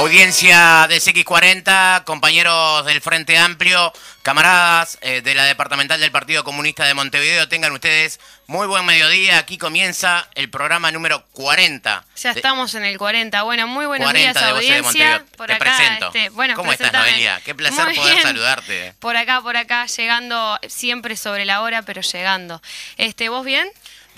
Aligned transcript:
Audiencia 0.00 0.86
de 0.88 0.96
CX40, 0.96 2.04
compañeros 2.04 2.86
del 2.86 3.02
Frente 3.02 3.36
Amplio, 3.36 3.92
camaradas 4.22 4.96
eh, 5.02 5.20
de 5.20 5.34
la 5.34 5.44
Departamental 5.44 6.00
del 6.00 6.10
Partido 6.10 6.42
Comunista 6.42 6.86
de 6.86 6.94
Montevideo, 6.94 7.50
tengan 7.50 7.70
ustedes 7.72 8.18
muy 8.46 8.66
buen 8.66 8.86
mediodía. 8.86 9.36
Aquí 9.36 9.58
comienza 9.58 10.26
el 10.34 10.48
programa 10.48 10.90
número 10.90 11.22
40. 11.32 12.06
Ya 12.16 12.30
estamos 12.30 12.74
en 12.76 12.86
el 12.86 12.96
40. 12.96 13.42
Bueno, 13.42 13.66
muy 13.66 13.84
buenos 13.84 14.10
días, 14.14 14.32
de 14.32 14.40
audiencia. 14.40 15.22
Por 15.36 15.48
Te 15.48 15.52
acá, 15.52 15.64
presento. 15.76 16.06
Este, 16.06 16.30
bueno, 16.30 16.54
¿Cómo 16.54 16.72
estás, 16.72 16.94
Noelia? 16.94 17.38
Qué 17.44 17.54
placer 17.54 17.94
poder 17.94 18.22
saludarte. 18.22 18.94
Por 19.00 19.18
acá, 19.18 19.42
por 19.42 19.58
acá, 19.58 19.84
llegando 19.84 20.58
siempre 20.66 21.14
sobre 21.14 21.44
la 21.44 21.60
hora, 21.60 21.82
pero 21.82 22.00
llegando. 22.00 22.62
Este, 22.96 23.28
¿Vos 23.28 23.44
bien? 23.44 23.70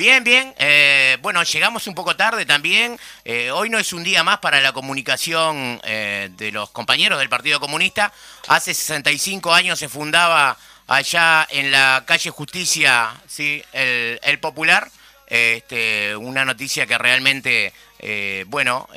Bien, 0.02 0.24
bien. 0.24 0.52
Eh, 0.59 1.16
bueno, 1.23 1.45
llegamos 1.45 1.87
un 1.87 1.95
poco 1.95 2.16
tarde 2.16 2.45
también. 2.45 2.98
Eh, 3.24 3.52
hoy 3.52 3.70
no 3.70 3.79
es 3.79 3.92
un 3.92 4.02
día 4.02 4.25
más 4.25 4.38
para 4.38 4.61
la 4.61 4.73
comunicación 4.73 5.80
eh, 5.84 6.28
de 6.37 6.51
los 6.51 6.70
compañeros 6.70 7.20
del 7.20 7.28
Partido 7.28 7.61
Comunista. 7.61 8.12
Hace 8.48 8.75
65 8.75 9.55
años 9.55 9.78
se 9.78 9.89
fundaba 9.89 10.59
allá 10.89 11.47
en 11.48 11.70
la 11.70 12.03
calle 12.05 12.31
Justicia, 12.31 13.11
sí, 13.28 13.62
el, 13.72 14.41
Popular. 14.41 14.91
Este, 15.28 16.16
una 16.16 16.44
noticia 16.44 16.84
que 16.84 16.98
realmente, 16.98 17.72
bueno 18.48 18.89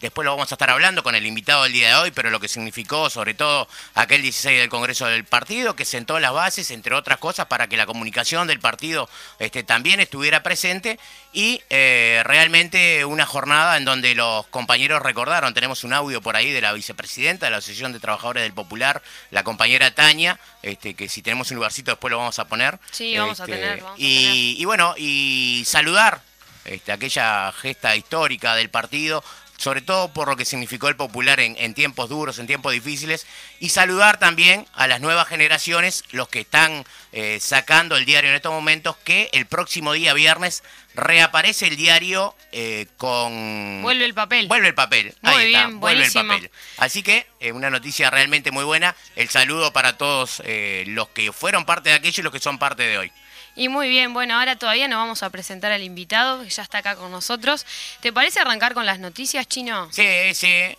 después 0.00 0.24
lo 0.24 0.32
vamos 0.32 0.50
a 0.52 0.54
estar 0.54 0.70
hablando 0.70 1.02
con 1.02 1.14
el 1.14 1.26
invitado 1.26 1.64
del 1.64 1.72
día 1.72 1.88
de 1.88 1.94
hoy, 1.94 2.10
pero 2.10 2.30
lo 2.30 2.40
que 2.40 2.48
significó 2.48 3.10
sobre 3.10 3.34
todo 3.34 3.68
aquel 3.94 4.22
16 4.22 4.58
del 4.58 4.68
Congreso 4.68 5.06
del 5.06 5.24
Partido, 5.24 5.76
que 5.76 5.84
sentó 5.84 6.18
las 6.20 6.32
bases, 6.32 6.70
entre 6.70 6.94
otras 6.94 7.18
cosas, 7.18 7.46
para 7.46 7.68
que 7.68 7.76
la 7.76 7.86
comunicación 7.86 8.46
del 8.46 8.60
partido 8.60 9.08
este, 9.38 9.62
también 9.62 10.00
estuviera 10.00 10.42
presente 10.42 10.98
y 11.32 11.62
eh, 11.70 12.22
realmente 12.24 13.04
una 13.04 13.26
jornada 13.26 13.76
en 13.76 13.84
donde 13.84 14.14
los 14.14 14.46
compañeros 14.46 15.02
recordaron, 15.02 15.54
tenemos 15.54 15.84
un 15.84 15.92
audio 15.92 16.20
por 16.20 16.36
ahí 16.36 16.50
de 16.50 16.60
la 16.60 16.72
vicepresidenta 16.72 17.46
de 17.46 17.50
la 17.50 17.58
Asociación 17.58 17.92
de 17.92 18.00
Trabajadores 18.00 18.42
del 18.42 18.52
Popular, 18.52 19.02
la 19.30 19.44
compañera 19.44 19.94
Tania, 19.94 20.38
este, 20.62 20.94
que 20.94 21.08
si 21.08 21.22
tenemos 21.22 21.50
un 21.50 21.56
lugarcito 21.56 21.90
después 21.90 22.10
lo 22.10 22.18
vamos 22.18 22.38
a 22.38 22.46
poner. 22.46 22.78
Sí, 22.90 23.16
vamos 23.16 23.40
a 23.40 23.44
este, 23.44 23.56
tener. 23.56 23.82
y, 23.96 24.64
bueno, 24.64 24.94
y 24.96 25.62
saludar 25.66 26.20
este, 26.66 26.92
aquella 26.92 27.52
gesta 27.52 27.94
histórica 27.94 28.54
del 28.56 28.70
partido, 28.70 29.22
sobre 29.56 29.80
todo 29.80 30.12
por 30.12 30.28
lo 30.28 30.36
que 30.36 30.44
significó 30.44 30.88
el 30.88 30.96
popular 30.96 31.40
en, 31.40 31.74
tiempos 31.74 32.08
duros, 32.08 32.38
en 32.38 32.46
tiempos 32.46 32.72
difíciles, 32.72 33.26
y 33.60 33.70
saludar 33.70 34.18
también 34.18 34.66
a 34.74 34.86
las 34.86 35.00
nuevas 35.00 35.28
generaciones, 35.28 36.04
los 36.10 36.28
que 36.28 36.40
están 36.40 36.84
eh, 37.12 37.38
sacando 37.40 37.96
el 37.96 38.04
diario 38.04 38.30
en 38.30 38.36
estos 38.36 38.52
momentos, 38.52 38.96
que 38.98 39.30
el 39.32 39.46
próximo 39.46 39.92
día 39.92 40.12
viernes 40.14 40.62
reaparece 40.94 41.68
el 41.68 41.76
diario 41.76 42.34
eh, 42.52 42.86
con... 42.96 43.82
Vuelve 43.82 44.04
el 44.04 44.14
papel. 44.14 44.46
Vuelve 44.46 44.68
el 44.68 44.74
papel. 44.74 45.14
Muy 45.22 45.32
Ahí 45.32 45.46
bien, 45.48 45.60
está, 45.60 45.76
vuelve 45.76 46.04
el 46.04 46.12
papel. 46.12 46.50
Así 46.78 47.02
que 47.02 47.26
eh, 47.40 47.52
una 47.52 47.70
noticia 47.70 48.10
realmente 48.10 48.50
muy 48.50 48.64
buena. 48.64 48.94
El 49.14 49.28
saludo 49.28 49.72
para 49.72 49.96
todos 49.96 50.42
los 50.86 51.08
que 51.10 51.32
fueron 51.32 51.64
parte 51.64 51.90
de 51.90 51.96
aquello 51.96 52.20
y 52.20 52.24
los 52.24 52.32
que 52.32 52.40
son 52.40 52.58
parte 52.58 52.82
de 52.82 52.98
hoy. 52.98 53.12
Y 53.56 53.68
muy 53.68 53.88
bien, 53.88 54.12
bueno, 54.12 54.38
ahora 54.38 54.56
todavía 54.56 54.86
no 54.86 54.98
vamos 54.98 55.22
a 55.22 55.30
presentar 55.30 55.72
al 55.72 55.82
invitado, 55.82 56.42
que 56.42 56.50
ya 56.50 56.62
está 56.62 56.78
acá 56.78 56.94
con 56.94 57.10
nosotros. 57.10 57.64
¿Te 58.00 58.12
parece 58.12 58.38
arrancar 58.38 58.74
con 58.74 58.84
las 58.84 58.98
noticias, 58.98 59.48
Chino? 59.48 59.88
Sí, 59.92 60.34
sí. 60.34 60.76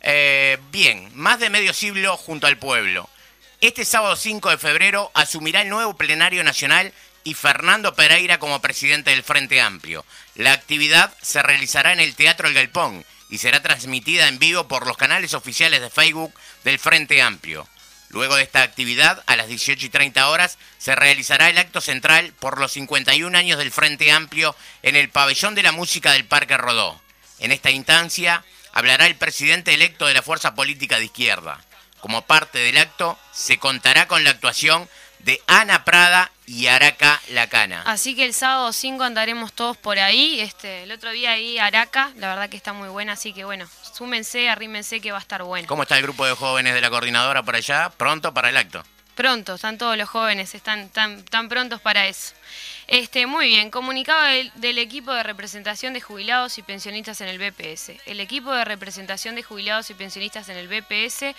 Eh, 0.00 0.58
bien, 0.72 1.10
más 1.14 1.38
de 1.38 1.50
medio 1.50 1.74
siglo 1.74 2.16
junto 2.16 2.46
al 2.46 2.56
pueblo. 2.56 3.08
Este 3.60 3.84
sábado 3.84 4.16
5 4.16 4.50
de 4.50 4.58
febrero 4.58 5.10
asumirá 5.14 5.62
el 5.62 5.68
nuevo 5.68 5.96
plenario 5.96 6.42
nacional 6.44 6.92
y 7.24 7.34
Fernando 7.34 7.94
Pereira 7.94 8.38
como 8.38 8.60
presidente 8.60 9.10
del 9.10 9.22
Frente 9.22 9.60
Amplio. 9.60 10.06
La 10.34 10.52
actividad 10.52 11.12
se 11.20 11.42
realizará 11.42 11.92
en 11.92 12.00
el 12.00 12.14
Teatro 12.14 12.48
El 12.48 12.54
Galpón 12.54 13.04
y 13.28 13.38
será 13.38 13.60
transmitida 13.60 14.28
en 14.28 14.38
vivo 14.38 14.66
por 14.66 14.86
los 14.86 14.96
canales 14.96 15.34
oficiales 15.34 15.82
de 15.82 15.90
Facebook 15.90 16.32
del 16.64 16.78
Frente 16.78 17.20
Amplio. 17.20 17.68
Luego 18.10 18.36
de 18.36 18.42
esta 18.42 18.62
actividad, 18.62 19.22
a 19.26 19.36
las 19.36 19.48
18 19.48 19.86
y 19.86 19.88
30 19.90 20.28
horas, 20.30 20.58
se 20.78 20.94
realizará 20.94 21.50
el 21.50 21.58
acto 21.58 21.80
central 21.80 22.32
por 22.40 22.58
los 22.58 22.72
51 22.72 23.36
años 23.36 23.58
del 23.58 23.70
Frente 23.70 24.10
Amplio 24.12 24.56
en 24.82 24.96
el 24.96 25.10
pabellón 25.10 25.54
de 25.54 25.62
la 25.62 25.72
música 25.72 26.12
del 26.12 26.24
Parque 26.24 26.56
Rodó. 26.56 27.00
En 27.38 27.52
esta 27.52 27.70
instancia, 27.70 28.44
hablará 28.72 29.06
el 29.06 29.16
presidente 29.16 29.74
electo 29.74 30.06
de 30.06 30.14
la 30.14 30.22
Fuerza 30.22 30.54
Política 30.54 30.98
de 30.98 31.04
Izquierda. 31.04 31.60
Como 32.00 32.22
parte 32.22 32.58
del 32.58 32.78
acto, 32.78 33.18
se 33.32 33.58
contará 33.58 34.08
con 34.08 34.24
la 34.24 34.30
actuación 34.30 34.88
de 35.20 35.42
Ana 35.46 35.84
Prada 35.84 36.30
y 36.46 36.66
Araca 36.66 37.20
Lacana. 37.28 37.82
Así 37.86 38.14
que 38.14 38.24
el 38.24 38.32
sábado 38.32 38.72
5 38.72 39.02
andaremos 39.02 39.52
todos 39.52 39.76
por 39.76 39.98
ahí. 39.98 40.40
Este, 40.40 40.84
el 40.84 40.92
otro 40.92 41.10
día 41.10 41.32
ahí 41.32 41.58
Araca, 41.58 42.12
la 42.16 42.28
verdad 42.28 42.48
que 42.48 42.56
está 42.56 42.72
muy 42.72 42.88
buena, 42.88 43.12
así 43.12 43.32
que 43.32 43.44
bueno, 43.44 43.68
súmense, 43.98 44.48
arrímense 44.48 45.00
que 45.00 45.10
va 45.10 45.18
a 45.18 45.20
estar 45.20 45.42
bueno. 45.42 45.66
¿Cómo 45.66 45.82
está 45.82 45.96
el 45.96 46.02
grupo 46.02 46.24
de 46.24 46.32
jóvenes 46.34 46.72
de 46.72 46.80
la 46.80 46.88
coordinadora 46.88 47.42
por 47.42 47.56
allá? 47.56 47.90
¿Pronto 47.96 48.32
para 48.32 48.48
el 48.48 48.56
acto? 48.56 48.84
Pronto, 49.16 49.56
están 49.56 49.76
todos 49.76 49.96
los 49.96 50.08
jóvenes, 50.08 50.54
están 50.54 50.88
tan, 50.90 51.24
tan 51.24 51.48
prontos 51.48 51.80
para 51.80 52.06
eso. 52.06 52.34
Este, 52.88 53.26
muy 53.26 53.48
bien, 53.48 53.70
comunicado 53.70 54.22
del, 54.54 54.78
equipo 54.78 55.12
de 55.12 55.22
representación 55.22 55.92
de 55.92 56.00
jubilados 56.00 56.56
y 56.56 56.62
pensionistas 56.62 57.20
en 57.20 57.28
el 57.28 57.38
BPS. 57.38 57.92
El 58.06 58.18
equipo 58.18 58.50
de 58.50 58.64
representación 58.64 59.34
de 59.34 59.42
jubilados 59.42 59.90
y 59.90 59.94
pensionistas 59.94 60.48
en 60.48 60.56
el 60.56 60.68
BPS 60.68 61.36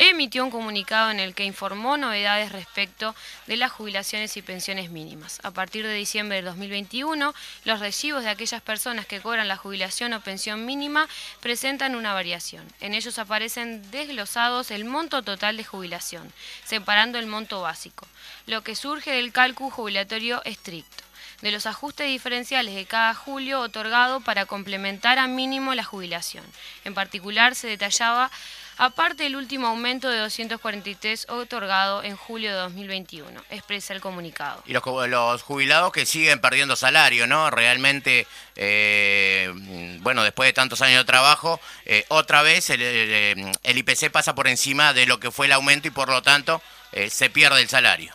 emitió 0.00 0.42
un 0.42 0.50
comunicado 0.50 1.12
en 1.12 1.20
el 1.20 1.32
que 1.36 1.44
informó 1.44 1.96
novedades 1.96 2.50
respecto 2.50 3.14
de 3.46 3.56
las 3.56 3.70
jubilaciones 3.70 4.36
y 4.36 4.42
pensiones 4.42 4.90
mínimas. 4.90 5.38
A 5.44 5.52
partir 5.52 5.86
de 5.86 5.94
diciembre 5.94 6.38
del 6.38 6.46
2021, 6.46 7.32
los 7.64 7.78
recibos 7.78 8.24
de 8.24 8.30
aquellas 8.30 8.60
personas 8.60 9.06
que 9.06 9.20
cobran 9.20 9.46
la 9.46 9.56
jubilación 9.56 10.12
o 10.12 10.22
pensión 10.22 10.66
mínima 10.66 11.08
presentan 11.38 11.94
una 11.94 12.14
variación. 12.14 12.66
En 12.80 12.94
ellos 12.94 13.20
aparecen 13.20 13.88
desglosados 13.92 14.72
el 14.72 14.84
monto 14.84 15.22
total 15.22 15.56
de 15.56 15.62
jubilación, 15.62 16.32
separando 16.64 17.20
el 17.20 17.28
monto 17.28 17.60
básico 17.60 18.08
lo 18.46 18.62
que 18.62 18.74
surge 18.74 19.12
del 19.12 19.32
cálculo 19.32 19.70
jubilatorio 19.70 20.42
estricto, 20.64 21.04
de 21.42 21.52
los 21.52 21.66
ajustes 21.66 22.06
diferenciales 22.06 22.74
de 22.74 22.86
cada 22.86 23.14
julio 23.14 23.60
otorgado 23.60 24.20
para 24.20 24.46
complementar 24.46 25.18
a 25.18 25.26
mínimo 25.26 25.74
la 25.74 25.84
jubilación. 25.84 26.44
En 26.84 26.94
particular 26.94 27.54
se 27.54 27.68
detallaba 27.68 28.30
aparte 28.78 29.24
del 29.24 29.36
último 29.36 29.66
aumento 29.66 30.08
de 30.08 30.18
243 30.20 31.26
otorgado 31.28 32.02
en 32.02 32.16
julio 32.16 32.50
de 32.50 32.56
2021, 32.56 33.44
expresa 33.50 33.92
el 33.92 34.00
comunicado. 34.00 34.62
Y 34.64 34.72
los, 34.72 35.42
jubilados 35.42 35.92
que 35.92 36.06
siguen 36.06 36.40
perdiendo 36.40 36.76
salario, 36.76 37.26
¿no? 37.26 37.50
Realmente, 37.50 38.26
eh, 38.56 39.52
bueno, 40.00 40.24
después 40.24 40.48
de 40.48 40.54
tantos 40.54 40.80
años 40.80 41.00
de 41.00 41.04
trabajo, 41.04 41.60
eh, 41.84 42.06
otra 42.08 42.40
vez 42.40 42.70
el, 42.70 42.80
el, 42.82 43.78
IPC 43.78 44.10
pasa 44.10 44.34
por 44.34 44.48
encima 44.48 44.94
de 44.94 45.04
lo 45.04 45.20
que 45.20 45.30
fue 45.30 45.44
el 45.44 45.52
aumento 45.52 45.88
y 45.88 45.90
por 45.90 46.08
lo 46.08 46.22
tanto 46.22 46.62
eh, 46.92 47.10
se 47.10 47.28
pierde 47.28 47.60
el 47.60 47.68
salario. 47.68 48.14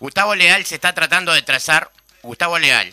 Gustavo 0.00 0.34
Leal 0.34 0.64
se 0.64 0.74
está 0.74 0.92
tratando 0.92 1.32
de 1.32 1.42
trazar, 1.42 1.90
Gustavo 2.22 2.58
Leal 2.58 2.92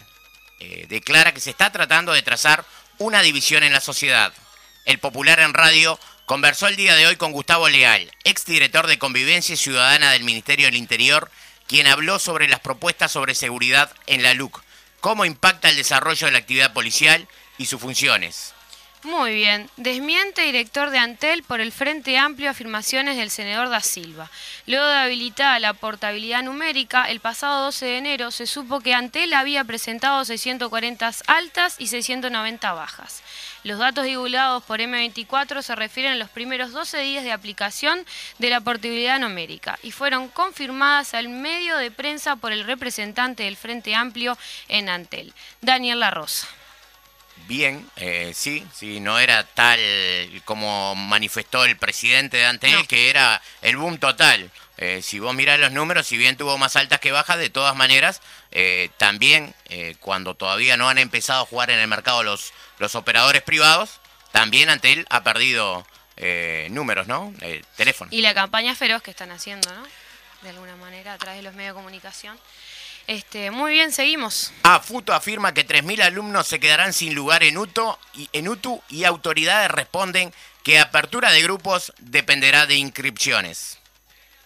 eh, 0.59 0.85
declara 0.89 1.33
que 1.33 1.39
se 1.39 1.49
está 1.49 1.71
tratando 1.71 2.13
de 2.13 2.21
trazar 2.21 2.63
una 2.99 3.21
división 3.23 3.63
en 3.63 3.73
la 3.73 3.81
sociedad. 3.81 4.31
El 4.85 4.99
Popular 4.99 5.39
en 5.39 5.53
Radio 5.55 5.99
conversó 6.27 6.67
el 6.67 6.75
día 6.75 6.95
de 6.95 7.07
hoy 7.07 7.15
con 7.15 7.31
Gustavo 7.31 7.67
Leal, 7.67 8.11
exdirector 8.23 8.85
de 8.85 8.99
Convivencia 8.99 9.57
Ciudadana 9.57 10.11
del 10.11 10.23
Ministerio 10.23 10.67
del 10.67 10.75
Interior, 10.75 11.31
quien 11.67 11.87
habló 11.87 12.19
sobre 12.19 12.47
las 12.47 12.59
propuestas 12.59 13.11
sobre 13.11 13.33
seguridad 13.33 13.91
en 14.05 14.21
la 14.21 14.35
LUC, 14.35 14.61
cómo 14.99 15.25
impacta 15.25 15.69
el 15.69 15.77
desarrollo 15.77 16.27
de 16.27 16.31
la 16.31 16.37
actividad 16.37 16.73
policial 16.73 17.27
y 17.57 17.65
sus 17.65 17.81
funciones. 17.81 18.53
Muy 19.03 19.33
bien. 19.33 19.67
Desmiente 19.77 20.43
director 20.43 20.91
de 20.91 20.99
Antel 20.99 21.41
por 21.41 21.59
el 21.59 21.71
Frente 21.71 22.19
Amplio 22.19 22.51
afirmaciones 22.51 23.17
del 23.17 23.31
senador 23.31 23.69
da 23.69 23.79
Silva. 23.79 24.29
Luego 24.67 24.85
de 24.85 24.93
habilitar 24.93 25.59
la 25.59 25.73
portabilidad 25.73 26.43
numérica, 26.43 27.09
el 27.09 27.19
pasado 27.19 27.65
12 27.65 27.83
de 27.83 27.97
enero 27.97 28.29
se 28.29 28.45
supo 28.45 28.79
que 28.79 28.93
Antel 28.93 29.33
había 29.33 29.63
presentado 29.63 30.23
640 30.23 31.11
altas 31.25 31.77
y 31.79 31.87
690 31.87 32.73
bajas. 32.73 33.23
Los 33.63 33.79
datos 33.79 34.05
divulgados 34.05 34.63
por 34.63 34.79
M24 34.79 35.63
se 35.63 35.75
refieren 35.75 36.13
a 36.13 36.17
los 36.17 36.29
primeros 36.29 36.71
12 36.71 36.99
días 36.99 37.23
de 37.23 37.31
aplicación 37.31 38.05
de 38.37 38.51
la 38.51 38.61
portabilidad 38.61 39.19
numérica 39.19 39.79
y 39.81 39.89
fueron 39.89 40.27
confirmadas 40.27 41.15
al 41.15 41.27
medio 41.27 41.75
de 41.77 41.89
prensa 41.89 42.35
por 42.35 42.51
el 42.51 42.65
representante 42.65 43.43
del 43.43 43.57
Frente 43.57 43.95
Amplio 43.95 44.37
en 44.67 44.89
Antel, 44.89 45.33
Daniel 45.59 46.01
La 46.01 46.11
Rosa. 46.11 46.47
Bien, 47.47 47.89
eh, 47.95 48.31
sí, 48.35 48.65
sí, 48.73 48.99
no 48.99 49.19
era 49.19 49.43
tal 49.43 49.79
como 50.45 50.95
manifestó 50.95 51.65
el 51.65 51.77
presidente 51.77 52.37
de 52.37 52.45
Antel, 52.45 52.87
que 52.87 53.09
era 53.09 53.41
el 53.61 53.77
boom 53.77 53.97
total. 53.97 54.51
Eh, 54.77 55.01
si 55.01 55.19
vos 55.19 55.35
mirás 55.35 55.59
los 55.59 55.71
números, 55.71 56.07
si 56.07 56.17
bien 56.17 56.37
tuvo 56.37 56.57
más 56.57 56.75
altas 56.75 56.99
que 56.99 57.11
bajas, 57.11 57.37
de 57.37 57.49
todas 57.49 57.75
maneras, 57.75 58.21
eh, 58.51 58.89
también 58.97 59.53
cuando 59.99 60.35
todavía 60.35 60.77
no 60.77 60.89
han 60.89 60.97
empezado 60.97 61.43
a 61.43 61.45
jugar 61.45 61.69
en 61.69 61.79
el 61.79 61.87
mercado 61.87 62.23
los, 62.23 62.53
los 62.79 62.95
operadores 62.95 63.41
privados, 63.41 63.99
también 64.31 64.69
Antel 64.69 65.05
ha 65.09 65.23
perdido 65.23 65.85
números, 66.69 67.07
¿no? 67.07 67.33
teléfono. 67.75 68.09
Y 68.13 68.21
la 68.21 68.33
campaña 68.33 68.75
feroz 68.75 69.01
que 69.01 69.11
están 69.11 69.31
haciendo, 69.31 69.73
¿no? 69.73 69.83
De 70.41 70.49
alguna 70.49 70.75
manera, 70.75 71.13
a 71.13 71.17
través 71.17 71.39
de 71.39 71.43
los 71.43 71.53
medios 71.53 71.75
de 71.75 71.79
comunicación. 71.79 72.39
Este, 73.07 73.51
muy 73.51 73.73
bien, 73.73 73.91
seguimos. 73.91 74.53
AFUTO 74.63 75.13
afirma 75.13 75.53
que 75.53 75.67
3.000 75.67 76.01
alumnos 76.01 76.47
se 76.47 76.59
quedarán 76.59 76.93
sin 76.93 77.13
lugar 77.13 77.43
en, 77.43 77.57
UTO 77.57 77.99
y, 78.13 78.29
en 78.33 78.47
UTU 78.47 78.81
y 78.89 79.03
autoridades 79.03 79.69
responden 79.71 80.33
que 80.63 80.79
apertura 80.79 81.31
de 81.31 81.41
grupos 81.41 81.93
dependerá 81.99 82.67
de 82.67 82.75
inscripciones. 82.75 83.79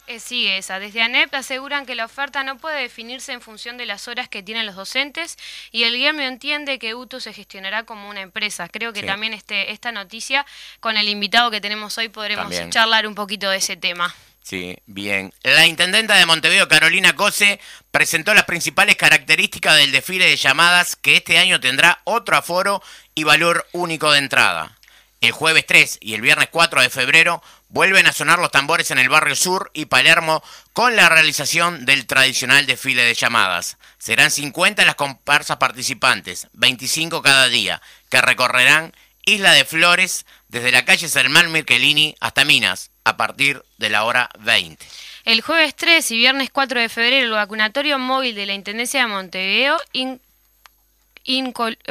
Eh, 0.08 0.20
sigue 0.20 0.58
esa. 0.58 0.80
Desde 0.80 1.02
ANEP 1.02 1.34
aseguran 1.34 1.86
que 1.86 1.96
la 1.96 2.06
oferta 2.06 2.44
no 2.44 2.58
puede 2.58 2.82
definirse 2.82 3.34
en 3.34 3.42
función 3.42 3.78
de 3.78 3.88
las 3.88 4.08
horas 4.08 4.30
que 4.30 4.44
tienen 4.44 4.68
los 4.68 4.76
docentes 4.76 5.38
y 5.72 5.84
el 5.84 6.00
gremio 6.00 6.28
entiende 6.28 6.78
que 6.78 6.94
UTU 6.94 7.20
se 7.20 7.34
gestionará 7.34 7.84
como 7.84 8.10
una 8.10 8.22
empresa. 8.22 8.70
Creo 8.70 8.94
que 8.94 9.02
también 9.02 9.34
este, 9.34 9.72
esta 9.72 9.92
noticia, 9.92 10.46
con 10.80 10.96
el 10.98 11.10
invitado 11.10 11.50
que 11.50 11.60
tenemos 11.60 11.98
hoy, 11.98 12.10
podremos 12.10 12.54
charlar 12.70 13.08
un 13.08 13.16
poquito 13.16 13.50
de 13.50 13.58
ese 13.58 13.78
tema. 13.78 14.14
Sí, 14.46 14.78
bien. 14.86 15.34
La 15.42 15.66
intendenta 15.66 16.14
de 16.18 16.28
Montevideo, 16.28 16.68
Carolina 16.68 17.16
Cose, 17.16 17.60
presentó 17.90 18.36
las 18.36 18.44
principales 18.44 18.96
características 18.96 19.76
del 19.76 19.92
desfile 19.92 20.26
de 20.26 20.36
llamadas 20.36 20.96
que 20.96 21.18
este 21.18 21.40
año 21.40 21.60
tendrá 21.60 22.00
otro 22.04 22.38
aforo 22.38 22.84
y 23.16 23.24
valor 23.24 23.68
único 23.72 24.12
de 24.12 24.20
entrada. 24.20 24.78
El 25.20 25.32
jueves 25.32 25.66
3 25.66 25.98
y 26.00 26.14
el 26.14 26.22
viernes 26.22 26.50
4 26.52 26.80
de 26.84 26.92
febrero 26.92 27.42
vuelven 27.70 28.06
a 28.06 28.14
sonar 28.14 28.38
los 28.38 28.52
tambores 28.52 28.92
en 28.92 29.00
el 29.00 29.10
barrio 29.10 29.36
sur 29.36 29.72
y 29.74 29.86
Palermo 29.86 30.44
con 30.74 30.96
la 30.96 31.10
realización 31.10 31.84
del 31.88 32.06
tradicional 32.06 32.68
desfile 32.68 33.02
de 33.02 33.16
llamadas. 33.16 33.80
Serán 33.98 34.30
50 34.30 34.86
las 34.86 34.94
comparsas 34.94 35.58
participantes, 35.58 36.50
25 36.54 37.24
cada 37.24 37.48
día, 37.48 37.82
que 38.12 38.22
recorrerán 38.22 38.94
Isla 39.26 39.54
de 39.54 39.66
Flores 39.66 40.28
desde 40.50 40.72
la 40.72 40.86
calle 40.86 41.10
Salmán 41.10 41.52
Mirkelini 41.52 42.16
hasta 42.20 42.46
Minas, 42.46 42.92
a 43.06 43.18
partir 43.18 43.64
de 43.78 43.90
la 43.90 44.04
hora 44.04 44.30
20. 44.40 44.86
El 45.24 45.42
jueves 45.42 45.76
3 45.76 46.12
y 46.12 46.18
viernes 46.18 46.50
4 46.52 46.82
de 46.82 46.90
febrero, 46.90 47.26
el 47.26 47.32
vacunatorio 47.32 47.98
móvil 47.98 48.36
de 48.36 48.46
la 48.46 48.54
Intendencia 48.54 49.02
de 49.02 49.08
Montevideo 49.08 49.78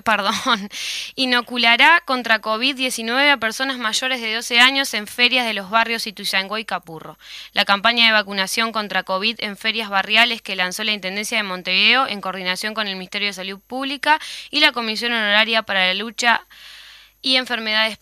perdón, 0.05 0.32
inoculará 1.16 2.02
contra 2.05 2.40
COVID-19 2.40 3.32
a 3.32 3.37
personas 3.38 3.78
mayores 3.78 4.20
de 4.20 4.34
12 4.34 4.61
años 4.61 4.94
en 4.94 5.06
ferias 5.06 5.46
de 5.46 5.55
los 5.55 5.70
barrios 5.70 6.06
Ituzaingó 6.06 6.58
y 6.58 6.64
Capurro. 6.64 7.19
La 7.52 7.64
campaña 7.64 8.06
de 8.06 8.12
vacunación 8.12 8.70
contra 8.70 9.02
COVID 9.02 9.37
en 9.40 9.56
ferias 9.56 9.88
barriales 9.88 10.43
que 10.43 10.56
lanzó 10.56 10.84
la 10.84 10.93
Intendencia 10.93 11.37
de 11.37 11.43
Montevideo 11.43 12.06
en 12.06 12.20
coordinación 12.20 12.75
con 12.75 12.87
el 12.87 12.94
Ministerio 12.94 13.28
de 13.28 13.34
Salud 13.34 13.58
Pública 13.66 14.20
y 14.50 14.61
la 14.61 14.72
Comisión 14.72 15.12
Honoraria 15.12 15.62
para 15.62 15.87
la 15.87 15.94
Lucha 15.94 16.46
y 17.25 17.37
enfermedades 17.37 17.97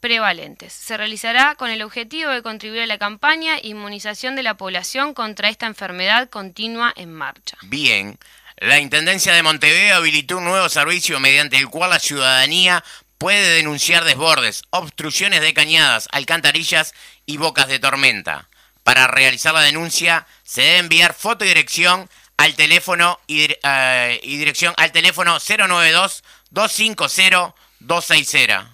prevalentes. 0.00 0.70
Se 0.70 0.98
realizará 0.98 1.54
con 1.54 1.70
el 1.70 1.80
objetivo 1.80 2.30
de 2.30 2.42
contribuir 2.42 2.82
a 2.82 2.86
la 2.86 2.98
campaña 2.98 3.56
Inmunización 3.62 4.36
de 4.36 4.42
la 4.42 4.58
población 4.58 5.14
contra 5.14 5.48
esta 5.48 5.66
enfermedad 5.66 6.28
continua 6.28 6.92
en 6.94 7.14
marcha. 7.14 7.56
Bien, 7.62 8.18
la 8.58 8.78
Intendencia 8.78 9.32
de 9.32 9.42
Montevideo 9.42 9.96
habilitó 9.96 10.36
un 10.36 10.44
nuevo 10.44 10.68
servicio 10.68 11.18
mediante 11.20 11.56
el 11.56 11.70
cual 11.70 11.88
la 11.88 11.98
ciudadanía 11.98 12.84
puede 13.16 13.48
denunciar 13.54 14.04
desbordes, 14.04 14.62
obstrucciones 14.68 15.40
de 15.40 15.54
cañadas, 15.54 16.06
alcantarillas 16.12 16.92
y 17.24 17.38
bocas 17.38 17.68
de 17.68 17.78
tormenta. 17.78 18.50
Para 18.82 19.06
realizar 19.06 19.54
la 19.54 19.62
denuncia 19.62 20.26
se 20.44 20.60
debe 20.60 20.78
enviar 20.78 21.14
foto 21.14 21.46
y 21.46 21.48
dirección 21.48 22.10
al 22.36 22.54
teléfono 22.54 23.18
y, 23.26 23.48
eh, 23.62 24.20
y 24.22 24.36
dirección 24.36 24.74
al 24.76 24.92
teléfono 24.92 25.38
092 25.38 26.22
250 26.50 27.54
260. 27.80 28.70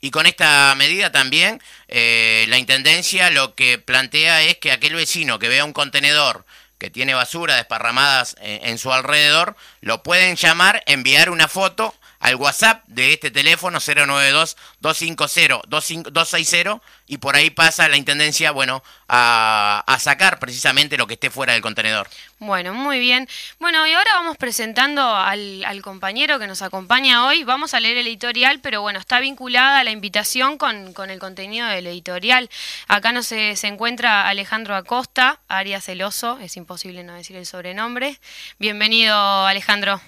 Y 0.00 0.10
con 0.10 0.26
esta 0.26 0.74
medida 0.76 1.12
también 1.12 1.62
eh, 1.88 2.44
la 2.48 2.58
Intendencia 2.58 3.30
lo 3.30 3.54
que 3.54 3.78
plantea 3.78 4.42
es 4.42 4.58
que 4.58 4.72
aquel 4.72 4.94
vecino 4.94 5.38
que 5.38 5.48
vea 5.48 5.64
un 5.64 5.72
contenedor 5.72 6.44
que 6.78 6.90
tiene 6.90 7.14
basura 7.14 7.54
desparramadas 7.54 8.34
en, 8.40 8.66
en 8.66 8.78
su 8.78 8.92
alrededor, 8.92 9.56
lo 9.80 10.02
pueden 10.02 10.34
llamar, 10.34 10.82
enviar 10.86 11.30
una 11.30 11.46
foto 11.46 11.94
al 12.22 12.36
WhatsApp 12.36 12.82
de 12.86 13.12
este 13.12 13.30
teléfono 13.32 13.80
092-250-260 13.80 16.80
y 17.08 17.18
por 17.18 17.34
ahí 17.34 17.50
pasa 17.50 17.88
la 17.88 17.96
Intendencia, 17.96 18.52
bueno, 18.52 18.84
a, 19.08 19.84
sacar 19.98 20.38
precisamente 20.38 20.96
lo 20.96 21.08
que 21.08 21.14
esté 21.14 21.30
fuera 21.30 21.52
del 21.52 21.62
contenedor. 21.62 22.08
Bueno, 22.38 22.74
muy 22.74 23.00
bien. 23.00 23.28
Bueno, 23.58 23.84
y 23.86 23.92
ahora 23.92 24.14
vamos 24.14 24.36
presentando 24.36 25.14
al, 25.14 25.82
compañero 25.82 26.38
que 26.38 26.46
nos 26.46 26.62
acompaña 26.62 27.26
hoy. 27.26 27.42
Vamos 27.42 27.74
a 27.74 27.80
leer 27.80 27.96
el 27.96 28.06
editorial, 28.06 28.60
pero 28.60 28.82
bueno, 28.82 29.00
está 29.00 29.18
vinculada 29.18 29.82
la 29.82 29.90
invitación 29.90 30.58
con, 30.58 30.92
con 30.92 31.10
el 31.10 31.18
contenido 31.18 31.66
del 31.66 31.88
editorial. 31.88 32.48
Acá 32.86 33.10
no 33.10 33.24
se, 33.24 33.56
se 33.56 33.66
encuentra 33.66 34.28
Alejandro 34.28 34.76
Acosta, 34.76 35.40
Arias 35.48 35.84
Celoso, 35.84 36.38
es 36.38 36.56
imposible 36.56 37.02
no 37.02 37.14
decir 37.14 37.34
el 37.36 37.46
sobrenombre. 37.46 38.20
Bienvenido, 38.58 39.16
Alejandro. 39.46 40.00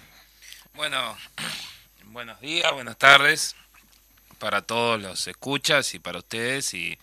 Bueno, 0.75 1.17
Buenos 2.14 2.40
días, 2.40 2.72
buenas 2.72 2.96
tardes 2.96 3.56
para 4.38 4.62
todos 4.62 5.02
los 5.02 5.26
escuchas 5.26 5.96
y 5.96 5.99
para 5.99 6.19
ustedes 6.19 6.72
y 6.72 6.96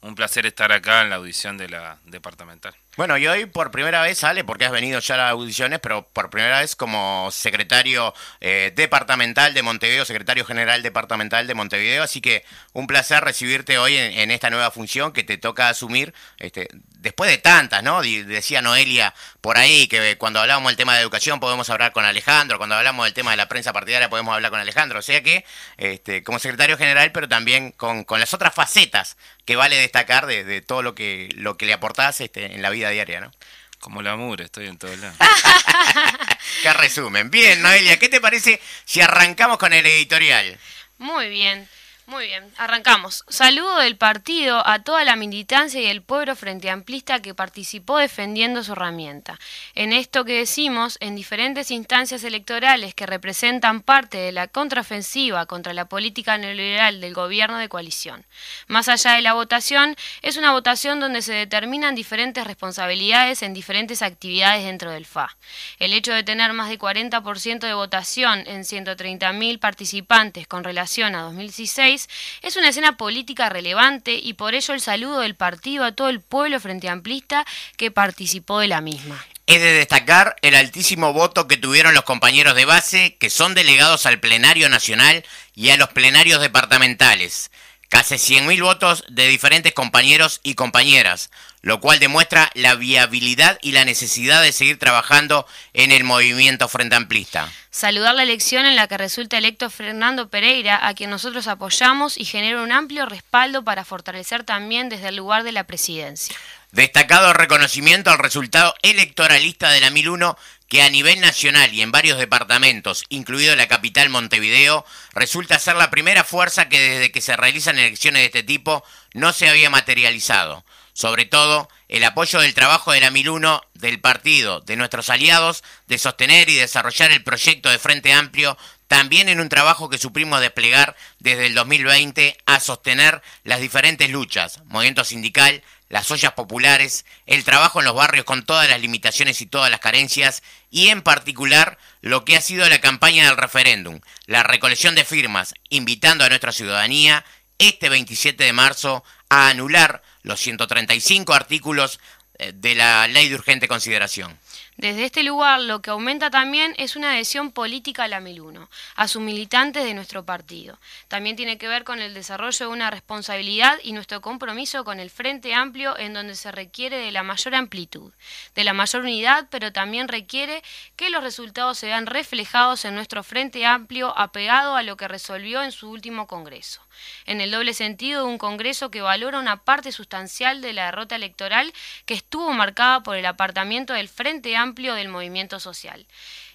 un 0.00 0.14
placer 0.14 0.46
estar 0.46 0.72
acá 0.72 1.02
en 1.02 1.10
la 1.10 1.16
audición 1.16 1.58
de 1.58 1.68
la 1.68 1.98
departamental. 2.06 2.74
Bueno, 2.96 3.18
y 3.18 3.26
hoy 3.26 3.46
por 3.46 3.72
primera 3.72 4.02
vez 4.02 4.18
sale, 4.18 4.44
porque 4.44 4.66
has 4.66 4.70
venido 4.70 5.00
ya 5.00 5.14
a 5.16 5.18
las 5.18 5.30
audiciones, 5.32 5.80
pero 5.80 6.06
por 6.12 6.30
primera 6.30 6.60
vez 6.60 6.76
como 6.76 7.28
secretario 7.32 8.14
eh, 8.40 8.72
departamental 8.76 9.52
de 9.52 9.62
Montevideo, 9.62 10.04
secretario 10.04 10.44
general 10.44 10.80
departamental 10.80 11.48
de 11.48 11.54
Montevideo, 11.54 12.04
así 12.04 12.20
que 12.20 12.44
un 12.72 12.86
placer 12.86 13.24
recibirte 13.24 13.78
hoy 13.78 13.96
en, 13.96 14.30
esta 14.30 14.48
nueva 14.48 14.70
función 14.70 15.12
que 15.12 15.24
te 15.24 15.38
toca 15.38 15.68
asumir, 15.68 16.14
este, 16.38 16.68
después 17.00 17.28
de 17.28 17.38
tantas, 17.38 17.82
¿no? 17.82 18.00
Decía 18.00 18.62
Noelia 18.62 19.12
por 19.40 19.58
ahí 19.58 19.88
que 19.88 20.16
cuando 20.16 20.38
hablamos 20.38 20.70
del 20.70 20.76
tema 20.76 20.94
de 20.94 21.00
educación 21.00 21.40
podemos 21.40 21.68
hablar 21.70 21.90
con 21.90 22.04
Alejandro, 22.04 22.58
cuando 22.58 22.76
hablamos 22.76 23.06
del 23.06 23.14
tema 23.14 23.32
de 23.32 23.38
la 23.38 23.48
prensa 23.48 23.72
partidaria 23.72 24.08
podemos 24.08 24.32
hablar 24.34 24.52
con 24.52 24.60
Alejandro, 24.60 25.00
o 25.00 25.02
sea 25.02 25.20
que 25.20 25.44
este, 25.78 26.22
como 26.22 26.38
secretario 26.38 26.78
general, 26.78 27.10
pero 27.10 27.28
también 27.28 27.72
con 27.72 28.04
las 28.20 28.34
otras 28.34 28.54
facetas 28.54 29.16
que 29.44 29.56
vale 29.56 29.76
destacar 29.76 30.26
de, 30.26 30.44
de 30.44 30.60
todo 30.60 30.82
lo 30.82 30.94
que, 30.94 31.28
lo 31.34 31.56
que 31.56 31.66
le 31.66 31.72
aportás 31.72 32.20
este, 32.20 32.54
en 32.54 32.62
la 32.62 32.70
vida 32.70 32.90
diaria, 32.90 33.20
¿no? 33.20 33.30
Como 33.78 34.00
la 34.00 34.16
mura, 34.16 34.44
estoy 34.44 34.66
en 34.66 34.78
todos 34.78 34.98
lados. 34.98 35.16
Qué 36.62 36.72
resumen. 36.72 37.30
Bien, 37.30 37.60
Noelia, 37.60 37.98
¿qué 37.98 38.08
te 38.08 38.20
parece 38.20 38.60
si 38.86 39.02
arrancamos 39.02 39.58
con 39.58 39.74
el 39.74 39.84
editorial? 39.84 40.58
Muy 40.98 41.28
bien. 41.28 41.68
Muy 42.06 42.26
bien, 42.26 42.44
arrancamos. 42.58 43.24
Saludo 43.30 43.78
del 43.78 43.96
partido 43.96 44.66
a 44.66 44.82
toda 44.82 45.04
la 45.04 45.16
militancia 45.16 45.80
y 45.80 45.86
el 45.86 46.02
pueblo 46.02 46.36
frente 46.36 46.68
amplista 46.68 47.22
que 47.22 47.34
participó 47.34 47.96
defendiendo 47.96 48.62
su 48.62 48.72
herramienta. 48.72 49.40
En 49.74 49.94
esto 49.94 50.26
que 50.26 50.36
decimos, 50.36 50.98
en 51.00 51.16
diferentes 51.16 51.70
instancias 51.70 52.22
electorales 52.22 52.94
que 52.94 53.06
representan 53.06 53.80
parte 53.80 54.18
de 54.18 54.32
la 54.32 54.48
contraofensiva 54.48 55.46
contra 55.46 55.72
la 55.72 55.86
política 55.86 56.36
neoliberal 56.36 57.00
del 57.00 57.14
gobierno 57.14 57.56
de 57.56 57.70
coalición. 57.70 58.26
Más 58.66 58.90
allá 58.90 59.12
de 59.12 59.22
la 59.22 59.32
votación, 59.32 59.96
es 60.20 60.36
una 60.36 60.52
votación 60.52 61.00
donde 61.00 61.22
se 61.22 61.32
determinan 61.32 61.94
diferentes 61.94 62.46
responsabilidades 62.46 63.42
en 63.42 63.54
diferentes 63.54 64.02
actividades 64.02 64.64
dentro 64.64 64.90
del 64.90 65.06
FA. 65.06 65.34
El 65.78 65.94
hecho 65.94 66.12
de 66.12 66.22
tener 66.22 66.52
más 66.52 66.68
de 66.68 66.78
40% 66.78 67.60
de 67.60 67.72
votación 67.72 68.44
en 68.46 68.64
130.000 68.64 69.58
participantes 69.58 70.46
con 70.46 70.64
relación 70.64 71.14
a 71.14 71.22
2016 71.22 71.93
es 71.94 72.56
una 72.56 72.68
escena 72.68 72.96
política 72.96 73.48
relevante 73.48 74.14
y 74.14 74.34
por 74.34 74.54
ello 74.54 74.74
el 74.74 74.80
saludo 74.80 75.20
del 75.20 75.34
partido 75.34 75.84
a 75.84 75.92
todo 75.92 76.08
el 76.08 76.20
pueblo 76.20 76.60
frente 76.60 76.88
amplista 76.88 77.46
que 77.76 77.90
participó 77.90 78.60
de 78.60 78.68
la 78.68 78.80
misma. 78.80 79.24
Es 79.46 79.60
de 79.60 79.72
destacar 79.72 80.36
el 80.40 80.54
altísimo 80.54 81.12
voto 81.12 81.46
que 81.46 81.58
tuvieron 81.58 81.92
los 81.92 82.04
compañeros 82.04 82.54
de 82.54 82.64
base 82.64 83.16
que 83.20 83.28
son 83.28 83.54
delegados 83.54 84.06
al 84.06 84.18
plenario 84.18 84.68
nacional 84.70 85.24
y 85.54 85.70
a 85.70 85.76
los 85.76 85.90
plenarios 85.90 86.40
departamentales. 86.40 87.50
Casi 87.94 88.16
100.000 88.16 88.60
votos 88.60 89.04
de 89.08 89.28
diferentes 89.28 89.72
compañeros 89.72 90.40
y 90.42 90.56
compañeras, 90.56 91.30
lo 91.62 91.78
cual 91.78 92.00
demuestra 92.00 92.50
la 92.54 92.74
viabilidad 92.74 93.56
y 93.62 93.70
la 93.70 93.84
necesidad 93.84 94.42
de 94.42 94.50
seguir 94.50 94.80
trabajando 94.80 95.46
en 95.74 95.92
el 95.92 96.02
movimiento 96.02 96.66
frente 96.66 96.96
amplista. 96.96 97.48
Saludar 97.70 98.16
la 98.16 98.24
elección 98.24 98.66
en 98.66 98.74
la 98.74 98.88
que 98.88 98.98
resulta 98.98 99.38
electo 99.38 99.70
Fernando 99.70 100.28
Pereira, 100.28 100.88
a 100.88 100.94
quien 100.94 101.08
nosotros 101.08 101.46
apoyamos 101.46 102.18
y 102.18 102.24
genera 102.24 102.62
un 102.62 102.72
amplio 102.72 103.06
respaldo 103.06 103.62
para 103.62 103.84
fortalecer 103.84 104.42
también 104.42 104.88
desde 104.88 105.10
el 105.10 105.16
lugar 105.16 105.44
de 105.44 105.52
la 105.52 105.62
presidencia. 105.62 106.34
Destacado 106.72 107.32
reconocimiento 107.32 108.10
al 108.10 108.18
resultado 108.18 108.74
electoralista 108.82 109.70
de 109.70 109.80
la 109.80 109.90
1001 109.90 110.36
que 110.74 110.82
a 110.82 110.90
nivel 110.90 111.20
nacional 111.20 111.72
y 111.72 111.82
en 111.82 111.92
varios 111.92 112.18
departamentos, 112.18 113.04
incluido 113.08 113.54
la 113.54 113.68
capital 113.68 114.08
Montevideo, 114.08 114.84
resulta 115.12 115.60
ser 115.60 115.76
la 115.76 115.88
primera 115.88 116.24
fuerza 116.24 116.68
que 116.68 116.80
desde 116.80 117.12
que 117.12 117.20
se 117.20 117.36
realizan 117.36 117.78
elecciones 117.78 118.22
de 118.22 118.26
este 118.26 118.42
tipo 118.42 118.82
no 119.12 119.32
se 119.32 119.48
había 119.48 119.70
materializado. 119.70 120.64
Sobre 120.92 121.26
todo, 121.26 121.68
el 121.88 122.02
apoyo 122.02 122.40
del 122.40 122.54
trabajo 122.54 122.90
de 122.90 123.00
la 123.00 123.12
1001, 123.12 123.62
del 123.74 124.00
partido, 124.00 124.62
de 124.62 124.74
nuestros 124.74 125.10
aliados, 125.10 125.62
de 125.86 125.96
sostener 125.96 126.48
y 126.48 126.56
desarrollar 126.56 127.12
el 127.12 127.22
proyecto 127.22 127.70
de 127.70 127.78
Frente 127.78 128.12
Amplio, 128.12 128.58
también 128.88 129.28
en 129.28 129.38
un 129.38 129.48
trabajo 129.48 129.88
que 129.88 129.98
suprimos 129.98 130.40
desplegar 130.40 130.96
desde 131.20 131.46
el 131.46 131.54
2020 131.54 132.36
a 132.46 132.58
sostener 132.58 133.22
las 133.44 133.60
diferentes 133.60 134.10
luchas, 134.10 134.60
movimiento 134.64 135.04
sindical, 135.04 135.62
las 135.88 136.10
ollas 136.10 136.32
populares, 136.32 137.04
el 137.26 137.44
trabajo 137.44 137.80
en 137.80 137.86
los 137.86 137.94
barrios 137.94 138.24
con 138.24 138.44
todas 138.44 138.68
las 138.68 138.80
limitaciones 138.80 139.40
y 139.40 139.46
todas 139.46 139.70
las 139.70 139.80
carencias, 139.80 140.42
y 140.70 140.88
en 140.88 141.02
particular 141.02 141.78
lo 142.00 142.24
que 142.24 142.36
ha 142.36 142.40
sido 142.40 142.68
la 142.68 142.80
campaña 142.80 143.26
del 143.26 143.36
referéndum, 143.36 144.00
la 144.26 144.42
recolección 144.42 144.94
de 144.94 145.04
firmas, 145.04 145.54
invitando 145.68 146.24
a 146.24 146.28
nuestra 146.28 146.52
ciudadanía 146.52 147.24
este 147.58 147.88
27 147.88 148.42
de 148.42 148.52
marzo 148.52 149.04
a 149.28 149.48
anular 149.48 150.02
los 150.22 150.40
135 150.40 151.34
artículos 151.34 152.00
eh, 152.38 152.52
de 152.54 152.74
la 152.74 153.06
ley 153.06 153.28
de 153.28 153.36
urgente 153.36 153.68
consideración. 153.68 154.38
Desde 154.76 155.04
este 155.04 155.22
lugar 155.22 155.60
lo 155.60 155.80
que 155.82 155.90
aumenta 155.90 156.30
también 156.30 156.74
es 156.78 156.96
una 156.96 157.12
adhesión 157.12 157.52
política 157.52 158.04
a 158.04 158.08
la 158.08 158.18
1001, 158.18 158.68
a 158.96 159.08
sus 159.08 159.22
militantes 159.22 159.84
de 159.84 159.94
nuestro 159.94 160.24
partido. 160.24 160.78
También 161.06 161.36
tiene 161.36 161.58
que 161.58 161.68
ver 161.68 161.84
con 161.84 162.00
el 162.00 162.12
desarrollo 162.12 162.66
de 162.66 162.72
una 162.72 162.90
responsabilidad 162.90 163.78
y 163.84 163.92
nuestro 163.92 164.20
compromiso 164.20 164.84
con 164.84 164.98
el 164.98 165.10
Frente 165.10 165.54
Amplio 165.54 165.96
en 165.96 166.12
donde 166.12 166.34
se 166.34 166.50
requiere 166.50 166.98
de 166.98 167.12
la 167.12 167.22
mayor 167.22 167.54
amplitud, 167.54 168.12
de 168.56 168.64
la 168.64 168.72
mayor 168.72 169.02
unidad, 169.02 169.46
pero 169.48 169.72
también 169.72 170.08
requiere 170.08 170.62
que 170.96 171.08
los 171.08 171.22
resultados 171.22 171.78
se 171.78 171.86
vean 171.86 172.06
reflejados 172.06 172.84
en 172.84 172.96
nuestro 172.96 173.22
Frente 173.22 173.64
Amplio 173.64 174.16
apegado 174.18 174.74
a 174.74 174.82
lo 174.82 174.96
que 174.96 175.06
resolvió 175.06 175.62
en 175.62 175.70
su 175.70 175.88
último 175.88 176.26
Congreso 176.26 176.84
en 177.26 177.40
el 177.40 177.50
doble 177.50 177.74
sentido 177.74 178.24
de 178.24 178.28
un 178.28 178.38
Congreso 178.38 178.90
que 178.90 179.00
valora 179.00 179.38
una 179.38 179.64
parte 179.64 179.92
sustancial 179.92 180.60
de 180.60 180.72
la 180.72 180.86
derrota 180.86 181.16
electoral 181.16 181.72
que 182.06 182.14
estuvo 182.14 182.52
marcada 182.52 183.02
por 183.02 183.16
el 183.16 183.26
apartamiento 183.26 183.92
del 183.92 184.08
Frente 184.08 184.56
Amplio 184.56 184.63
del 184.72 185.08
movimiento 185.08 185.60
social, 185.60 186.06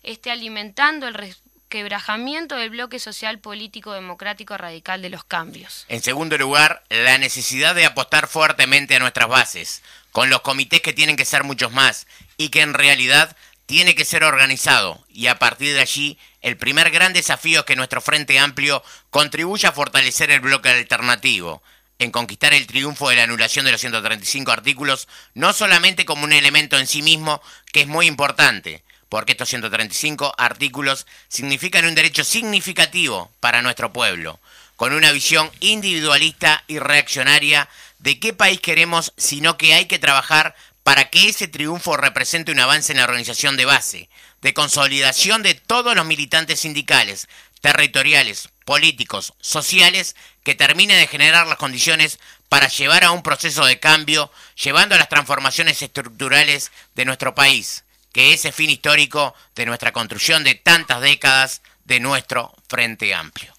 este 0.02 0.32
alimentando 0.32 1.08
el 1.08 1.36
quebrajamiento 1.70 2.56
del 2.56 2.72
bloque 2.72 2.98
social 2.98 3.38
político 3.40 3.94
democrático 3.94 4.58
radical 4.58 5.04
de 5.04 5.10
los 5.10 5.24
cambios. 5.24 5.86
En 5.88 6.02
segundo 6.02 6.38
lugar, 6.38 6.84
la 6.90 7.20
necesidad 7.20 7.76
de 7.76 7.86
apostar 7.86 8.28
fuertemente 8.28 8.96
a 8.96 9.00
nuestras 9.00 9.30
bases, 9.30 9.84
con 10.12 10.32
los 10.32 10.42
comités 10.42 10.82
que 10.82 10.94
tienen 10.94 11.16
que 11.16 11.26
ser 11.26 11.44
muchos 11.44 11.72
más 11.72 12.08
y 12.38 12.50
que 12.50 12.62
en 12.62 12.74
realidad 12.74 13.38
tiene 13.68 13.94
que 13.94 14.06
ser 14.06 14.24
organizado 14.24 15.06
y 15.10 15.28
a 15.28 15.38
partir 15.38 15.76
de 15.76 15.82
allí 15.82 16.18
el 16.42 16.58
primer 16.58 16.90
gran 16.90 17.14
desafío 17.14 17.60
es 17.60 17.66
que 17.68 17.76
nuestro 17.76 18.02
Frente 18.02 18.40
Amplio 18.40 18.82
contribuya 19.12 19.70
a 19.70 19.74
fortalecer 19.74 20.32
el 20.32 20.40
bloque 20.40 20.70
alternativo, 20.70 21.62
en 22.00 22.12
conquistar 22.12 22.54
el 22.54 22.66
triunfo 22.66 23.10
de 23.10 23.18
la 23.18 23.24
anulación 23.24 23.66
de 23.66 23.74
los 23.74 23.82
135 23.82 24.52
artículos, 24.52 25.08
no 25.34 25.54
solamente 25.54 26.06
como 26.06 26.24
un 26.24 26.32
elemento 26.32 26.78
en 26.78 26.88
sí 26.88 27.02
mismo, 27.02 27.42
que 27.72 27.82
es 27.82 27.88
muy 27.88 28.08
importante, 28.08 28.84
porque 29.10 29.34
estos 29.34 29.50
135 29.50 30.34
artículos 30.38 31.06
significan 31.28 31.86
un 31.86 31.96
derecho 31.96 32.24
significativo 32.24 33.32
para 33.40 33.62
nuestro 33.62 33.92
pueblo, 33.92 34.40
con 34.78 34.94
una 34.94 35.12
visión 35.12 35.52
individualista 35.60 36.64
y 36.68 36.80
reaccionaria 36.80 37.68
de 38.00 38.18
qué 38.18 38.34
país 38.34 38.62
queremos, 38.62 39.14
sino 39.18 39.58
que 39.58 39.74
hay 39.74 39.86
que 39.86 40.00
trabajar 40.00 40.56
para 40.84 41.10
que 41.10 41.28
ese 41.28 41.50
triunfo 41.50 41.98
represente 41.98 42.54
un 42.54 42.62
avance 42.62 42.94
en 42.94 43.00
la 43.00 43.04
organización 43.04 43.58
de 43.58 43.66
base, 43.66 44.10
de 44.42 44.54
consolidación 44.54 45.44
de 45.44 45.54
todos 45.54 45.96
los 45.96 46.06
militantes 46.06 46.62
sindicales, 46.62 47.28
territoriales, 47.60 48.50
políticos, 48.70 49.34
sociales, 49.42 50.16
que 50.44 50.54
termine 50.54 50.94
de 50.94 51.08
generar 51.08 51.48
las 51.48 51.58
condiciones 51.58 52.20
para 52.50 52.68
llevar 52.68 53.04
a 53.04 53.10
un 53.10 53.24
proceso 53.24 53.66
de 53.66 53.80
cambio, 53.80 54.32
llevando 54.64 54.94
a 54.94 55.00
las 55.00 55.10
transformaciones 55.10 55.82
estructurales 55.82 56.72
de 56.94 57.06
nuestro 57.06 57.34
país, 57.34 57.84
que 58.14 58.32
es 58.32 58.46
el 58.46 58.54
fin 58.54 58.70
histórico 58.70 59.34
de 59.56 59.66
nuestra 59.66 59.92
construcción 59.92 60.44
de 60.44 60.54
tantas 60.54 61.02
décadas 61.02 61.64
de 61.86 62.00
nuestro 62.00 62.54
Frente 62.68 63.12
Amplio. 63.16 63.59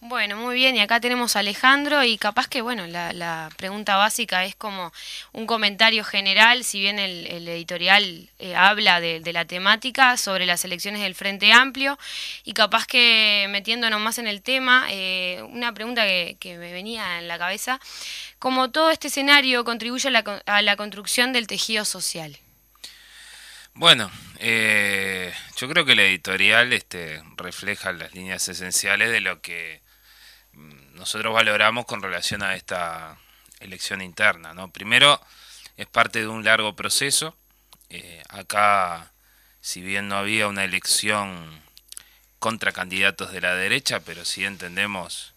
Bueno, 0.00 0.36
muy 0.36 0.54
bien, 0.54 0.76
y 0.76 0.80
acá 0.80 1.00
tenemos 1.00 1.34
a 1.34 1.40
Alejandro 1.40 2.04
y 2.04 2.18
capaz 2.18 2.46
que, 2.46 2.62
bueno, 2.62 2.86
la, 2.86 3.50
pregunta 3.56 3.96
básica 3.96 4.44
es 4.44 4.54
como 4.54 4.92
un 5.32 5.44
comentario 5.46 6.04
general, 6.04 6.62
si 6.62 6.78
bien 6.78 7.00
el, 7.00 7.26
editorial 7.48 8.30
eh, 8.38 8.54
habla 8.54 9.00
de, 9.00 9.20
la 9.32 9.44
temática 9.44 10.16
sobre 10.16 10.46
las 10.46 10.64
elecciones 10.64 11.02
del 11.02 11.16
Frente 11.16 11.52
Amplio, 11.52 11.98
y 12.44 12.52
capaz 12.52 12.86
que 12.86 13.48
metiéndonos 13.50 14.00
más 14.00 14.18
en 14.18 14.28
el 14.28 14.40
tema, 14.40 14.86
eh, 14.88 15.42
una 15.50 15.74
pregunta 15.74 16.04
que, 16.04 16.56
me 16.58 16.72
venía 16.72 17.18
en 17.18 17.26
la 17.26 17.36
cabeza, 17.36 17.80
como 18.38 18.70
todo 18.70 18.90
este 18.90 19.08
escenario 19.08 19.64
contribuye 19.64 20.06
a 20.08 20.12
la, 20.12 20.42
a 20.46 20.62
la 20.62 20.76
construcción 20.76 21.32
del 21.32 21.48
tejido 21.48 21.84
social. 21.84 22.38
Bueno, 23.74 24.10
eh, 24.38 25.32
yo 25.56 25.68
creo 25.68 25.84
que 25.84 25.92
el 25.92 26.00
editorial 26.00 26.72
este, 26.72 27.20
refleja 27.36 27.92
las 27.92 28.14
líneas 28.14 28.48
esenciales 28.48 29.10
de 29.10 29.20
lo 29.20 29.40
que 29.40 29.87
nosotros 30.94 31.32
valoramos 31.32 31.86
con 31.86 32.02
relación 32.02 32.42
a 32.42 32.56
esta 32.56 33.18
elección 33.60 34.02
interna. 34.02 34.54
¿no? 34.54 34.70
Primero, 34.70 35.20
es 35.76 35.86
parte 35.86 36.20
de 36.20 36.28
un 36.28 36.44
largo 36.44 36.74
proceso. 36.74 37.36
Eh, 37.90 38.22
acá, 38.28 39.12
si 39.60 39.80
bien 39.80 40.08
no 40.08 40.16
había 40.16 40.48
una 40.48 40.64
elección 40.64 41.62
contra 42.38 42.72
candidatos 42.72 43.32
de 43.32 43.40
la 43.40 43.54
derecha, 43.54 44.00
pero 44.00 44.24
sí 44.24 44.44
entendemos 44.44 45.34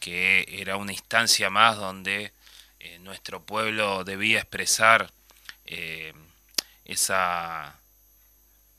que 0.00 0.46
era 0.48 0.76
una 0.76 0.92
instancia 0.92 1.50
más 1.50 1.76
donde 1.76 2.32
eh, 2.80 2.98
nuestro 3.00 3.42
pueblo 3.42 4.04
debía 4.04 4.38
expresar 4.38 5.10
eh, 5.64 6.12
esa 6.84 7.76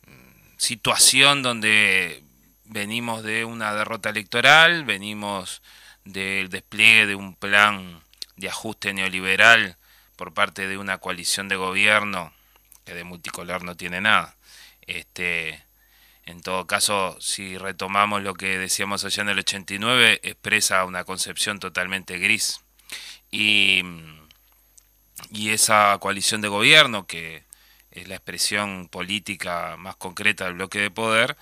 mm, 0.06 0.58
situación 0.58 1.42
donde 1.42 2.24
venimos 2.66 3.24
de 3.24 3.46
una 3.46 3.74
derrota 3.74 4.10
electoral, 4.10 4.86
venimos 4.86 5.62
del 6.08 6.50
despliegue 6.50 7.06
de 7.06 7.16
un 7.16 7.36
plan 7.36 8.02
de 8.36 8.50
ajuste 8.50 8.94
neoliberal 8.94 9.78
por 10.16 10.34
parte 10.34 10.68
de 10.68 10.78
una 10.78 10.98
coalición 10.98 11.48
de 11.48 11.56
gobierno 11.56 12.34
que 12.86 12.94
de 12.94 13.04
multicolor 13.04 13.64
no 13.64 13.76
tiene 13.76 14.02
nada. 14.02 14.36
Este, 14.82 15.64
en 16.26 16.42
todo 16.42 16.66
caso, 16.68 17.18
si 17.20 17.58
retomamos 17.58 18.22
lo 18.22 18.34
que 18.34 18.58
decíamos 18.58 19.04
allá 19.06 19.24
en 19.24 19.30
el 19.30 19.40
89, 19.40 20.22
expresa 20.24 20.86
una 20.86 21.04
concepción 21.04 21.60
totalmente 21.60 22.18
gris. 22.18 22.62
Y, 23.32 23.84
y 25.32 25.50
esa 25.50 25.98
coalición 26.00 26.42
de 26.42 26.48
gobierno, 26.48 27.06
que 27.08 27.44
es 27.92 28.08
la 28.08 28.16
expresión 28.16 28.88
política 28.88 29.76
más 29.78 29.96
concreta 29.96 30.46
del 30.46 30.56
bloque 30.56 30.80
de 30.80 30.92
poder, 30.92 31.38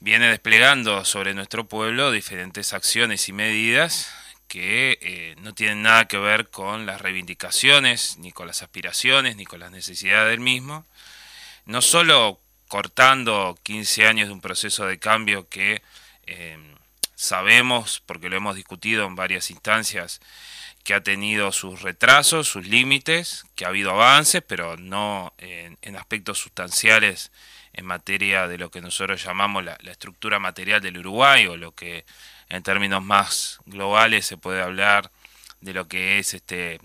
viene 0.00 0.28
desplegando 0.28 1.04
sobre 1.04 1.34
nuestro 1.34 1.66
pueblo 1.66 2.10
diferentes 2.10 2.72
acciones 2.72 3.28
y 3.28 3.32
medidas 3.32 4.12
que 4.46 4.98
eh, 5.02 5.36
no 5.40 5.54
tienen 5.54 5.82
nada 5.82 6.06
que 6.06 6.18
ver 6.18 6.48
con 6.48 6.86
las 6.86 7.00
reivindicaciones, 7.00 8.16
ni 8.18 8.32
con 8.32 8.46
las 8.46 8.62
aspiraciones, 8.62 9.36
ni 9.36 9.44
con 9.44 9.60
las 9.60 9.70
necesidades 9.70 10.30
del 10.30 10.40
mismo. 10.40 10.86
No 11.66 11.82
solo 11.82 12.40
cortando 12.66 13.58
15 13.62 14.06
años 14.06 14.28
de 14.28 14.34
un 14.34 14.40
proceso 14.40 14.86
de 14.86 14.98
cambio 14.98 15.48
que 15.48 15.82
eh, 16.26 16.56
sabemos, 17.14 18.02
porque 18.06 18.30
lo 18.30 18.36
hemos 18.36 18.56
discutido 18.56 19.06
en 19.06 19.16
varias 19.16 19.50
instancias, 19.50 20.20
que 20.82 20.94
ha 20.94 21.02
tenido 21.02 21.52
sus 21.52 21.82
retrasos, 21.82 22.48
sus 22.48 22.66
límites, 22.66 23.44
que 23.54 23.66
ha 23.66 23.68
habido 23.68 23.90
avances, 23.90 24.42
pero 24.46 24.78
no 24.78 25.34
en 25.36 25.96
aspectos 25.96 26.38
sustanciales 26.38 27.30
en 27.72 27.86
materia 27.86 28.48
de 28.48 28.58
lo 28.58 28.70
que 28.70 28.80
nosotros 28.80 29.22
llamamos 29.22 29.64
la, 29.64 29.78
estructura 29.86 30.38
material 30.38 30.80
del 30.80 30.98
Uruguay 30.98 31.46
o 31.46 31.56
lo 31.56 31.72
que 31.72 32.04
en 32.48 32.62
términos 32.62 33.02
más 33.02 33.58
globales 33.66 34.26
se 34.26 34.36
puede 34.36 34.62
hablar 34.62 35.10
de 35.60 35.74
lo 35.74 35.88
que 35.88 36.18
es 36.18 36.34
este 36.34 36.80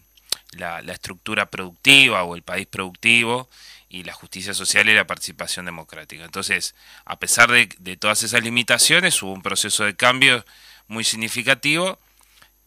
la, 0.51 0.79
estructura 0.79 1.47
productiva 1.47 2.23
o 2.23 2.35
el 2.35 2.43
país 2.43 2.67
productivo 2.67 3.49
y 3.89 4.03
la 4.03 4.13
justicia 4.13 4.53
social 4.53 4.89
y 4.89 4.95
la 4.95 5.05
participación 5.05 5.65
democrática. 5.65 6.23
Entonces, 6.23 6.75
a 7.05 7.17
pesar 7.17 7.51
de, 7.51 7.97
todas 7.97 8.23
esas 8.23 8.43
limitaciones, 8.43 9.21
hubo 9.21 9.31
un 9.31 9.41
proceso 9.41 9.83
de 9.83 9.95
cambio 9.95 10.43
muy 10.87 11.03
significativo 11.03 11.99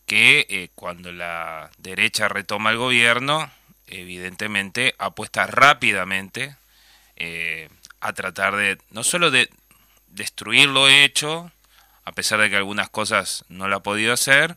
que 0.06 0.46
eh, 0.48 0.70
cuando 0.74 1.10
la 1.10 1.70
derecha 1.78 2.28
retoma 2.28 2.70
el 2.70 2.76
gobierno, 2.76 3.50
evidentemente 3.88 4.94
apuesta 4.98 5.46
rápidamente 5.46 6.56
eh, 7.16 7.68
a 8.00 8.12
tratar 8.12 8.56
de 8.56 8.78
no 8.90 9.04
solo 9.04 9.30
de 9.30 9.50
destruir 10.08 10.68
lo 10.68 10.88
hecho, 10.88 11.50
a 12.04 12.12
pesar 12.12 12.40
de 12.40 12.50
que 12.50 12.56
algunas 12.56 12.88
cosas 12.88 13.44
no 13.48 13.68
lo 13.68 13.76
ha 13.76 13.82
podido 13.82 14.12
hacer, 14.12 14.56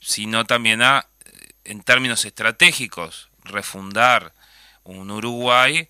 sino 0.00 0.44
también 0.44 0.82
a, 0.82 1.06
en 1.64 1.82
términos 1.82 2.24
estratégicos, 2.24 3.28
refundar 3.44 4.32
un 4.84 5.10
Uruguay 5.10 5.88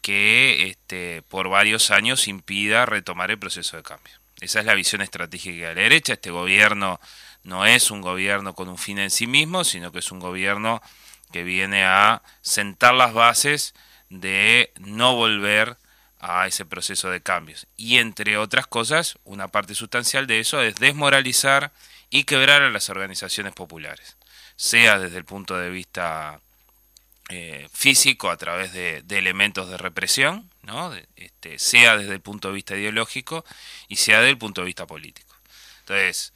que 0.00 0.68
este, 0.68 1.22
por 1.22 1.48
varios 1.48 1.90
años 1.90 2.26
impida 2.26 2.86
retomar 2.86 3.30
el 3.30 3.38
proceso 3.38 3.76
de 3.76 3.84
cambio. 3.84 4.12
Esa 4.40 4.58
es 4.58 4.66
la 4.66 4.74
visión 4.74 5.00
estratégica 5.00 5.68
de 5.68 5.74
la 5.74 5.82
derecha. 5.82 6.14
Este 6.14 6.32
gobierno 6.32 7.00
no 7.44 7.64
es 7.64 7.92
un 7.92 8.00
gobierno 8.00 8.54
con 8.54 8.68
un 8.68 8.78
fin 8.78 8.98
en 8.98 9.10
sí 9.10 9.28
mismo, 9.28 9.62
sino 9.62 9.92
que 9.92 10.00
es 10.00 10.10
un 10.10 10.18
gobierno 10.18 10.82
que 11.30 11.44
viene 11.44 11.84
a 11.84 12.22
sentar 12.42 12.94
las 12.94 13.14
bases 13.14 13.74
de 14.10 14.72
no 14.80 15.14
volver 15.14 15.76
a 16.22 16.46
ese 16.46 16.64
proceso 16.64 17.10
de 17.10 17.20
cambios. 17.20 17.66
Y 17.76 17.98
entre 17.98 18.38
otras 18.38 18.68
cosas, 18.68 19.18
una 19.24 19.48
parte 19.48 19.74
sustancial 19.74 20.28
de 20.28 20.38
eso 20.38 20.62
es 20.62 20.76
desmoralizar 20.76 21.72
y 22.10 22.24
quebrar 22.24 22.62
a 22.62 22.70
las 22.70 22.88
organizaciones 22.88 23.52
populares, 23.52 24.16
sea 24.56 24.98
desde 24.98 25.18
el 25.18 25.24
punto 25.24 25.58
de 25.58 25.68
vista 25.68 26.40
eh, 27.28 27.68
físico 27.72 28.30
a 28.30 28.36
través 28.36 28.72
de, 28.72 29.02
elementos 29.10 29.68
de 29.68 29.76
represión, 29.76 30.48
¿no? 30.62 30.94
este, 31.16 31.58
sea 31.58 31.96
desde 31.96 32.12
el 32.12 32.20
punto 32.20 32.48
de 32.48 32.54
vista 32.54 32.76
ideológico 32.76 33.44
y 33.88 33.96
sea 33.96 34.18
desde 34.18 34.30
el 34.30 34.38
punto 34.38 34.60
de 34.60 34.66
vista 34.66 34.86
político. 34.86 35.34
Entonces, 35.80 36.32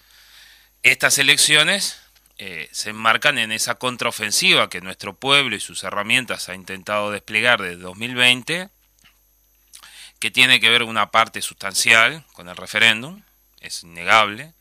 estas 0.83 1.19
elecciones 1.19 2.00
eh, 2.38 2.69
se 2.73 2.90
enmarcan 2.90 3.38
en 3.38 3.52
esa 3.52 3.76
contraofensiva 3.76 4.69
que 4.69 4.81
nuestro 4.81 5.14
pueblo 5.14 5.55
y 5.55 5.61
sus 5.61 5.85
herramientas 5.85 6.49
ha 6.49 6.57
intentado 6.57 7.12
desplegar 7.12 7.62
desde 7.62 7.76
2020 7.76 8.69
que 10.18 10.30
tiene 10.30 10.61
que 10.61 10.70
ver 10.70 10.82
una 10.82 11.11
parte 11.11 11.42
sustancial 11.42 12.25
con 12.32 12.49
el 12.49 12.56
referéndum, 12.56 13.23
es 13.61 13.82
innegable, 13.82 14.54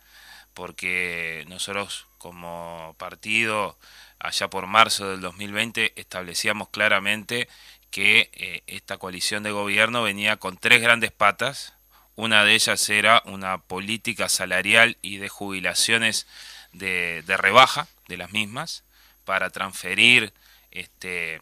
porque 0.54 1.46
nosotros 1.48 2.08
como 2.18 2.96
partido 2.98 3.78
allá 4.20 4.50
por 4.50 4.68
marzo 4.68 5.12
del 5.12 5.22
2020 5.22 5.94
establecíamos 6.00 6.70
claramente 6.70 7.48
que 7.92 8.30
eh, 8.34 8.64
esta 8.68 8.98
coalición 8.98 9.44
de 9.44 9.52
gobierno 9.52 10.04
venía 10.04 10.38
con 10.38 10.58
tres 10.58 10.82
grandes 10.82 11.12
patas. 11.12 11.74
Una 12.16 12.44
de 12.44 12.54
ellas 12.54 12.90
era 12.90 13.22
una 13.26 13.60
política 13.60 14.30
salarial 14.30 14.98
y 15.02 15.18
de 15.18 15.30
jubilaciones 15.30 16.28
de, 16.74 17.24
de 17.24 17.38
rebaja 17.38 17.88
de 18.08 18.18
las 18.18 18.32
mismas 18.32 18.84
para 19.24 19.50
transferir 19.50 20.34
este 20.72 21.40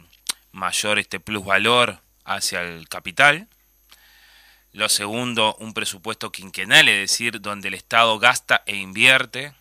mayor 0.51 1.00
este 1.00 1.20
plusvalor 1.20 2.00
hacia 2.24 2.62
el 2.62 2.88
capital 2.88 3.48
lo 4.74 4.89
segundo, 4.89 5.56
un 5.60 5.74
presupuesto 5.74 6.32
quinquenal, 6.32 6.89
es 6.89 7.10
decir, 7.10 7.42
donde 7.42 7.68
el 7.70 7.75
Estado 7.75 8.18
gasta 8.20 8.63
e 8.65 8.75
invierte 8.75 9.53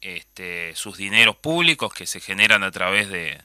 este, 0.00 0.74
sus 0.76 0.96
dineros 0.96 1.36
públicos 1.36 1.94
que 1.94 2.06
se 2.06 2.20
generan 2.20 2.64
a 2.64 2.70
través 2.72 3.08
de, 3.08 3.40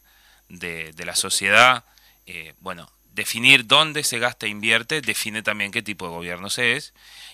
de, 0.49 1.05
la 1.05 1.15
sociedad. 1.15 1.85
Eh, 2.25 2.53
bueno, 2.59 2.91
definir 3.13 3.67
dónde 3.67 4.03
se 4.03 4.19
gasta 4.19 4.47
e 4.47 4.49
invierte 4.49 5.01
define 5.01 5.43
también 5.43 5.71
qué 5.71 5.81
tipo 5.81 6.05
de 6.05 6.11
gobierno 6.11 6.49
se 6.49 6.75
es 6.75 6.93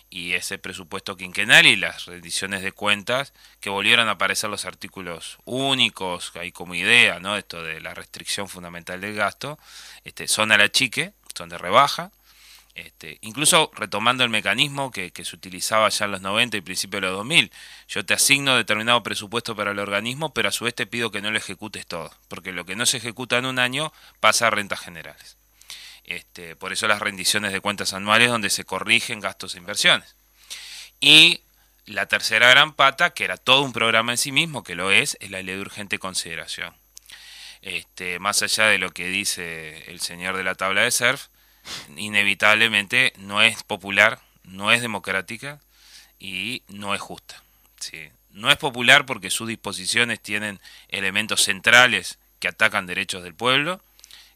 y 0.09 0.33
ese 0.33 0.57
presupuesto 0.57 1.17
quinquenal 1.17 1.65
y 1.65 1.75
las 1.75 2.05
rendiciones 2.05 2.61
de 2.61 2.71
cuentas 2.71 3.33
que 3.59 3.69
volvieron 3.69 4.07
a 4.07 4.11
aparecer 4.11 4.49
los 4.49 4.65
artículos 4.65 5.37
únicos, 5.45 6.31
hay 6.35 6.51
como 6.51 6.75
idea, 6.75 7.19
¿no? 7.19 7.37
Esto 7.37 7.63
de 7.63 7.81
la 7.81 7.93
restricción 7.93 8.47
fundamental 8.47 9.01
del 9.01 9.15
gasto, 9.15 9.57
este, 10.03 10.27
son 10.27 10.51
a 10.51 10.57
la 10.57 10.71
chique, 10.71 11.13
son 11.35 11.49
de 11.49 11.57
rebaja, 11.57 12.11
este, 12.75 13.19
incluso 13.21 13.71
retomando 13.73 14.25
el 14.25 14.29
mecanismo 14.29 14.91
que, 14.91 15.11
se 15.15 15.35
utilizaba 15.35 15.87
ya 15.87 16.05
en 16.05 16.11
los 16.11 16.21
90 16.21 16.57
y 16.57 16.61
principios 16.61 17.01
de 17.01 17.07
los 17.07 17.17
2000, 17.17 17.51
yo 17.87 18.05
te 18.05 18.13
asigno 18.13 18.57
determinado 18.57 19.01
presupuesto 19.01 19.55
para 19.55 19.71
el 19.71 19.79
organismo, 19.79 20.33
pero 20.33 20.49
a 20.49 20.51
su 20.51 20.65
vez 20.65 20.75
te 20.75 20.85
pido 20.85 21.09
que 21.09 21.21
no 21.21 21.31
lo 21.31 21.37
ejecutes 21.37 21.87
todo, 21.87 22.11
porque 22.27 22.51
lo 22.51 22.65
que 22.65 22.75
no 22.75 22.85
se 22.85 22.97
ejecuta 22.97 23.37
en 23.37 23.45
un 23.45 23.59
año 23.59 23.93
pasa 24.19 24.47
a 24.47 24.49
rentas 24.49 24.81
generales. 24.81 25.37
Este, 26.03 26.57
por 26.57 26.73
eso 26.73 26.87
las 26.87 26.99
rendiciones 26.99 27.53
de 27.53 27.61
cuentas 27.61 27.93
anuales 27.93 28.29
donde 28.29 28.49
se 28.49 28.65
corrigen 28.65 29.21
gastos 29.21 29.55
e 29.55 29.59
inversiones. 29.59 30.13
Y 30.99 31.41
la 31.85 32.07
tercera 32.07 32.49
gran 32.49 32.73
pata, 32.73 33.11
que 33.11 33.23
era 33.23 33.37
todo 33.37 33.61
un 33.61 33.71
programa 33.71 34.11
en 34.11 34.17
sí 34.17 34.33
mismo, 34.33 34.63
que 34.63 34.75
lo 34.75 34.91
es, 34.91 35.17
es 35.21 35.31
la 35.31 35.41
ley 35.41 35.55
de 35.55 35.61
urgente 35.61 35.97
consideración. 35.97 36.75
Este, 37.61 38.19
más 38.19 38.41
allá 38.43 38.65
de 38.65 38.79
lo 38.79 38.91
que 38.91 39.07
dice 39.07 39.89
el 39.89 40.01
señor 40.01 40.35
de 40.35 40.43
la 40.43 40.55
tabla 40.55 40.81
de 40.81 40.91
surf, 40.91 41.27
inevitablemente 41.97 43.13
no 43.17 43.41
es 43.41 43.63
popular, 43.63 44.19
no 44.43 44.71
es 44.71 44.81
democrática 44.81 45.59
y 46.19 46.63
no 46.67 46.95
es 46.95 47.01
justa. 47.01 47.43
¿sí? 47.79 48.09
No 48.31 48.51
es 48.51 48.57
popular 48.57 49.05
porque 49.05 49.29
sus 49.29 49.47
disposiciones 49.47 50.19
tienen 50.19 50.59
elementos 50.89 51.43
centrales 51.43 52.19
que 52.39 52.47
atacan 52.47 52.85
derechos 52.85 53.23
del 53.23 53.33
pueblo. 53.33 53.81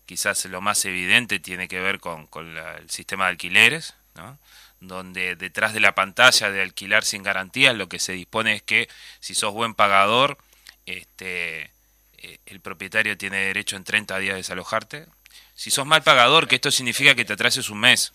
Quizás 0.06 0.46
lo 0.46 0.62
más 0.62 0.84
evidente 0.86 1.40
tiene 1.40 1.68
que 1.68 1.80
ver 1.80 2.00
con, 2.00 2.28
el 2.36 2.90
sistema 2.90 3.26
de 3.26 3.32
alquileres, 3.32 3.94
donde 4.80 5.36
detrás 5.36 5.74
de 5.74 5.80
la 5.80 5.94
pantalla 5.96 6.50
de 6.50 6.62
alquilar 6.62 7.04
sin 7.04 7.24
garantías 7.24 7.76
lo 7.76 7.90
que 7.90 8.00
se 8.00 8.14
dispone 8.14 8.56
es 8.56 8.64
que 8.64 8.90
si 9.20 9.36
sos 9.36 9.54
buen 9.54 9.74
pagador, 9.74 10.38
este, 10.86 11.72
eh, 12.18 12.40
el 12.46 12.60
propietario 12.62 13.18
tiene 13.18 13.38
derecho 13.38 13.76
en 13.76 13.84
30 13.84 14.18
días 14.20 14.34
de 14.34 14.38
desalojarte, 14.38 15.06
si 15.60 15.72
sos 15.72 15.86
mal 15.86 16.04
pagador, 16.04 16.48
que 16.48 16.56
esto 16.56 16.72
significa 16.72 17.16
que 17.16 17.26
te 17.26 17.34
atrases 17.34 17.70
un 17.70 17.82
mes, 17.82 18.14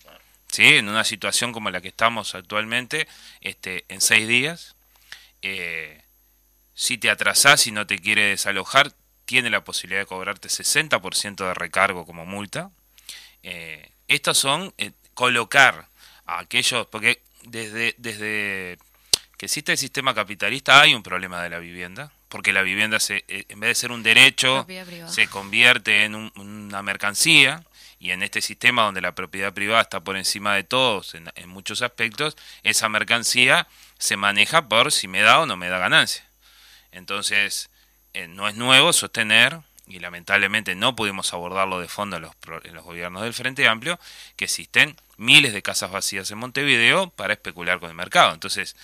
¿sí? 0.51 0.77
En 0.77 0.89
una 0.89 1.05
situación 1.05 1.53
como 1.53 1.69
la 1.69 1.83
que 1.83 1.89
estamos 1.89 2.35
actualmente, 2.35 3.07
este, 3.43 3.85
en 3.89 4.01
seis 4.01 4.27
días, 4.27 4.77
eh, 5.43 6.01
si 6.73 6.97
te 6.97 7.11
atrasás 7.11 7.67
y 7.67 7.71
no 7.71 7.87
te 7.87 7.99
quiere 7.99 8.29
desalojar, 8.29 8.95
tiene 9.27 9.51
la 9.51 9.63
posibilidad 9.63 10.01
de 10.01 10.07
cobrarte 10.07 10.49
60% 10.49 11.47
de 11.47 11.53
recargo 11.53 12.07
como 12.07 12.25
multa. 12.25 12.71
Eh, 13.43 13.91
estos 14.09 14.39
son 14.39 14.73
eh, 14.79 14.93
colocar 15.13 15.89
a 16.25 16.39
aquellos, 16.39 16.87
porque 16.87 17.21
desde, 17.43 17.95
desde 17.99 18.79
que 19.37 19.45
existe 19.45 19.73
el 19.73 19.79
sistema 19.79 20.15
capitalista 20.15 20.81
hay 20.81 20.95
un 20.95 21.03
problema 21.03 21.43
de 21.43 21.51
la 21.51 21.59
vivienda, 21.59 22.11
porque 22.35 22.53
la 22.53 22.63
vivienda 22.63 22.99
se, 22.99 23.25
eh, 23.29 23.45
en 23.49 23.61
vez 23.61 23.69
de 23.69 23.75
ser 23.77 23.93
un 23.93 24.03
derecho 24.03 24.67
se 25.07 25.29
convierte 25.29 26.03
en 26.03 26.33
una 26.35 26.83
mercancía 26.83 27.63
y 28.01 28.11
en 28.11 28.25
este 28.25 28.41
sistema 28.41 28.83
donde 28.83 29.01
la 29.01 29.15
propiedad 29.15 29.53
privada 29.53 29.83
está 29.83 30.01
por 30.01 30.17
encima 30.17 30.57
de 30.57 30.65
todos 30.65 31.15
en, 31.15 31.49
muchos 31.49 31.81
aspectos, 31.81 32.37
esa 32.65 32.89
mercancía 32.89 33.69
se 33.99 34.17
maneja 34.17 34.69
por 34.69 34.91
si 34.91 35.07
me 35.07 35.21
da 35.21 35.39
o 35.39 35.47
no 35.47 35.57
me 35.57 35.69
da 35.69 35.79
ganancia. 35.79 36.25
Entonces, 36.91 37.71
eh, 38.15 38.27
no 38.27 38.49
es 38.49 38.57
nuevo 38.57 38.93
sostener, 38.93 39.61
y 39.87 40.01
lamentablemente 40.01 40.75
no 40.75 40.97
pudimos 40.97 41.33
abordarlo 41.33 41.79
de 41.79 41.87
fondo 41.87 42.17
en 42.17 42.23
los, 42.23 42.33
en 42.65 42.75
los 42.75 42.83
gobiernos 42.83 43.23
del 43.23 43.33
Frente 43.33 43.69
Amplio, 43.69 44.01
que 44.35 44.47
existen 44.47 44.97
miles 45.19 45.53
de 45.53 45.63
casas 45.63 45.93
vacías 45.93 46.29
en 46.33 46.39
Montevideo 46.39 47.11
para 47.11 47.35
especular 47.35 47.79
con 47.79 47.91
el 47.91 47.95
mercado. 47.95 48.35
Entonces, 48.35 48.75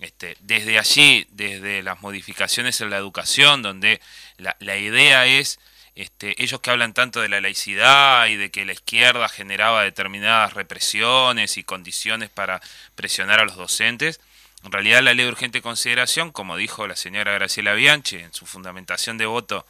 este, 0.00 0.36
desde 0.40 0.78
allí, 0.78 1.26
desde 1.30 1.82
las 1.82 2.02
modificaciones 2.02 2.80
en 2.80 2.90
la 2.90 2.96
educación, 2.96 3.62
donde 3.62 4.00
la, 4.38 4.76
idea 4.76 5.26
es, 5.26 5.60
este, 5.94 6.42
ellos 6.42 6.60
que 6.60 6.70
hablan 6.70 6.94
tanto 6.94 7.20
de 7.20 7.28
la 7.28 7.40
laicidad 7.40 8.26
y 8.26 8.36
de 8.36 8.50
que 8.50 8.64
la 8.64 8.72
izquierda 8.72 9.28
generaba 9.28 9.82
determinadas 9.82 10.54
represiones 10.54 11.56
y 11.56 11.64
condiciones 11.64 12.30
para 12.30 12.60
presionar 12.94 13.40
a 13.40 13.44
los 13.44 13.56
docentes, 13.56 14.20
en 14.64 14.72
realidad 14.72 15.02
la 15.02 15.14
ley 15.14 15.26
de 15.26 15.30
urgente 15.30 15.62
consideración, 15.62 16.32
como 16.32 16.56
dijo 16.56 16.86
la 16.86 16.96
señora 16.96 17.34
Graciela 17.34 17.74
Bianchi 17.74 18.16
en 18.16 18.32
su 18.32 18.46
fundamentación 18.46 19.18
de 19.18 19.26
voto 19.26 19.66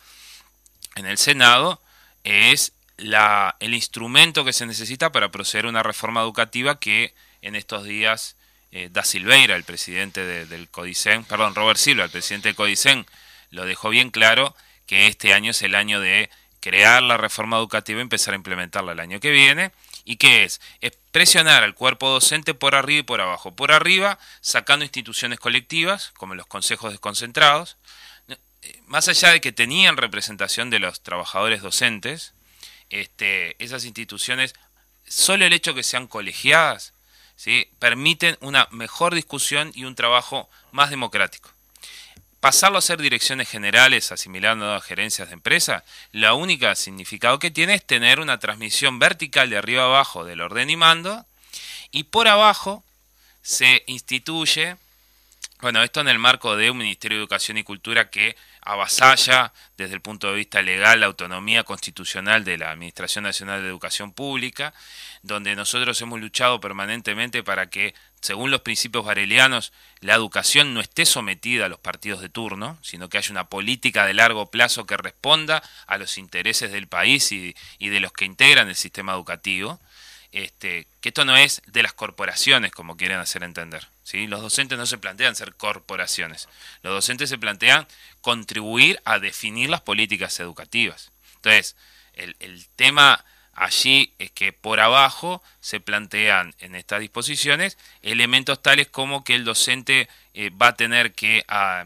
en 0.94 1.06
el 1.06 1.18
Senado, 1.18 1.80
es 2.22 2.72
la, 2.96 3.56
el 3.58 3.74
instrumento 3.74 4.44
que 4.44 4.52
se 4.52 4.66
necesita 4.66 5.10
para 5.10 5.30
proceder 5.30 5.66
a 5.66 5.70
una 5.70 5.82
reforma 5.82 6.20
educativa 6.22 6.78
que 6.78 7.12
en 7.42 7.56
estos 7.56 7.84
días 7.84 8.36
eh, 8.74 8.88
da 8.90 9.04
Silveira, 9.04 9.54
el 9.54 9.62
presidente 9.62 10.26
del 10.26 10.68
Codicen, 10.68 11.24
perdón, 11.24 11.54
Robert 11.54 11.78
Silva, 11.78 12.04
el 12.04 12.10
presidente 12.10 12.48
del 12.48 12.56
Codicen, 12.56 13.06
lo 13.50 13.66
dejó 13.66 13.88
bien 13.88 14.10
claro 14.10 14.56
que 14.86 15.06
este 15.06 15.32
año 15.32 15.52
es 15.52 15.62
el 15.62 15.76
año 15.76 16.00
de 16.00 16.28
crear 16.58 17.00
la 17.00 17.16
reforma 17.16 17.56
educativa 17.56 18.00
y 18.00 18.02
empezar 18.02 18.34
a 18.34 18.36
implementarla 18.36 18.90
el 18.90 18.98
año 18.98 19.20
que 19.20 19.30
viene. 19.30 19.70
¿Y 20.04 20.16
qué 20.16 20.42
es? 20.42 20.60
Es 20.80 20.92
presionar 21.12 21.62
al 21.62 21.74
cuerpo 21.74 22.10
docente 22.10 22.52
por 22.52 22.74
arriba 22.74 22.98
y 22.98 23.04
por 23.04 23.20
abajo. 23.20 23.54
Por 23.54 23.70
arriba, 23.70 24.18
sacando 24.40 24.84
instituciones 24.84 25.38
colectivas, 25.38 26.10
como 26.16 26.34
los 26.34 26.46
consejos 26.46 26.90
desconcentrados, 26.90 27.76
eh, 28.28 28.80
más 28.86 29.06
allá 29.06 29.30
de 29.30 29.40
que 29.40 29.52
tenían 29.52 29.96
representación 29.96 30.70
de 30.70 30.80
los 30.80 31.00
trabajadores 31.00 31.62
docentes, 31.62 32.32
este, 32.90 33.54
esas 33.62 33.84
instituciones, 33.84 34.54
solo 35.06 35.44
el 35.46 35.52
hecho 35.52 35.74
que 35.74 35.84
sean 35.84 36.08
colegiadas, 36.08 36.93
¿sí? 37.36 37.68
permiten 37.78 38.36
una 38.40 38.68
mejor 38.70 39.14
discusión 39.14 39.72
y 39.74 39.84
un 39.84 39.94
trabajo 39.94 40.48
más 40.72 40.90
democrático. 40.90 41.50
Pasarlo 42.40 42.78
a 42.78 42.82
ser 42.82 43.00
direcciones 43.00 43.48
generales, 43.48 44.12
asimilando 44.12 44.74
a 44.74 44.80
gerencias 44.80 45.28
de 45.28 45.34
empresa, 45.34 45.82
la 46.12 46.34
única 46.34 46.74
significado 46.74 47.38
que 47.38 47.50
tiene 47.50 47.74
es 47.74 47.86
tener 47.86 48.20
una 48.20 48.38
transmisión 48.38 48.98
vertical 48.98 49.48
de 49.48 49.56
arriba 49.56 49.84
abajo 49.84 50.24
del 50.24 50.42
orden 50.42 50.68
y 50.68 50.76
mando, 50.76 51.24
y 51.90 52.04
por 52.04 52.28
abajo 52.28 52.84
se 53.40 53.82
instituye, 53.86 54.76
bueno, 55.60 55.82
esto 55.82 56.00
en 56.00 56.08
el 56.08 56.18
marco 56.18 56.56
de 56.56 56.70
un 56.70 56.78
Ministerio 56.78 57.16
de 57.16 57.22
Educación 57.22 57.56
y 57.56 57.62
Cultura 57.62 58.10
que 58.10 58.36
avasalla 58.64 59.52
desde 59.76 59.94
el 59.94 60.00
punto 60.00 60.28
de 60.28 60.36
vista 60.36 60.62
legal 60.62 61.00
la 61.00 61.06
autonomía 61.06 61.64
constitucional 61.64 62.44
de 62.44 62.58
la 62.58 62.70
Administración 62.70 63.24
Nacional 63.24 63.62
de 63.62 63.68
Educación 63.68 64.12
Pública, 64.12 64.72
donde 65.22 65.54
nosotros 65.54 66.00
hemos 66.00 66.20
luchado 66.20 66.60
permanentemente 66.60 67.42
para 67.42 67.68
que, 67.68 67.94
según 68.20 68.50
los 68.50 68.62
principios 68.62 69.04
barelianos, 69.04 69.72
la 70.00 70.14
educación 70.14 70.74
no 70.74 70.80
esté 70.80 71.04
sometida 71.04 71.66
a 71.66 71.68
los 71.68 71.78
partidos 71.78 72.20
de 72.20 72.28
turno, 72.28 72.78
sino 72.82 73.08
que 73.08 73.18
haya 73.18 73.30
una 73.30 73.48
política 73.48 74.06
de 74.06 74.14
largo 74.14 74.50
plazo 74.50 74.86
que 74.86 74.96
responda 74.96 75.62
a 75.86 75.98
los 75.98 76.16
intereses 76.18 76.72
del 76.72 76.88
país 76.88 77.30
y 77.32 77.54
de 77.78 78.00
los 78.00 78.12
que 78.12 78.24
integran 78.24 78.68
el 78.68 78.76
sistema 78.76 79.12
educativo. 79.12 79.78
Este, 80.34 80.88
que 81.00 81.10
esto 81.10 81.24
no 81.24 81.36
es 81.36 81.62
de 81.66 81.84
las 81.84 81.92
corporaciones, 81.92 82.72
como 82.72 82.96
quieren 82.96 83.20
hacer 83.20 83.44
entender. 83.44 83.86
¿sí? 84.02 84.26
Los 84.26 84.42
docentes 84.42 84.76
no 84.76 84.84
se 84.84 84.98
plantean 84.98 85.36
ser 85.36 85.54
corporaciones. 85.54 86.48
Los 86.82 86.92
docentes 86.92 87.28
se 87.28 87.38
plantean 87.38 87.86
contribuir 88.20 89.00
a 89.04 89.20
definir 89.20 89.70
las 89.70 89.82
políticas 89.82 90.40
educativas. 90.40 91.12
Entonces, 91.36 91.76
el, 92.14 92.66
tema 92.74 93.24
allí 93.52 94.12
es 94.18 94.32
que 94.32 94.52
por 94.52 94.80
abajo 94.80 95.40
se 95.60 95.78
plantean 95.78 96.52
en 96.58 96.74
estas 96.74 96.98
disposiciones 96.98 97.78
elementos 98.02 98.60
tales 98.60 98.88
como 98.88 99.22
que 99.22 99.36
el 99.36 99.44
docente 99.44 100.08
eh, 100.34 100.50
va 100.50 100.68
a 100.68 100.76
tener 100.76 101.14
que... 101.14 101.44
Ah, 101.46 101.84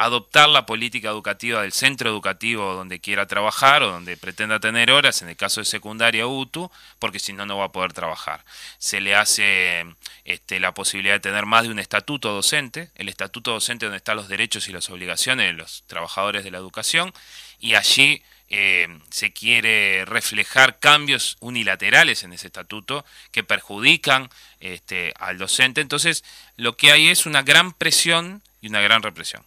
adoptar 0.00 0.48
la 0.48 0.64
política 0.64 1.10
educativa 1.10 1.60
del 1.60 1.72
centro 1.72 2.08
educativo 2.08 2.72
donde 2.72 3.00
quiera 3.00 3.26
trabajar 3.26 3.82
o 3.82 3.92
donde 3.92 4.16
pretenda 4.16 4.58
tener 4.58 4.90
horas, 4.90 5.20
en 5.20 5.28
el 5.28 5.36
caso 5.36 5.60
de 5.60 5.66
secundaria 5.66 6.26
UTU, 6.26 6.70
porque 6.98 7.18
si 7.18 7.34
no, 7.34 7.44
no 7.44 7.58
va 7.58 7.66
a 7.66 7.72
poder 7.72 7.92
trabajar. 7.92 8.42
Se 8.78 9.02
le 9.02 9.14
hace 9.14 9.84
este, 10.24 10.58
la 10.58 10.72
posibilidad 10.72 11.12
de 11.12 11.20
tener 11.20 11.44
más 11.44 11.64
de 11.64 11.68
un 11.68 11.78
estatuto 11.78 12.32
docente, 12.32 12.88
el 12.94 13.10
estatuto 13.10 13.52
docente 13.52 13.84
donde 13.84 13.98
están 13.98 14.16
los 14.16 14.28
derechos 14.28 14.68
y 14.68 14.72
las 14.72 14.88
obligaciones 14.88 15.48
de 15.48 15.52
los 15.52 15.84
trabajadores 15.86 16.44
de 16.44 16.50
la 16.50 16.56
educación, 16.56 17.12
y 17.58 17.74
allí 17.74 18.22
eh, 18.48 18.88
se 19.10 19.34
quiere 19.34 20.06
reflejar 20.06 20.78
cambios 20.78 21.36
unilaterales 21.40 22.22
en 22.24 22.32
ese 22.32 22.46
estatuto 22.46 23.04
que 23.32 23.44
perjudican 23.44 24.30
este, 24.60 25.12
al 25.18 25.36
docente. 25.36 25.82
Entonces, 25.82 26.24
lo 26.56 26.78
que 26.78 26.90
hay 26.90 27.08
es 27.08 27.26
una 27.26 27.42
gran 27.42 27.74
presión 27.74 28.40
y 28.62 28.68
una 28.68 28.80
gran 28.80 29.02
represión. 29.02 29.44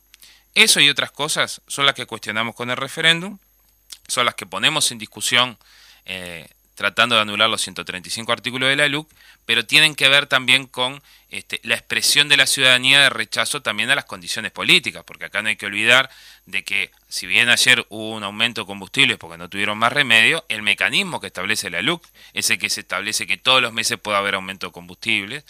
Eso 0.55 0.79
y 0.79 0.89
otras 0.89 1.11
cosas 1.11 1.61
son 1.67 1.85
las 1.85 1.95
que 1.95 2.05
cuestionamos 2.05 2.55
con 2.55 2.69
el 2.69 2.77
referéndum, 2.77 3.39
son 4.07 4.25
las 4.25 4.35
que 4.35 4.45
ponemos 4.45 4.91
en 4.91 4.99
discusión 4.99 5.57
eh, 6.05 6.47
tratando 6.75 7.15
de 7.15 7.21
anular 7.21 7.49
los 7.49 7.61
135 7.61 8.31
artículos 8.31 8.69
de 8.69 8.75
la 8.75 8.87
LUC, 8.87 9.09
pero 9.45 9.65
tienen 9.65 9.95
que 9.95 10.07
ver 10.07 10.27
también 10.27 10.67
con 10.67 11.01
este, 11.29 11.59
la 11.63 11.75
expresión 11.75 12.29
de 12.29 12.37
la 12.37 12.47
ciudadanía 12.47 13.01
de 13.01 13.09
rechazo 13.09 13.61
también 13.61 13.89
a 13.89 13.95
las 13.95 14.05
condiciones 14.05 14.51
políticas, 14.51 15.03
porque 15.03 15.25
acá 15.25 15.41
no 15.41 15.49
hay 15.49 15.55
que 15.55 15.65
olvidar 15.65 16.09
de 16.45 16.63
que 16.63 16.91
si 17.09 17.27
bien 17.27 17.49
ayer 17.49 17.85
hubo 17.89 18.11
un 18.11 18.23
aumento 18.23 18.61
de 18.61 18.67
combustibles 18.67 19.17
porque 19.17 19.37
no 19.37 19.49
tuvieron 19.49 19.77
más 19.77 19.93
remedio, 19.93 20.45
el 20.49 20.61
mecanismo 20.61 21.19
que 21.19 21.27
establece 21.27 21.69
la 21.69 21.81
LUC 21.81 22.05
es 22.33 22.49
el 22.49 22.57
que 22.57 22.69
se 22.69 22.81
establece 22.81 23.27
que 23.27 23.37
todos 23.37 23.61
los 23.61 23.73
meses 23.73 23.99
puede 23.99 24.17
haber 24.17 24.35
aumento 24.35 24.67
de 24.67 24.73
combustibles 24.73 25.43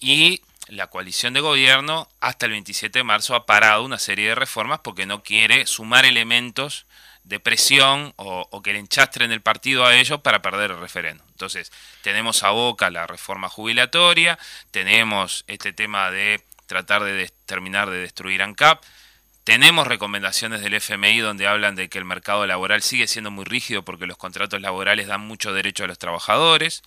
y 0.00 0.42
la 0.72 0.86
coalición 0.86 1.34
de 1.34 1.40
gobierno 1.40 2.08
hasta 2.20 2.46
el 2.46 2.52
27 2.52 3.00
de 3.00 3.04
marzo 3.04 3.34
ha 3.34 3.44
parado 3.44 3.84
una 3.84 3.98
serie 3.98 4.28
de 4.28 4.34
reformas 4.34 4.80
porque 4.80 5.04
no 5.04 5.22
quiere 5.22 5.66
sumar 5.66 6.06
elementos 6.06 6.86
de 7.24 7.40
presión 7.40 8.14
o, 8.16 8.62
que 8.62 8.72
le 8.72 8.78
enchastren 8.78 9.32
el 9.32 9.42
partido 9.42 9.84
a 9.84 9.94
ellos 9.94 10.22
para 10.22 10.40
perder 10.40 10.70
el 10.70 10.80
referéndum. 10.80 11.26
Entonces, 11.32 11.70
tenemos 12.00 12.42
a 12.42 12.50
boca 12.50 12.90
la 12.90 13.06
reforma 13.06 13.50
jubilatoria, 13.50 14.38
tenemos 14.70 15.44
este 15.46 15.74
tema 15.74 16.10
de 16.10 16.42
tratar 16.66 17.04
de 17.04 17.30
terminar 17.44 17.90
de 17.90 17.98
destruir 17.98 18.42
ANCAP, 18.42 18.82
tenemos 19.44 19.86
recomendaciones 19.86 20.62
del 20.62 20.74
FMI 20.74 21.18
donde 21.18 21.48
hablan 21.48 21.74
de 21.74 21.90
que 21.90 21.98
el 21.98 22.06
mercado 22.06 22.46
laboral 22.46 22.80
sigue 22.80 23.08
siendo 23.08 23.30
muy 23.30 23.44
rígido 23.44 23.84
porque 23.84 24.06
los 24.06 24.16
contratos 24.16 24.60
laborales 24.62 25.06
dan 25.06 25.20
mucho 25.20 25.52
derecho 25.52 25.84
a 25.84 25.88
los 25.88 25.98
trabajadores, 25.98 26.82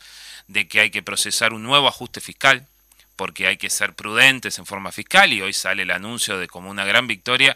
de 0.48 0.68
que 0.68 0.80
hay 0.80 0.90
que 0.90 1.04
procesar 1.04 1.54
un 1.54 1.64
nuevo 1.64 1.88
ajuste 1.88 2.20
fiscal, 2.20 2.68
porque 3.16 3.48
hay 3.48 3.58
que 3.58 3.70
ser 3.70 3.94
prudentes 3.94 4.60
en 4.60 4.66
forma 4.66 4.92
fiscal 4.92 5.32
y 5.34 5.42
hoy 5.42 5.54
sale 5.54 5.84
el 5.84 5.92
anuncio 5.92 6.38
de 6.38 6.48
como 6.48 6.70
una 6.70 6.86
gran 6.86 7.08
victoria 7.08 7.56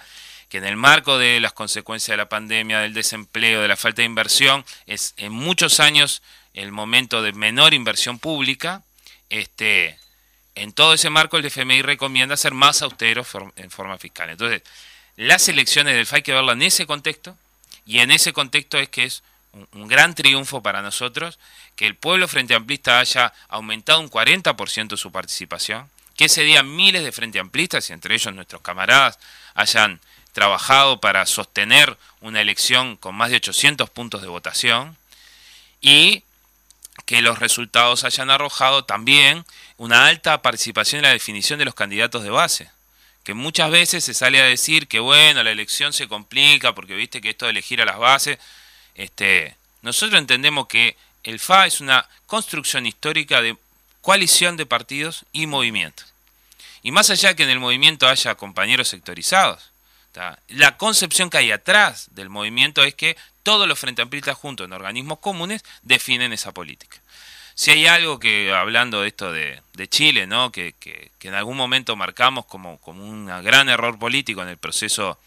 que 0.49 0.57
en 0.57 0.65
el 0.65 0.75
marco 0.75 1.17
de 1.17 1.39
las 1.39 1.53
consecuencias 1.53 2.13
de 2.13 2.17
la 2.17 2.29
pandemia, 2.29 2.79
del 2.79 2.93
desempleo, 2.93 3.61
de 3.61 3.67
la 3.67 3.77
falta 3.77 4.01
de 4.01 4.07
inversión, 4.07 4.65
es 4.87 5.13
en 5.17 5.31
muchos 5.31 5.79
años 5.79 6.23
el 6.55 6.71
momento 6.71 7.21
de 7.21 7.33
menor 7.33 7.73
inversión 7.73 8.17
pública. 8.17 8.83
Este, 9.29 9.97
en 10.55 10.73
todo 10.73 10.95
ese 10.95 11.11
marco 11.11 11.37
el 11.37 11.45
FMI 11.45 11.83
recomienda 11.83 12.35
ser 12.35 12.53
más 12.53 12.81
austero 12.81 13.25
en 13.55 13.69
forma 13.69 13.99
fiscal. 13.99 14.31
Entonces, 14.31 14.63
las 15.15 15.47
elecciones 15.49 15.93
del 15.93 16.07
FA 16.07 16.17
hay 16.17 16.21
que 16.23 16.33
verlo 16.33 16.51
en 16.51 16.63
ese 16.63 16.87
contexto 16.87 17.37
y 17.85 17.99
en 17.99 18.09
ese 18.09 18.33
contexto 18.33 18.79
es 18.79 18.89
que 18.89 19.03
es 19.03 19.23
un, 19.53 19.88
gran 19.88 20.15
triunfo 20.15 20.62
para 20.62 20.81
nosotros 20.81 21.39
que 21.75 21.88
el 21.88 21.95
pueblo 21.95 22.27
frente 22.27 22.55
amplista 22.55 22.99
haya 22.99 23.33
aumentado 23.47 23.99
un 23.99 24.09
40% 24.09 24.97
su 24.97 25.12
participación, 25.12 25.89
que 26.15 26.25
ese 26.25 26.43
día 26.43 26.63
miles 26.63 27.03
de 27.03 27.12
frente 27.12 27.39
amplistas, 27.39 27.89
y 27.89 27.93
entre 27.93 28.15
ellos 28.15 28.33
nuestros 28.33 28.62
camaradas, 28.62 29.19
hayan 29.53 29.99
trabajado 30.33 30.99
para 30.99 31.25
sostener 31.25 31.97
una 32.21 32.41
elección 32.41 32.97
con 32.97 33.15
más 33.15 33.29
de 33.29 33.38
800 33.38 33.89
puntos 33.89 34.21
de 34.21 34.27
votación 34.27 34.97
y 35.81 36.23
que 37.05 37.21
los 37.21 37.39
resultados 37.39 38.03
hayan 38.03 38.29
arrojado 38.29 38.83
también 38.85 39.45
una 39.77 40.07
alta 40.07 40.41
participación 40.41 40.99
en 40.99 41.03
la 41.03 41.13
definición 41.13 41.57
de 41.57 41.65
los 41.65 41.73
candidatos 41.73 42.23
de 42.23 42.29
base. 42.29 42.69
Que 43.23 43.33
muchas 43.33 43.71
veces 43.71 44.03
se 44.03 44.13
sale 44.13 44.41
a 44.41 44.45
decir 44.45 44.88
que 44.88 44.99
bueno, 44.99 45.43
la 45.43 45.51
elección 45.51 45.93
se 45.93 46.07
complica 46.07 46.75
porque 46.75 46.95
viste 46.95 47.21
que 47.21 47.31
esto 47.31 47.45
de 47.45 47.51
elegir 47.51 47.81
a 47.81 47.85
las 47.85 47.97
bases 47.97 48.38
este, 48.95 49.56
nosotros 49.82 50.19
entendemos 50.19 50.67
que 50.67 50.95
el 51.23 51.39
FA 51.39 51.67
es 51.67 51.82
una 51.82 52.08
construcción 52.25 52.86
histórica 52.86 53.41
de 53.41 53.58
coalición 54.02 54.58
de 54.58 54.65
partidos 54.65 55.25
y 55.32 55.47
movimientos. 55.47 56.08
Y 56.82 56.91
más 56.91 57.10
allá 57.10 57.36
que 57.36 57.43
en 57.43 57.49
el 57.49 57.60
movimiento 57.60 58.08
haya 58.08 58.36
compañeros 58.36 58.88
sectorizados, 58.88 59.71
la 60.49 60.78
concepción 60.78 61.30
que 61.30 61.38
hay 61.38 61.52
atrás 61.52 62.08
del 62.12 62.30
movimiento 62.30 62.84
es 62.84 62.93
que 62.95 63.15
todos 63.43 63.67
los 63.67 63.80
frente 63.80 64.02
amplistas 64.02 64.38
juntos 64.38 64.65
en 64.65 64.73
organismos 64.73 65.19
comunes 65.19 65.63
definen 65.82 66.34
esa 66.34 66.52
política. 66.52 66.97
Si 67.56 67.71
hay 67.71 67.88
algo 67.88 68.19
que, 68.19 68.54
hablando 68.54 69.02
de 69.02 69.08
esto 69.10 69.32
de, 69.32 69.62
Chile, 69.89 70.28
¿no? 70.28 70.52
Que, 70.52 70.73
que, 70.80 71.12
en 71.21 71.34
algún 71.34 71.58
momento 71.58 71.95
marcamos 71.95 72.45
como, 72.45 72.78
como 72.80 73.06
un 73.06 73.28
gran 73.43 73.69
error 73.69 73.97
político 73.99 74.41
en 74.41 74.49
el 74.49 74.58
proceso 74.58 75.17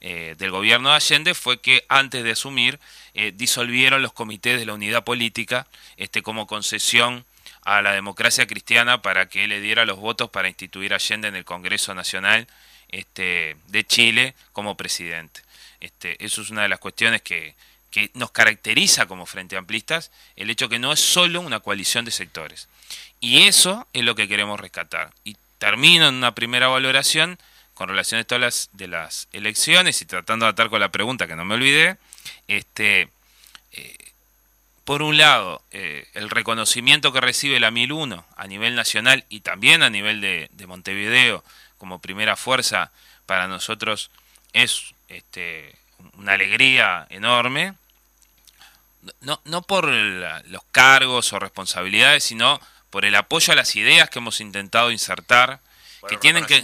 eh, 0.00 0.34
del 0.38 0.50
gobierno 0.50 0.90
de 0.90 0.96
Allende 0.96 1.34
fue 1.34 1.60
que 1.60 1.84
antes 1.88 2.24
de 2.24 2.32
asumir 2.32 2.80
eh, 3.14 3.32
disolvieron 3.34 4.00
los 4.00 4.12
comités 4.12 4.58
de 4.58 4.66
la 4.66 4.74
unidad 4.74 5.04
política 5.04 5.66
este, 5.96 6.22
como 6.22 6.46
concesión 6.46 7.24
a 7.62 7.82
la 7.82 7.92
democracia 7.92 8.46
cristiana 8.46 9.02
para 9.02 9.28
que 9.28 9.46
le 9.46 9.60
diera 9.60 9.84
los 9.84 9.98
votos 9.98 10.30
para 10.30 10.48
instituir 10.48 10.94
Allende 10.94 11.28
en 11.28 11.36
el 11.36 11.44
Congreso 11.44 11.94
Nacional 11.94 12.46
este, 12.88 13.56
de 13.68 13.84
Chile 13.84 14.34
como 14.52 14.76
presidente. 14.76 15.42
Este, 15.80 16.22
eso 16.24 16.42
es 16.42 16.50
una 16.50 16.62
de 16.62 16.68
las 16.70 16.78
cuestiones 16.78 17.20
que, 17.22 17.54
que 17.90 18.10
nos 18.14 18.30
caracteriza 18.30 19.06
como 19.06 19.26
Frente 19.26 19.56
Amplistas, 19.56 20.10
el 20.36 20.50
hecho 20.50 20.68
que 20.68 20.78
no 20.78 20.92
es 20.92 21.00
solo 21.00 21.40
una 21.40 21.60
coalición 21.60 22.04
de 22.04 22.10
sectores. 22.10 22.68
Y 23.20 23.42
eso 23.42 23.86
es 23.92 24.04
lo 24.04 24.14
que 24.14 24.28
queremos 24.28 24.58
rescatar. 24.58 25.12
Y 25.24 25.36
termino 25.58 26.08
en 26.08 26.14
una 26.14 26.34
primera 26.34 26.68
valoración 26.68 27.38
con 27.80 27.88
relación 27.88 28.20
a 28.20 28.24
todas 28.24 28.42
las, 28.42 28.68
de 28.74 28.88
las 28.88 29.26
elecciones 29.32 30.02
y 30.02 30.04
tratando 30.04 30.44
de 30.44 30.50
atar 30.50 30.68
con 30.68 30.80
la 30.80 30.90
pregunta 30.90 31.26
que 31.26 31.34
no 31.34 31.46
me 31.46 31.54
olvidé, 31.54 31.96
este, 32.46 33.08
eh, 33.72 33.96
por 34.84 35.00
un 35.00 35.16
lado, 35.16 35.62
eh, 35.70 36.06
el 36.12 36.28
reconocimiento 36.28 37.10
que 37.10 37.22
recibe 37.22 37.58
la 37.58 37.70
1001 37.70 38.26
a 38.36 38.46
nivel 38.48 38.74
nacional 38.74 39.24
y 39.30 39.40
también 39.40 39.82
a 39.82 39.88
nivel 39.88 40.20
de, 40.20 40.50
Montevideo 40.66 41.42
como 41.78 42.00
primera 42.00 42.36
fuerza 42.36 42.92
para 43.24 43.48
nosotros 43.48 44.10
es 44.52 44.92
este, 45.08 45.74
una 46.18 46.32
alegría 46.32 47.06
enorme. 47.08 47.72
No, 49.22 49.40
no 49.46 49.62
por 49.62 49.86
los 49.88 50.62
cargos 50.70 51.32
o 51.32 51.38
responsabilidades, 51.38 52.24
sino 52.24 52.60
por 52.90 53.06
el 53.06 53.14
apoyo 53.14 53.54
a 53.54 53.56
las 53.56 53.74
ideas 53.74 54.10
que 54.10 54.18
hemos 54.18 54.42
intentado 54.42 54.90
insertar 54.90 55.60
que 56.08 56.16
tienen 56.16 56.46
que 56.46 56.62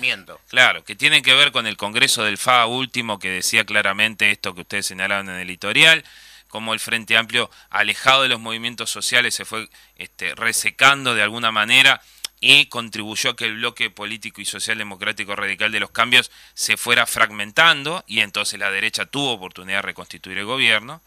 claro 0.49 0.85
que 0.85 0.95
tienen 0.95 1.23
que 1.23 1.35
ver 1.35 1.53
con 1.53 1.67
el 1.67 1.77
Congreso 1.77 2.25
del 2.25 2.39
FA 2.39 2.67
último 2.67 3.19
que 3.19 3.31
decía 3.31 3.65
claramente 3.65 4.31
esto 4.31 4.55
que 4.55 4.63
ustedes 4.63 4.87
señalaron 4.87 5.29
en 5.29 5.37
el 5.37 5.49
editorial 5.49 6.05
como 6.49 6.73
el 6.73 6.81
Frente 6.81 7.17
Amplio 7.17 7.51
alejado 7.71 8.23
de 8.23 8.29
los 8.29 8.41
movimientos 8.41 8.91
sociales 8.91 9.35
se 9.35 9.45
fue 9.45 9.69
este, 9.97 10.35
resecando 10.35 11.15
de 11.15 11.23
alguna 11.23 11.53
manera 11.53 12.01
y 12.41 12.67
contribuyó 12.67 13.31
a 13.31 13.37
que 13.37 13.47
el 13.47 13.57
bloque 13.57 13.91
político 13.91 14.41
y 14.41 14.45
social 14.45 14.79
democrático 14.79 15.35
radical 15.35 15.73
de 15.73 15.81
los 15.81 15.91
cambios 15.91 16.31
se 16.55 16.77
fuera 16.77 17.07
fragmentando 17.07 18.05
y 18.07 18.21
entonces 18.21 18.59
la 18.59 18.71
derecha 18.71 19.07
tuvo 19.07 19.33
oportunidad 19.33 19.79
de 19.79 19.83
reconstituir 19.83 20.39
el 20.39 20.45
gobierno 20.45 21.01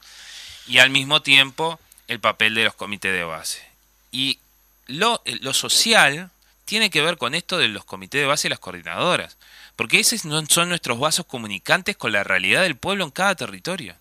y 0.68 0.80
al 0.80 0.90
mismo 0.90 1.22
tiempo 1.22 1.80
el 2.08 2.20
papel 2.20 2.56
de 2.56 2.66
los 2.66 2.74
comités 2.74 3.14
de 3.14 3.24
base. 3.24 3.64
Y 4.12 4.40
lo, 4.88 5.22
lo 5.26 5.54
social 5.54 6.32
tiene 6.70 6.92
que 6.92 7.02
ver 7.02 7.18
con 7.18 7.34
esto 7.34 7.58
de 7.58 7.68
los 7.68 7.84
comités 7.84 8.22
de 8.22 8.28
base 8.28 8.48
y 8.48 8.52
las 8.52 8.60
coordinadoras. 8.60 9.38
porque 9.76 10.00
esos 10.00 10.22
son 10.50 10.70
nuestros 10.70 11.00
vasos 11.00 11.26
comunicantes 11.26 11.98
con 11.98 12.12
la 12.12 12.24
realidad 12.24 12.62
del 12.62 12.76
pueblo 12.76 13.06
en 13.06 13.10
cada 13.10 13.34
territorio. 13.34 13.96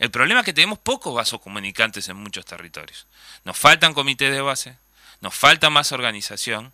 El 0.00 0.10
problema 0.10 0.40
es 0.40 0.46
que 0.46 0.52
tenemos 0.52 0.80
pocos 0.80 1.14
vasos 1.14 1.40
comunicantes 1.40 2.08
en 2.08 2.16
muchos 2.16 2.44
territorios. 2.44 3.06
Nos 3.44 3.56
faltan 3.56 3.94
comités 3.94 4.32
de 4.32 4.40
base, 4.40 4.74
nos 5.20 5.32
falta 5.32 5.70
más 5.70 5.92
organización, 5.92 6.72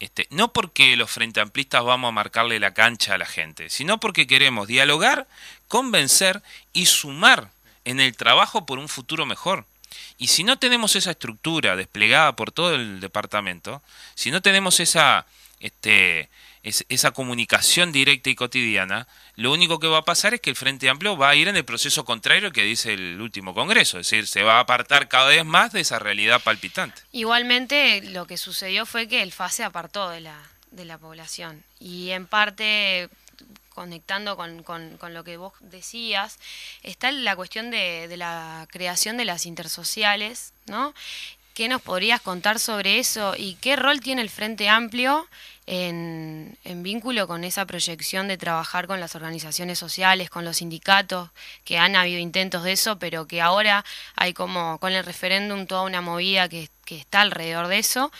este, 0.00 0.26
no 0.28 0.52
porque 0.52 0.96
los 0.96 1.10
frente 1.10 1.40
amplistas 1.40 1.82
vamos 1.82 2.08
a 2.08 2.12
marcarle 2.12 2.60
la 2.60 2.74
cancha 2.74 3.14
a 3.14 3.18
la 3.18 3.26
gente, 3.26 3.70
sino 3.70 3.98
porque 4.00 4.26
queremos 4.26 4.68
dialogar, 4.68 5.26
convencer 5.66 6.42
y 6.74 6.86
sumar 6.86 7.48
en 7.86 8.00
el 8.00 8.14
trabajo 8.18 8.66
por 8.66 8.78
un 8.78 8.90
futuro 8.90 9.24
mejor. 9.24 9.64
Y 10.18 10.28
si 10.28 10.44
no 10.44 10.58
tenemos 10.58 10.96
esa 10.96 11.12
estructura 11.12 11.76
desplegada 11.76 12.36
por 12.36 12.52
todo 12.52 12.74
el 12.74 13.00
departamento, 13.00 13.82
si 14.14 14.30
no 14.30 14.42
tenemos 14.42 14.80
esa, 14.80 15.26
este, 15.60 16.28
esa 16.62 17.10
comunicación 17.10 17.92
directa 17.92 18.30
y 18.30 18.34
cotidiana, 18.34 19.06
lo 19.36 19.52
único 19.52 19.78
que 19.78 19.86
va 19.86 19.98
a 19.98 20.04
pasar 20.04 20.34
es 20.34 20.40
que 20.40 20.50
el 20.50 20.56
Frente 20.56 20.88
Amplio 20.88 21.16
va 21.16 21.28
a 21.28 21.34
ir 21.34 21.48
en 21.48 21.56
el 21.56 21.64
proceso 21.64 22.04
contrario 22.04 22.52
que 22.52 22.62
dice 22.62 22.94
el 22.94 23.20
último 23.20 23.54
Congreso, 23.54 23.98
es 23.98 24.08
decir, 24.08 24.26
se 24.26 24.42
va 24.42 24.56
a 24.56 24.60
apartar 24.60 25.08
cada 25.08 25.28
vez 25.28 25.44
más 25.44 25.72
de 25.72 25.80
esa 25.80 25.98
realidad 25.98 26.42
palpitante. 26.42 27.02
Igualmente, 27.12 28.00
lo 28.02 28.26
que 28.26 28.36
sucedió 28.36 28.86
fue 28.86 29.08
que 29.08 29.22
el 29.22 29.32
FAS 29.32 29.56
se 29.56 29.64
apartó 29.64 30.08
de 30.08 30.20
la, 30.20 30.38
de 30.70 30.84
la 30.84 30.96
población 30.96 31.62
y 31.78 32.10
en 32.10 32.26
parte 32.26 33.10
conectando 33.74 34.36
con, 34.36 34.62
con, 34.62 35.14
lo 35.14 35.24
que 35.24 35.36
vos 35.36 35.52
decías, 35.60 36.38
está 36.82 37.12
la 37.12 37.36
cuestión 37.36 37.70
de, 37.70 38.08
de, 38.08 38.16
la 38.16 38.66
creación 38.70 39.16
de 39.16 39.24
las 39.24 39.46
intersociales, 39.46 40.52
¿no? 40.66 40.94
¿Qué 41.54 41.68
nos 41.68 41.82
podrías 41.82 42.20
contar 42.20 42.58
sobre 42.58 42.98
eso 42.98 43.34
y 43.36 43.54
qué 43.56 43.76
rol 43.76 44.00
tiene 44.00 44.22
el 44.22 44.30
Frente 44.30 44.68
Amplio 44.68 45.28
en, 45.66 46.56
vínculo 46.82 47.26
con 47.26 47.44
esa 47.44 47.64
proyección 47.64 48.28
de 48.28 48.36
trabajar 48.36 48.86
con 48.86 49.00
las 49.00 49.14
organizaciones 49.14 49.78
sociales, 49.78 50.28
con 50.28 50.44
los 50.44 50.58
sindicatos, 50.58 51.30
que 51.64 51.78
han 51.78 51.96
habido 51.96 52.18
intentos 52.18 52.62
de 52.62 52.72
eso, 52.72 52.98
pero 52.98 53.26
que 53.26 53.40
ahora 53.40 53.84
hay 54.16 54.34
como 54.34 54.78
con 54.78 54.92
el 54.92 55.04
referéndum 55.04 55.66
toda 55.66 55.82
una 55.82 56.02
movida 56.02 56.48
que, 56.48 56.68
que 56.84 56.96
está 56.96 57.22
alrededor 57.22 57.68
de 57.68 57.78
eso. 57.78 58.12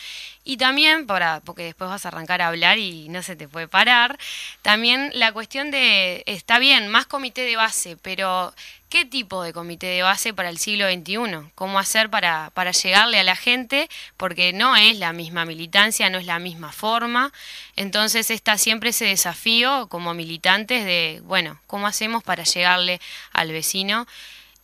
Y 0.45 0.57
también, 0.57 1.07
para, 1.07 1.41
porque 1.41 1.65
después 1.65 1.91
vas 1.91 2.05
a 2.05 2.09
arrancar 2.09 2.43
a 2.43 2.49
hablar 2.49 2.79
y 2.79 3.09
no 3.09 3.23
se 3.23 3.37
te 3.37 3.49
puede 3.49 3.69
parar, 3.69 4.19
también 4.63 5.11
la 5.15 5.33
cuestión 5.33 5.71
de, 5.71 6.23
está 6.27 6.59
bien, 6.59 6.89
más 6.89 7.07
comité 7.07 7.43
de 7.43 7.57
base, 7.57 7.97
pero 7.97 8.55
¿qué 8.95 9.05
tipo 9.05 9.43
de 9.43 9.53
comité 9.53 9.89
de 9.89 10.03
base 10.03 10.33
para 10.33 10.51
el 10.51 10.59
siglo 10.59 10.87
XXI? 10.89 11.51
¿Cómo 11.57 11.79
hacer 11.81 12.11
para, 12.11 12.51
para 12.55 12.71
llegarle 12.71 13.19
a 13.19 13.25
la 13.25 13.37
gente? 13.37 13.89
Porque 14.17 14.53
no 14.53 14.77
es 14.77 14.99
la 14.99 15.13
misma 15.13 15.45
militancia, 15.45 16.11
no 16.11 16.19
es 16.19 16.27
la 16.27 16.39
misma 16.39 16.71
forma. 16.71 17.33
Entonces 17.77 18.31
está 18.31 18.59
siempre 18.59 18.91
ese 18.91 19.05
desafío 19.05 19.89
como 19.89 20.15
militantes 20.15 20.85
de, 20.85 21.21
bueno, 21.25 21.61
¿cómo 21.67 21.87
hacemos 21.87 22.23
para 22.23 22.45
llegarle 22.45 23.01
al 23.33 23.53
vecino? 23.53 24.07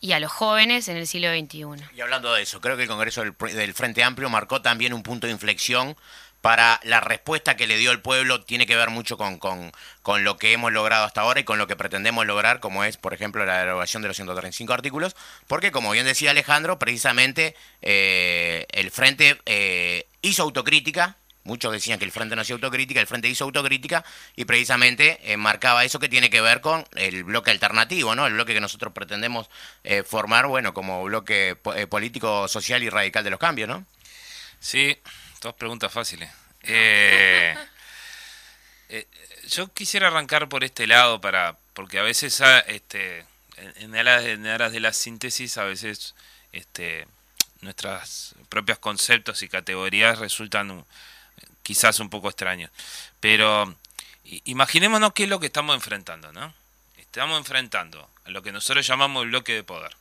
y 0.01 0.13
a 0.13 0.19
los 0.19 0.31
jóvenes 0.31 0.87
en 0.87 0.97
el 0.97 1.07
siglo 1.07 1.29
XXI. 1.29 1.85
Y 1.95 2.01
hablando 2.01 2.33
de 2.33 2.41
eso, 2.41 2.59
creo 2.59 2.75
que 2.75 2.83
el 2.83 2.89
Congreso 2.89 3.21
del, 3.21 3.73
Frente 3.75 4.03
Amplio 4.03 4.29
marcó 4.29 4.61
también 4.61 4.93
un 4.93 5.03
punto 5.03 5.27
de 5.27 5.33
inflexión 5.33 5.95
para 6.41 6.79
la 6.83 6.99
respuesta 6.99 7.55
que 7.55 7.67
le 7.67 7.77
dio 7.77 7.91
el 7.91 8.01
pueblo 8.01 8.41
tiene 8.43 8.65
que 8.65 8.75
ver 8.75 8.89
mucho 8.89 9.15
con, 9.15 9.37
con, 9.37 9.71
con, 10.01 10.23
lo 10.23 10.37
que 10.37 10.53
hemos 10.53 10.71
logrado 10.71 11.05
hasta 11.05 11.21
ahora 11.21 11.39
y 11.39 11.43
con 11.43 11.59
lo 11.59 11.67
que 11.67 11.75
pretendemos 11.75 12.25
lograr, 12.25 12.59
como 12.59 12.83
es, 12.83 12.97
por 12.97 13.13
ejemplo, 13.13 13.45
la 13.45 13.59
derogación 13.59 14.01
de 14.01 14.07
los 14.07 14.17
135 14.17 14.73
artículos, 14.73 15.15
porque, 15.45 15.71
como 15.71 15.91
bien 15.91 16.05
decía 16.05 16.31
Alejandro, 16.31 16.79
precisamente 16.79 17.55
eh, 17.83 18.65
el 18.71 18.89
Frente 18.89 19.39
eh, 19.45 20.07
hizo 20.23 20.41
autocrítica, 20.41 21.15
Muchos 21.43 21.71
decían 21.71 21.97
que 21.97 22.05
el 22.05 22.11
Frente 22.11 22.35
no 22.35 22.43
hacía 22.43 22.53
autocrítica, 22.53 23.01
el 23.01 23.07
Frente 23.07 23.27
hizo 23.27 23.45
autocrítica 23.45 24.05
y 24.35 24.45
precisamente 24.45 25.19
eh, 25.23 25.37
marcaba 25.37 25.83
eso 25.83 25.97
que 25.99 26.07
tiene 26.07 26.29
que 26.29 26.39
ver 26.39 26.61
con 26.61 26.85
el 26.95 27.23
bloque 27.23 27.49
alternativo, 27.49 28.13
¿no? 28.13 28.27
El 28.27 28.33
bloque 28.33 28.53
que 28.53 28.61
nosotros 28.61 28.93
pretendemos 28.93 29.49
eh, 29.83 30.03
formar, 30.03 30.45
bueno, 30.45 30.73
como 30.75 31.03
bloque 31.03 31.57
eh, 31.75 31.87
político, 31.87 32.47
social 32.47 32.83
y 32.83 32.89
radical 32.89 33.23
de 33.23 33.31
los 33.31 33.39
cambios, 33.39 33.67
¿no? 33.67 33.85
Sí, 34.59 34.95
dos 35.41 35.55
preguntas 35.55 35.91
fáciles. 35.91 36.29
yo 39.49 39.67
quisiera 39.73 40.07
arrancar 40.07 40.47
por 40.47 40.63
este 40.63 40.85
lado 40.85 41.21
para, 41.21 41.57
porque 41.73 41.97
a 41.97 42.03
veces, 42.03 42.39
este, 42.67 43.25
en 43.77 43.95
aras, 43.95 44.25
en 44.25 44.45
aras 44.45 44.71
de 44.71 44.79
la 44.79 44.93
síntesis, 44.93 45.57
a 45.57 45.63
veces, 45.63 46.13
este, 46.51 47.07
nuestros 47.61 48.35
propios 48.49 48.79
conceptos 48.79 49.41
y 49.43 49.49
categorías 49.49 50.19
resultan 50.19 50.85
quizás 51.63 51.99
un 51.99 52.09
poco 52.09 52.29
extraño. 52.29 52.69
Pero 53.19 53.75
imaginémonos 54.45 55.13
qué 55.13 55.23
es 55.23 55.29
lo 55.29 55.39
que 55.39 55.47
estamos 55.47 55.75
enfrentando, 55.75 56.31
¿no? 56.31 56.53
Estamos 56.97 57.37
enfrentando 57.37 58.09
a 58.25 58.29
lo 58.29 58.41
que 58.41 58.51
nosotros 58.51 58.85
llamamos 58.85 59.23
el 59.23 59.29
bloque 59.29 59.53
de 59.53 59.63
poder. 59.63 59.95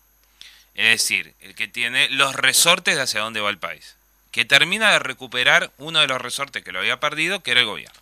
Es 0.74 1.00
decir, 1.00 1.34
el 1.40 1.54
que 1.54 1.68
tiene 1.68 2.08
los 2.10 2.34
resortes 2.34 2.96
de 2.96 3.02
hacia 3.02 3.20
dónde 3.20 3.40
va 3.40 3.50
el 3.50 3.58
país. 3.58 3.96
Que 4.30 4.44
termina 4.44 4.92
de 4.92 5.00
recuperar 5.00 5.72
uno 5.78 6.00
de 6.00 6.06
los 6.06 6.20
resortes 6.20 6.62
que 6.62 6.72
lo 6.72 6.78
había 6.78 7.00
perdido, 7.00 7.42
que 7.42 7.50
era 7.50 7.60
el 7.60 7.66
gobierno. 7.66 8.00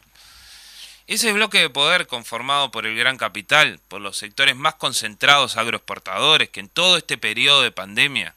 Ese 1.07 1.33
bloque 1.33 1.59
de 1.59 1.71
poder 1.71 2.07
conformado 2.07 2.71
por 2.71 2.85
el 2.85 2.94
gran 2.94 3.16
capital, 3.16 3.81
por 3.88 4.03
los 4.03 4.18
sectores 4.18 4.55
más 4.55 4.75
concentrados 4.75 5.57
agroexportadores, 5.57 6.51
que 6.51 6.61
en 6.61 6.68
todo 6.68 6.99
este 6.99 7.16
periodo 7.16 7.62
de 7.62 7.71
pandemia 7.71 8.35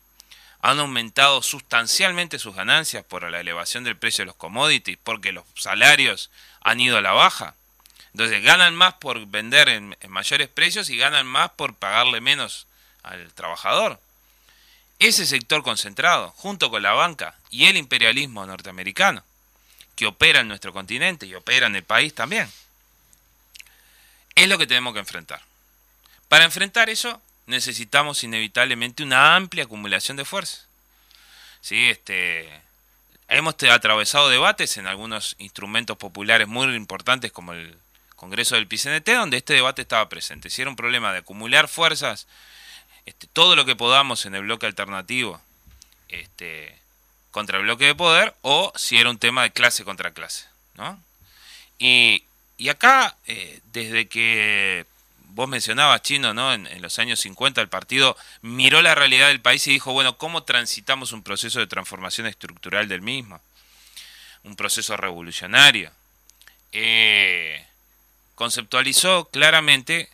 han 0.61 0.79
aumentado 0.79 1.41
sustancialmente 1.41 2.37
sus 2.37 2.55
ganancias 2.55 3.03
por 3.03 3.29
la 3.29 3.39
elevación 3.39 3.83
del 3.83 3.97
precio 3.97 4.21
de 4.21 4.27
los 4.27 4.35
commodities, 4.35 4.97
porque 5.03 5.31
los 5.31 5.45
salarios 5.55 6.29
han 6.61 6.79
ido 6.79 6.97
a 6.97 7.01
la 7.01 7.13
baja. 7.13 7.55
Entonces 8.13 8.43
ganan 8.43 8.75
más 8.75 8.95
por 8.95 9.25
vender 9.25 9.69
en, 9.69 9.95
mayores 10.07 10.49
precios 10.49 10.89
y 10.89 10.97
ganan 10.97 11.25
más 11.25 11.51
por 11.51 11.75
pagarle 11.75 12.21
menos 12.21 12.67
al 13.03 13.33
trabajador. 13.33 13.99
Ese 14.99 15.25
sector 15.25 15.63
concentrado, 15.63 16.29
junto 16.37 16.69
con 16.69 16.83
la 16.83 16.93
banca 16.93 17.35
y 17.49 17.65
el 17.65 17.77
imperialismo 17.77 18.45
norteamericano, 18.45 19.23
que 19.95 20.05
opera 20.05 20.41
en 20.41 20.47
nuestro 20.47 20.73
continente 20.73 21.25
y 21.25 21.33
opera 21.33 21.65
en 21.65 21.75
el 21.75 21.83
país 21.83 22.13
también, 22.13 22.51
es 24.35 24.47
lo 24.47 24.59
que 24.59 24.67
tenemos 24.67 24.93
que 24.93 24.99
enfrentar. 24.99 25.41
Para 26.27 26.45
enfrentar 26.45 26.89
eso 26.89 27.19
necesitamos 27.47 28.23
inevitablemente 28.23 29.03
una 29.03 29.35
amplia 29.35 29.65
acumulación 29.65 30.17
de 30.17 30.25
fuerzas. 30.25 30.67
¿Sí? 31.61 31.89
Este, 31.89 32.49
hemos 33.27 33.55
atravesado 33.69 34.29
debates 34.29 34.77
en 34.77 34.87
algunos 34.87 35.35
instrumentos 35.39 35.97
populares 35.97 36.47
muy 36.47 36.73
importantes 36.75 37.31
como 37.31 37.53
el 37.53 37.77
Congreso 38.15 38.55
del 38.55 38.67
PCNT, 38.67 39.09
donde 39.15 39.37
este 39.37 39.53
debate 39.53 39.81
estaba 39.81 40.07
presente. 40.07 40.49
Si 40.49 40.61
era 40.61 40.69
un 40.69 40.75
problema 40.75 41.11
de 41.11 41.19
acumular 41.19 41.67
fuerzas, 41.67 42.27
este, 43.05 43.25
todo 43.27 43.55
lo 43.55 43.65
que 43.65 43.75
podamos 43.75 44.25
en 44.25 44.35
el 44.35 44.43
bloque 44.43 44.67
alternativo 44.67 45.41
este, 46.07 46.77
contra 47.31 47.57
el 47.57 47.63
bloque 47.63 47.85
de 47.85 47.95
poder, 47.95 48.35
o 48.41 48.71
si 48.75 48.97
era 48.97 49.09
un 49.09 49.17
tema 49.17 49.41
de 49.43 49.51
clase 49.51 49.83
contra 49.83 50.11
clase. 50.11 50.45
¿no? 50.75 51.01
Y, 51.79 52.23
y 52.57 52.69
acá, 52.69 53.15
eh, 53.25 53.59
desde 53.71 54.07
que 54.07 54.85
vos 55.33 55.49
mencionabas, 55.49 56.01
Chino, 56.01 56.33
¿no? 56.33 56.53
En, 56.53 56.81
los 56.81 56.99
años 56.99 57.19
50 57.19 57.61
el 57.61 57.69
partido 57.69 58.17
miró 58.41 58.81
la 58.81 58.95
realidad 58.95 59.27
del 59.27 59.41
país 59.41 59.65
y 59.67 59.71
dijo, 59.71 59.93
bueno, 59.93 60.17
¿cómo 60.17 60.43
transitamos 60.43 61.11
un 61.11 61.23
proceso 61.23 61.59
de 61.59 61.67
transformación 61.67 62.27
estructural 62.27 62.87
del 62.87 63.01
mismo? 63.01 63.41
Un 64.43 64.55
proceso 64.55 64.97
revolucionario. 64.97 65.91
Eh, 66.71 67.65
conceptualizó 68.35 69.25
claramente 69.25 70.09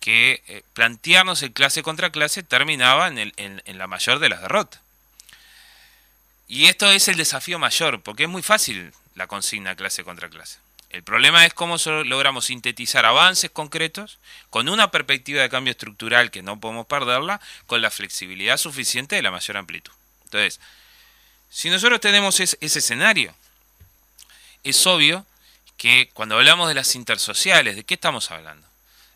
que 0.00 0.42
eh, 0.48 0.62
plantearnos 0.72 1.42
el 1.42 1.52
clase 1.52 1.82
contra 1.82 2.10
clase 2.10 2.42
terminaba 2.42 3.08
en, 3.08 3.32
en 3.36 3.78
la 3.78 3.86
mayor 3.86 4.18
de 4.18 4.28
las 4.28 4.42
derrotas. 4.42 4.80
Y 6.48 6.66
esto 6.66 6.90
es 6.90 7.06
el 7.08 7.16
desafío 7.16 7.58
mayor, 7.58 8.02
porque 8.02 8.24
es 8.24 8.28
muy 8.28 8.42
fácil 8.42 8.92
la 9.14 9.26
consigna 9.26 9.76
clase 9.76 10.02
contra 10.02 10.28
clase. 10.28 10.58
El 10.90 11.04
problema 11.04 11.46
es 11.46 11.54
cómo 11.54 11.76
logramos 12.04 12.46
sintetizar 12.46 13.06
avances 13.06 13.50
concretos 13.50 14.18
con 14.50 14.68
una 14.68 14.90
perspectiva 14.90 15.40
de 15.40 15.48
cambio 15.48 15.70
estructural 15.70 16.32
que 16.32 16.42
no 16.42 16.58
podemos 16.58 16.86
perderla, 16.86 17.40
con 17.66 17.80
la 17.80 17.92
flexibilidad 17.92 18.56
suficiente 18.56 19.14
de 19.14 19.22
la 19.22 19.30
mayor 19.30 19.56
amplitud. 19.56 19.92
Entonces, 20.24 20.60
si 21.48 21.70
nosotros 21.70 22.00
tenemos 22.00 22.40
ese, 22.40 22.58
escenario, 22.60 23.32
es 24.64 24.84
obvio 24.86 25.24
que 25.76 26.10
cuando 26.12 26.36
hablamos 26.36 26.68
de 26.68 26.74
las 26.74 26.96
intersociales, 26.96 27.76
¿de 27.76 27.84
qué 27.84 27.94
estamos 27.94 28.32
hablando? 28.32 28.66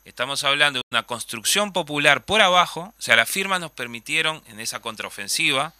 Estamos 0.04 0.44
hablando 0.44 0.78
de 0.78 0.84
una 0.92 1.02
construcción 1.02 1.72
popular 1.72 2.24
por 2.24 2.40
abajo, 2.40 2.94
o 2.96 3.02
sea, 3.02 3.16
las 3.16 3.28
firmas 3.28 3.60
nos 3.60 3.72
permitieron 3.72 4.42
en 4.46 4.60
esa 4.60 4.78
contraofensiva 4.80 5.72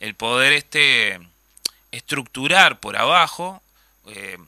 el 0.00 0.14
poder 0.14 0.54
este, 0.54 1.20
estructurar 1.92 2.80
por 2.80 2.96
abajo 2.96 3.62
eh, 4.06 4.38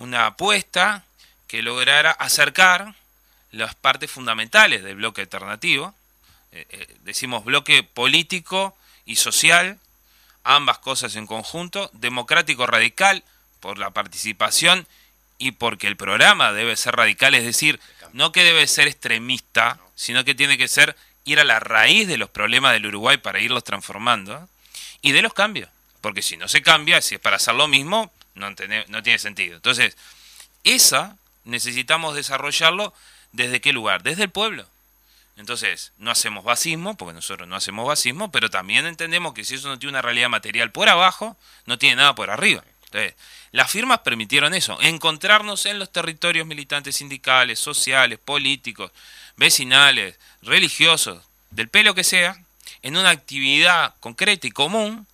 una 0.00 0.26
apuesta 0.26 1.04
que 1.46 1.62
lograra 1.62 2.10
acercar 2.10 2.94
las 3.52 3.74
partes 3.74 4.10
fundamentales 4.10 4.82
del 4.82 4.96
bloque 4.96 5.20
alternativo, 5.22 5.94
eh, 6.52 6.66
eh, 6.70 6.96
decimos 7.02 7.44
bloque 7.44 7.82
político 7.82 8.76
y 9.04 9.16
social, 9.16 9.78
ambas 10.42 10.78
cosas 10.78 11.16
en 11.16 11.26
conjunto, 11.26 11.90
democrático 11.92 12.66
radical 12.66 13.22
por 13.60 13.78
la 13.78 13.90
participación 13.90 14.86
y 15.38 15.52
porque 15.52 15.86
el 15.86 15.96
programa 15.96 16.52
debe 16.52 16.76
ser 16.76 16.96
radical, 16.96 17.34
es 17.34 17.44
decir, 17.44 17.78
no 18.12 18.32
que 18.32 18.42
debe 18.42 18.66
ser 18.66 18.88
extremista, 18.88 19.78
sino 19.96 20.24
que 20.24 20.34
tiene 20.34 20.56
que 20.56 20.68
ser 20.68 20.96
ir 21.26 21.40
a 21.40 21.44
la 21.44 21.60
raíz 21.60 22.08
de 22.08 22.16
los 22.16 22.30
problemas 22.30 22.72
del 22.72 22.86
Uruguay 22.86 23.18
para 23.18 23.40
irlos 23.40 23.64
transformando 23.64 24.48
y 25.02 25.12
de 25.12 25.20
los 25.22 25.34
cambios. 25.34 25.68
Porque 26.00 26.22
si 26.22 26.38
no 26.38 26.48
se 26.48 26.62
cambia, 26.62 27.02
si 27.02 27.16
es 27.16 27.20
para 27.20 27.36
hacer 27.36 27.54
lo 27.54 27.68
mismo, 27.68 28.10
no, 28.34 28.50
no 28.50 29.02
tiene 29.02 29.18
sentido. 29.18 29.56
Entonces, 29.56 29.96
esa 30.64 31.16
necesitamos 31.44 32.14
desarrollarlo 32.14 32.92
desde 33.32 33.60
qué 33.60 33.72
lugar? 33.72 34.02
Desde 34.02 34.24
el 34.24 34.30
pueblo. 34.30 34.66
Entonces, 35.36 35.92
no 35.98 36.10
hacemos 36.10 36.44
basismo, 36.44 36.96
porque 36.96 37.14
nosotros 37.14 37.48
no 37.48 37.56
hacemos 37.56 37.86
basismo, 37.86 38.30
pero 38.30 38.50
también 38.50 38.84
entendemos 38.86 39.32
que 39.32 39.44
si 39.44 39.54
eso 39.54 39.68
no 39.68 39.78
tiene 39.78 39.92
una 39.92 40.02
realidad 40.02 40.28
material 40.28 40.70
por 40.70 40.88
abajo, 40.88 41.36
no 41.64 41.78
tiene 41.78 41.96
nada 41.96 42.14
por 42.14 42.30
arriba. 42.30 42.62
Entonces, 42.84 43.14
las 43.52 43.70
firmas 43.70 44.00
permitieron 44.00 44.52
eso, 44.52 44.78
encontrarnos 44.82 45.64
en 45.66 45.78
los 45.78 45.90
territorios 45.90 46.46
militantes 46.46 46.96
sindicales, 46.96 47.58
sociales, 47.58 48.18
políticos, 48.18 48.90
vecinales, 49.36 50.18
religiosos, 50.42 51.22
del 51.50 51.68
pelo 51.68 51.94
que 51.94 52.04
sea, 52.04 52.36
en 52.82 52.96
una 52.96 53.10
actividad 53.10 53.94
concreta 54.00 54.46
y 54.46 54.50
común 54.50 55.06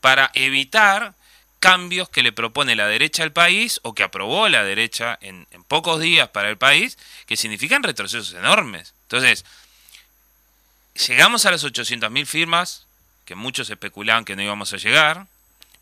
para 0.00 0.30
evitar 0.34 1.14
cambios 1.64 2.10
que 2.10 2.22
le 2.22 2.30
propone 2.30 2.76
la 2.76 2.86
derecha 2.86 3.22
al 3.22 3.32
país 3.32 3.80
o 3.84 3.94
que 3.94 4.02
aprobó 4.02 4.50
la 4.50 4.62
derecha 4.64 5.18
en, 5.22 5.46
pocos 5.66 5.98
días 5.98 6.28
para 6.28 6.50
el 6.50 6.58
país, 6.58 6.98
que 7.24 7.38
significan 7.38 7.82
retrocesos 7.82 8.34
enormes. 8.34 8.92
Entonces, 9.04 9.46
llegamos 11.08 11.46
a 11.46 11.50
las 11.50 11.64
800.000 11.64 12.26
firmas, 12.26 12.84
que 13.24 13.34
muchos 13.34 13.70
especulaban 13.70 14.26
que 14.26 14.36
no 14.36 14.42
íbamos 14.42 14.74
a 14.74 14.76
llegar, 14.76 15.26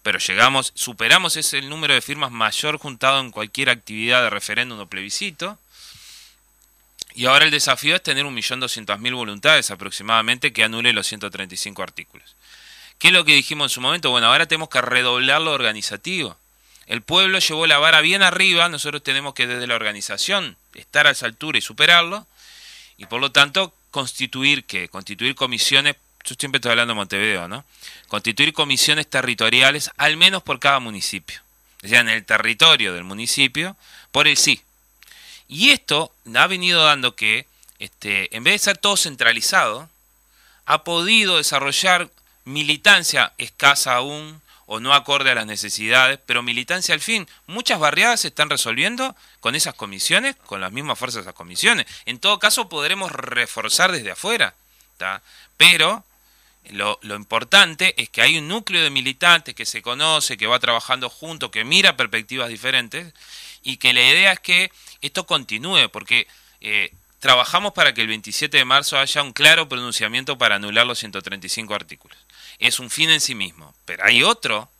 pero 0.04 0.20
llegamos, 0.20 0.70
superamos 0.76 1.36
ese 1.36 1.60
número 1.62 1.94
de 1.94 2.00
firmas 2.00 2.30
mayor 2.30 2.78
juntado 2.78 3.18
en 3.18 3.32
cualquier 3.32 3.68
actividad 3.68 4.22
de 4.22 4.30
referéndum 4.30 4.78
o 4.78 4.86
plebiscito. 4.86 5.58
Y 7.16 7.26
ahora 7.26 7.44
el 7.44 7.50
desafío 7.50 7.96
es 7.96 8.04
tener 8.04 8.24
1.200.000 8.24 9.14
voluntades 9.16 9.72
aproximadamente 9.72 10.52
que 10.52 10.62
anule 10.62 10.92
los 10.92 11.08
135 11.08 11.82
artículos. 11.82 12.36
¿Qué 13.02 13.08
es 13.08 13.14
lo 13.14 13.24
que 13.24 13.34
dijimos 13.34 13.64
en 13.64 13.74
su 13.74 13.80
momento? 13.80 14.10
Bueno, 14.10 14.28
ahora 14.28 14.46
tenemos 14.46 14.68
que 14.68 14.80
redoblar 14.80 15.40
lo 15.40 15.50
organizativo. 15.50 16.36
El 16.86 17.02
pueblo 17.02 17.40
llevó 17.40 17.66
la 17.66 17.78
vara 17.78 18.00
bien 18.00 18.22
arriba, 18.22 18.68
nosotros 18.68 19.02
tenemos 19.02 19.34
que 19.34 19.48
desde 19.48 19.66
la 19.66 19.74
organización 19.74 20.56
estar 20.74 21.08
a 21.08 21.10
esa 21.10 21.26
altura 21.26 21.58
y 21.58 21.62
superarlo, 21.62 22.28
y 22.98 23.06
por 23.06 23.20
lo 23.20 23.32
tanto 23.32 23.74
constituir 23.90 24.66
qué? 24.66 24.88
Constituir 24.88 25.34
comisiones, 25.34 25.96
yo 26.22 26.36
siempre 26.38 26.58
estoy 26.58 26.70
hablando 26.70 26.92
de 26.92 26.98
Montevideo, 26.98 27.48
¿no? 27.48 27.64
Constituir 28.06 28.52
comisiones 28.52 29.10
territoriales, 29.10 29.90
al 29.96 30.16
menos 30.16 30.44
por 30.44 30.60
cada 30.60 30.78
municipio. 30.78 31.40
O 31.82 31.88
sea, 31.88 32.02
en 32.02 32.08
el 32.08 32.24
territorio 32.24 32.94
del 32.94 33.02
municipio, 33.02 33.76
por 34.12 34.28
el 34.28 34.36
sí. 34.36 34.62
Y 35.48 35.70
esto 35.70 36.12
ha 36.36 36.46
venido 36.46 36.84
dando 36.84 37.16
que, 37.16 37.48
este, 37.80 38.36
en 38.36 38.44
vez 38.44 38.54
de 38.54 38.58
ser 38.60 38.78
todo 38.78 38.96
centralizado, 38.96 39.90
ha 40.66 40.84
podido 40.84 41.38
desarrollar 41.38 42.08
militancia 42.44 43.32
escasa 43.38 43.94
aún 43.94 44.40
o 44.66 44.80
no 44.80 44.94
acorde 44.94 45.30
a 45.30 45.34
las 45.34 45.46
necesidades, 45.46 46.18
pero 46.24 46.42
militancia 46.42 46.94
al 46.94 47.00
fin. 47.00 47.28
Muchas 47.46 47.78
barriadas 47.78 48.20
se 48.20 48.28
están 48.28 48.48
resolviendo 48.48 49.14
con 49.40 49.54
esas 49.54 49.74
comisiones, 49.74 50.36
con 50.46 50.60
las 50.60 50.72
mismas 50.72 50.98
fuerzas 50.98 51.16
de 51.16 51.22
esas 51.22 51.34
comisiones. 51.36 51.86
En 52.06 52.18
todo 52.18 52.38
caso, 52.38 52.68
podremos 52.68 53.12
reforzar 53.12 53.92
desde 53.92 54.12
afuera. 54.12 54.54
Pero 55.56 56.04
lo, 56.70 56.98
lo, 57.02 57.16
importante 57.16 58.00
es 58.00 58.08
que 58.08 58.22
hay 58.22 58.38
un 58.38 58.48
núcleo 58.48 58.82
de 58.82 58.90
militantes 58.90 59.54
que 59.54 59.66
se 59.66 59.82
conoce, 59.82 60.36
que 60.36 60.46
va 60.46 60.58
trabajando 60.60 61.10
junto, 61.10 61.50
que 61.50 61.64
mira 61.64 61.96
perspectivas 61.96 62.48
diferentes 62.48 63.12
y 63.62 63.76
que 63.76 63.92
la 63.92 64.02
idea 64.02 64.32
es 64.32 64.40
que 64.40 64.70
esto 65.00 65.26
continúe, 65.26 65.88
porque 65.90 66.28
eh, 66.60 66.92
trabajamos 67.18 67.72
para 67.72 67.94
que 67.94 68.00
el 68.00 68.08
27 68.08 68.56
de 68.56 68.64
marzo 68.64 68.98
haya 68.98 69.22
un 69.22 69.32
claro 69.32 69.68
pronunciamiento 69.68 70.38
para 70.38 70.56
anular 70.56 70.86
los 70.86 70.98
135 70.98 71.74
artículos. 71.74 72.16
Es 72.62 72.78
un 72.78 72.90
fin 72.90 73.10
en 73.10 73.20
sí 73.20 73.34
mismo, 73.34 73.74
pero 73.84 74.04
hay 74.04 74.22
otro 74.22 74.70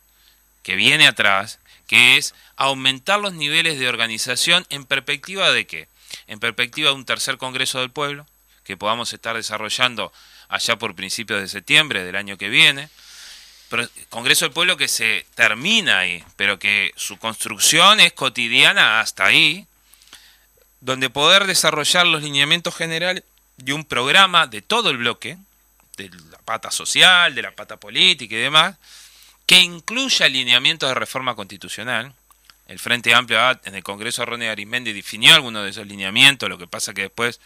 que 0.62 0.76
viene 0.76 1.08
atrás, 1.08 1.58
que 1.88 2.16
es 2.16 2.32
aumentar 2.54 3.18
los 3.18 3.34
niveles 3.34 3.76
de 3.80 3.88
organización 3.88 4.64
en 4.70 4.84
perspectiva 4.84 5.50
de 5.50 5.66
qué? 5.66 5.88
En 6.28 6.38
perspectiva 6.38 6.90
de 6.90 6.94
un 6.94 7.04
tercer 7.04 7.38
Congreso 7.38 7.80
del 7.80 7.90
Pueblo, 7.90 8.24
que 8.62 8.76
podamos 8.76 9.12
estar 9.12 9.34
desarrollando 9.34 10.12
allá 10.48 10.76
por 10.76 10.94
principios 10.94 11.40
de 11.40 11.48
septiembre 11.48 12.04
del 12.04 12.14
año 12.14 12.38
que 12.38 12.50
viene. 12.50 12.88
Pero 13.68 13.88
Congreso 14.10 14.44
del 14.44 14.54
Pueblo 14.54 14.76
que 14.76 14.86
se 14.86 15.26
termina 15.34 15.98
ahí, 15.98 16.24
pero 16.36 16.60
que 16.60 16.92
su 16.94 17.18
construcción 17.18 17.98
es 17.98 18.12
cotidiana 18.12 19.00
hasta 19.00 19.24
ahí, 19.24 19.66
donde 20.80 21.10
poder 21.10 21.46
desarrollar 21.46 22.06
los 22.06 22.22
lineamientos 22.22 22.76
generales 22.76 23.24
de 23.56 23.72
un 23.72 23.84
programa 23.84 24.46
de 24.46 24.62
todo 24.62 24.90
el 24.90 24.98
bloque, 24.98 25.36
de 25.96 26.10
la 26.30 26.38
pata 26.38 26.70
social, 26.70 27.34
de 27.34 27.42
la 27.42 27.52
pata 27.52 27.76
política 27.76 28.34
y 28.34 28.38
demás, 28.38 28.76
que 29.46 29.60
incluya 29.60 30.28
lineamientos 30.28 30.88
de 30.88 30.94
reforma 30.94 31.34
constitucional. 31.34 32.12
El 32.68 32.78
Frente 32.78 33.12
Amplio 33.12 33.38
en 33.64 33.74
el 33.74 33.82
Congreso 33.82 34.24
Ronnie 34.24 34.48
Arismendi 34.48 34.92
definió 34.92 35.34
algunos 35.34 35.64
de 35.64 35.70
esos 35.70 35.86
lineamientos, 35.86 36.48
lo 36.48 36.58
que 36.58 36.66
pasa 36.66 36.94
que 36.94 37.02
después 37.02 37.40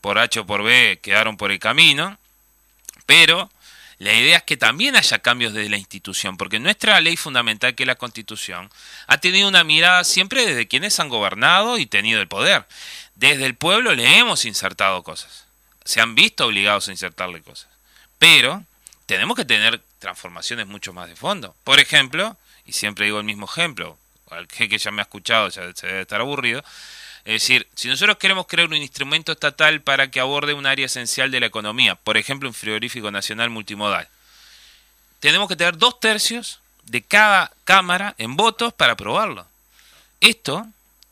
por 0.00 0.18
H 0.18 0.40
o 0.40 0.46
por 0.46 0.62
B 0.62 1.00
quedaron 1.02 1.36
por 1.36 1.50
el 1.50 1.58
camino, 1.58 2.16
pero 3.06 3.50
la 3.98 4.14
idea 4.14 4.36
es 4.36 4.42
que 4.44 4.56
también 4.56 4.94
haya 4.94 5.18
cambios 5.18 5.52
desde 5.52 5.70
la 5.70 5.76
institución, 5.76 6.36
porque 6.36 6.60
nuestra 6.60 7.00
ley 7.00 7.16
fundamental, 7.16 7.74
que 7.74 7.82
es 7.82 7.86
la 7.88 7.96
Constitución, 7.96 8.70
ha 9.08 9.18
tenido 9.18 9.48
una 9.48 9.64
mirada 9.64 10.04
siempre 10.04 10.46
desde 10.46 10.68
quienes 10.68 11.00
han 11.00 11.08
gobernado 11.08 11.78
y 11.78 11.86
tenido 11.86 12.20
el 12.20 12.28
poder. 12.28 12.64
Desde 13.16 13.46
el 13.46 13.56
pueblo 13.56 13.94
le 13.94 14.18
hemos 14.18 14.44
insertado 14.44 15.02
cosas. 15.02 15.46
Se 15.84 16.00
han 16.00 16.14
visto 16.14 16.46
obligados 16.46 16.86
a 16.86 16.92
insertarle 16.92 17.42
cosas. 17.42 17.77
Pero 18.18 18.64
tenemos 19.06 19.36
que 19.36 19.44
tener 19.44 19.80
transformaciones 19.98 20.66
mucho 20.66 20.92
más 20.92 21.08
de 21.08 21.16
fondo. 21.16 21.54
Por 21.64 21.80
ejemplo, 21.80 22.36
y 22.66 22.72
siempre 22.72 23.06
digo 23.06 23.18
el 23.18 23.24
mismo 23.24 23.46
ejemplo, 23.46 23.98
al 24.30 24.46
que 24.46 24.68
ya 24.76 24.90
me 24.90 25.00
ha 25.00 25.04
escuchado 25.04 25.48
ya 25.48 25.72
se 25.74 25.86
debe 25.86 26.02
estar 26.02 26.20
aburrido, 26.20 26.62
es 27.24 27.42
decir, 27.42 27.66
si 27.74 27.88
nosotros 27.88 28.16
queremos 28.18 28.46
crear 28.46 28.68
un 28.68 28.76
instrumento 28.76 29.32
estatal 29.32 29.80
para 29.82 30.10
que 30.10 30.20
aborde 30.20 30.54
un 30.54 30.66
área 30.66 30.86
esencial 30.86 31.30
de 31.30 31.40
la 31.40 31.46
economía, 31.46 31.94
por 31.94 32.16
ejemplo 32.16 32.48
un 32.48 32.54
frigorífico 32.54 33.10
nacional 33.10 33.50
multimodal, 33.50 34.08
tenemos 35.20 35.48
que 35.48 35.56
tener 35.56 35.76
dos 35.76 36.00
tercios 36.00 36.60
de 36.84 37.02
cada 37.02 37.52
cámara 37.64 38.14
en 38.18 38.36
votos 38.36 38.72
para 38.72 38.94
aprobarlo. 38.94 39.46
Esto 40.20 40.66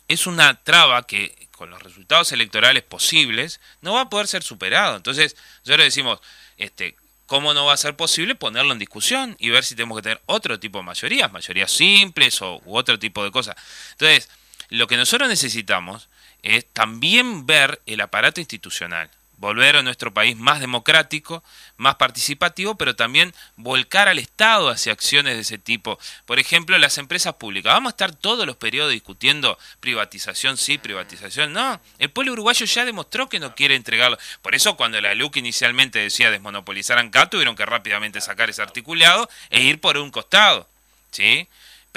es 0.08 0.26
una 0.26 0.54
traba 0.54 1.06
que 1.06 1.34
con 1.50 1.70
los 1.70 1.82
resultados 1.82 2.32
electorales 2.32 2.82
posibles 2.82 3.60
no 3.80 3.94
va 3.94 4.02
a 4.02 4.10
poder 4.10 4.26
ser 4.26 4.42
superado. 4.42 4.96
Entonces, 4.96 5.36
nosotros 5.64 5.86
decimos, 5.86 6.20
este, 6.56 6.96
¿cómo 7.26 7.54
no 7.54 7.66
va 7.66 7.74
a 7.74 7.76
ser 7.76 7.96
posible 7.96 8.34
ponerlo 8.34 8.72
en 8.72 8.78
discusión 8.78 9.36
y 9.38 9.50
ver 9.50 9.64
si 9.64 9.74
tenemos 9.74 9.98
que 9.98 10.02
tener 10.02 10.22
otro 10.26 10.58
tipo 10.58 10.78
de 10.78 10.84
mayorías, 10.84 11.32
mayorías 11.32 11.70
simples 11.70 12.40
o 12.42 12.60
u 12.64 12.76
otro 12.76 12.98
tipo 12.98 13.24
de 13.24 13.30
cosas? 13.30 13.56
Entonces, 13.92 14.28
lo 14.68 14.86
que 14.86 14.96
nosotros 14.96 15.28
necesitamos 15.28 16.08
es 16.42 16.66
también 16.72 17.46
ver 17.46 17.80
el 17.86 18.00
aparato 18.00 18.40
institucional, 18.40 19.10
volver 19.38 19.76
a 19.76 19.82
nuestro 19.82 20.12
país 20.12 20.36
más 20.36 20.60
democrático, 20.60 21.42
más 21.76 21.96
participativo, 21.96 22.76
pero 22.76 22.96
también 22.96 23.34
volcar 23.56 24.08
al 24.08 24.18
Estado 24.18 24.68
hacia 24.68 24.92
acciones 24.92 25.34
de 25.34 25.40
ese 25.40 25.58
tipo. 25.58 25.98
Por 26.24 26.38
ejemplo, 26.38 26.78
las 26.78 26.98
empresas 26.98 27.34
públicas. 27.34 27.72
Vamos 27.72 27.90
a 27.90 27.94
estar 27.94 28.14
todos 28.14 28.46
los 28.46 28.56
periodos 28.56 28.92
discutiendo 28.92 29.58
privatización 29.80 30.56
sí, 30.56 30.78
privatización 30.78 31.52
no. 31.52 31.80
El 31.98 32.10
pueblo 32.10 32.32
uruguayo 32.32 32.66
ya 32.66 32.84
demostró 32.84 33.28
que 33.28 33.40
no 33.40 33.54
quiere 33.54 33.74
entregarlo. 33.74 34.18
Por 34.42 34.54
eso 34.54 34.76
cuando 34.76 35.00
la 35.00 35.14
LUC 35.14 35.36
inicialmente 35.36 35.98
decía 35.98 36.30
desmonopolizar 36.30 36.98
ANCAP, 36.98 37.30
tuvieron 37.30 37.56
que 37.56 37.66
rápidamente 37.66 38.20
sacar 38.20 38.50
ese 38.50 38.62
articulado 38.62 39.28
e 39.50 39.62
ir 39.62 39.80
por 39.80 39.96
un 39.98 40.10
costado. 40.10 40.68
¿Sí? 41.10 41.48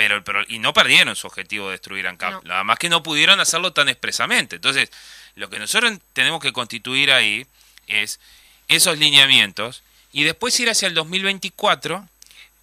Pero, 0.07 0.23
y 0.47 0.59
no 0.59 0.73
perdieron 0.73 1.13
su 1.17 1.27
objetivo 1.27 1.65
de 1.65 1.71
destruir 1.73 2.07
ANCAP. 2.07 2.45
Nada 2.45 2.63
más 2.63 2.79
que 2.79 2.87
no 2.87 3.03
pudieron 3.03 3.41
hacerlo 3.41 3.73
tan 3.73 3.89
expresamente. 3.89 4.55
Entonces, 4.55 4.89
lo 5.35 5.49
que 5.49 5.59
nosotros 5.59 5.99
tenemos 6.13 6.41
que 6.41 6.53
constituir 6.53 7.11
ahí 7.11 7.45
es 7.87 8.21
esos 8.69 8.97
lineamientos 8.97 9.83
y 10.13 10.23
después 10.23 10.57
ir 10.59 10.69
hacia 10.69 10.87
el 10.87 10.93
2024 10.93 12.07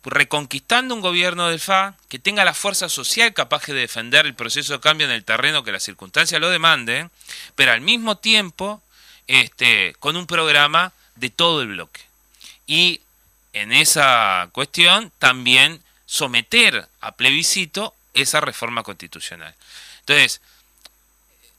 reconquistando 0.05 0.94
un 0.94 1.01
gobierno 1.01 1.49
del 1.49 1.61
FA 1.61 1.94
que 2.09 2.18
tenga 2.18 2.44
la 2.44 2.55
fuerza 2.55 2.88
social 2.88 3.35
capaz 3.35 3.66
de 3.66 3.75
defender 3.75 4.25
el 4.25 4.35
proceso 4.35 4.72
de 4.72 4.80
cambio 4.80 5.07
en 5.07 5.12
el 5.12 5.24
terreno 5.24 5.64
que 5.64 5.72
las 5.72 5.82
circunstancias 5.82 6.41
lo 6.41 6.49
demanden, 6.49 7.11
pero 7.55 7.72
al 7.72 7.80
mismo 7.80 8.16
tiempo 8.16 8.80
este, 9.26 9.95
con 9.99 10.16
un 10.16 10.26
programa 10.26 10.93
de 11.16 11.28
todo 11.28 11.61
el 11.61 11.68
bloque. 11.68 12.01
Y 12.66 13.01
en 13.53 13.72
esa 13.72 14.49
cuestión 14.53 15.12
también 15.18 15.82
someter 16.16 16.88
a 17.00 17.12
plebiscito 17.12 17.94
esa 18.14 18.40
reforma 18.40 18.82
constitucional. 18.82 19.54
Entonces, 20.00 20.40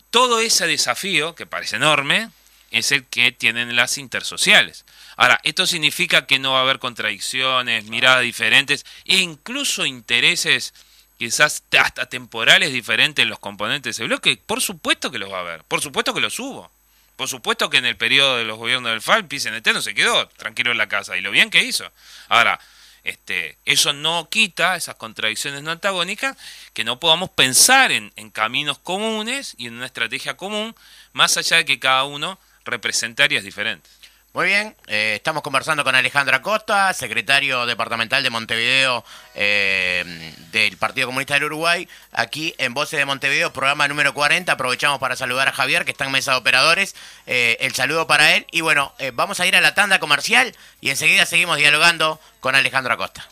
todo 0.09 0.39
ese 0.39 0.65
desafío, 0.67 1.35
que 1.35 1.45
parece 1.45 1.75
enorme, 1.75 2.29
es 2.71 2.91
el 2.91 3.05
que 3.05 3.31
tienen 3.31 3.75
las 3.75 3.97
intersociales. 3.97 4.83
Ahora, 5.15 5.39
esto 5.43 5.65
significa 5.67 6.25
que 6.25 6.39
no 6.39 6.53
va 6.53 6.59
a 6.59 6.61
haber 6.61 6.79
contradicciones, 6.79 7.85
miradas 7.85 8.23
diferentes 8.23 8.85
e 9.05 9.17
incluso 9.17 9.85
intereses 9.85 10.73
quizás 11.17 11.63
hasta 11.79 12.07
temporales 12.07 12.71
diferentes 12.71 13.23
en 13.23 13.29
los 13.29 13.39
componentes 13.39 13.83
de 13.83 13.89
ese 13.91 14.07
bloque, 14.07 14.39
por 14.45 14.61
supuesto 14.61 15.09
que 15.11 15.17
los 15.17 15.31
va 15.31 15.37
a 15.37 15.41
haber, 15.41 15.63
por 15.63 15.81
supuesto 15.81 16.13
que 16.13 16.21
los 16.21 16.39
hubo. 16.39 16.71
Por 17.15 17.27
supuesto 17.27 17.71
que 17.71 17.77
en 17.77 17.85
el 17.85 17.97
periodo 17.97 18.37
de 18.37 18.43
los 18.43 18.59
gobiernos 18.59 18.91
del 18.91 19.01
FAL, 19.01 19.25
PCNT 19.25 19.67
no 19.73 19.81
se 19.81 19.95
quedó 19.95 20.27
tranquilo 20.29 20.71
en 20.71 20.77
la 20.77 20.87
casa, 20.87 21.17
y 21.17 21.21
lo 21.21 21.31
bien 21.31 21.49
que 21.49 21.63
hizo. 21.63 21.91
Ahora, 22.29 22.59
este, 23.07 23.57
eso 23.63 23.93
no 23.93 24.27
quita 24.29 24.75
esas 24.75 24.95
contradicciones 24.95 25.63
no 25.63 25.71
antagónicas, 25.71 26.35
que 26.73 26.83
no 26.83 26.99
podamos 26.99 27.29
pensar 27.29 27.93
en, 27.93 28.11
caminos 28.31 28.79
comunes 28.79 29.55
y 29.57 29.67
en 29.67 29.75
una 29.75 29.85
estrategia 29.85 30.35
común, 30.35 30.75
más 31.13 31.37
allá 31.37 31.57
de 31.57 31.65
que 31.65 31.79
cada 31.79 32.03
uno 32.03 32.37
represente 32.65 33.23
áreas 33.23 33.45
diferentes. 33.45 33.96
Muy 34.37 34.45
bien, 34.45 34.75
eh, 34.85 35.13
estamos 35.15 35.41
conversando 35.41 35.83
con 35.83 35.95
Alejandra 35.95 36.43
Costa, 36.43 36.93
secretario 36.93 37.65
departamental 37.65 38.21
de 38.21 38.29
Montevideo 38.29 39.03
eh, 39.33 40.31
del 40.51 40.77
Partido 40.77 41.07
Comunista 41.07 41.33
del 41.33 41.45
Uruguay, 41.45 41.89
aquí 42.11 42.53
en 42.59 42.75
Voces 42.75 42.99
de 42.99 43.05
Montevideo, 43.05 43.51
programa 43.51 43.87
número 43.87 44.13
40. 44.13 44.51
Aprovechamos 44.51 44.99
para 44.99 45.15
saludar 45.15 45.47
a 45.47 45.53
Javier, 45.53 45.85
que 45.85 45.91
está 45.91 46.05
en 46.05 46.11
mesa 46.11 46.33
de 46.33 46.37
operadores. 46.37 46.93
Eh, 47.25 47.57
el 47.61 47.73
saludo 47.73 48.05
para 48.05 48.35
él. 48.35 48.45
Y 48.51 48.61
bueno, 48.61 48.93
vamos 49.13 49.39
a 49.39 49.47
ir 49.47 49.55
a 49.55 49.59
la 49.59 49.73
tanda 49.73 49.97
comercial 49.97 50.55
y 50.81 50.91
enseguida 50.91 51.25
seguimos 51.25 51.57
dialogando 51.57 52.19
con 52.39 52.53
Alejandra 52.53 52.95
Costa. 52.95 53.27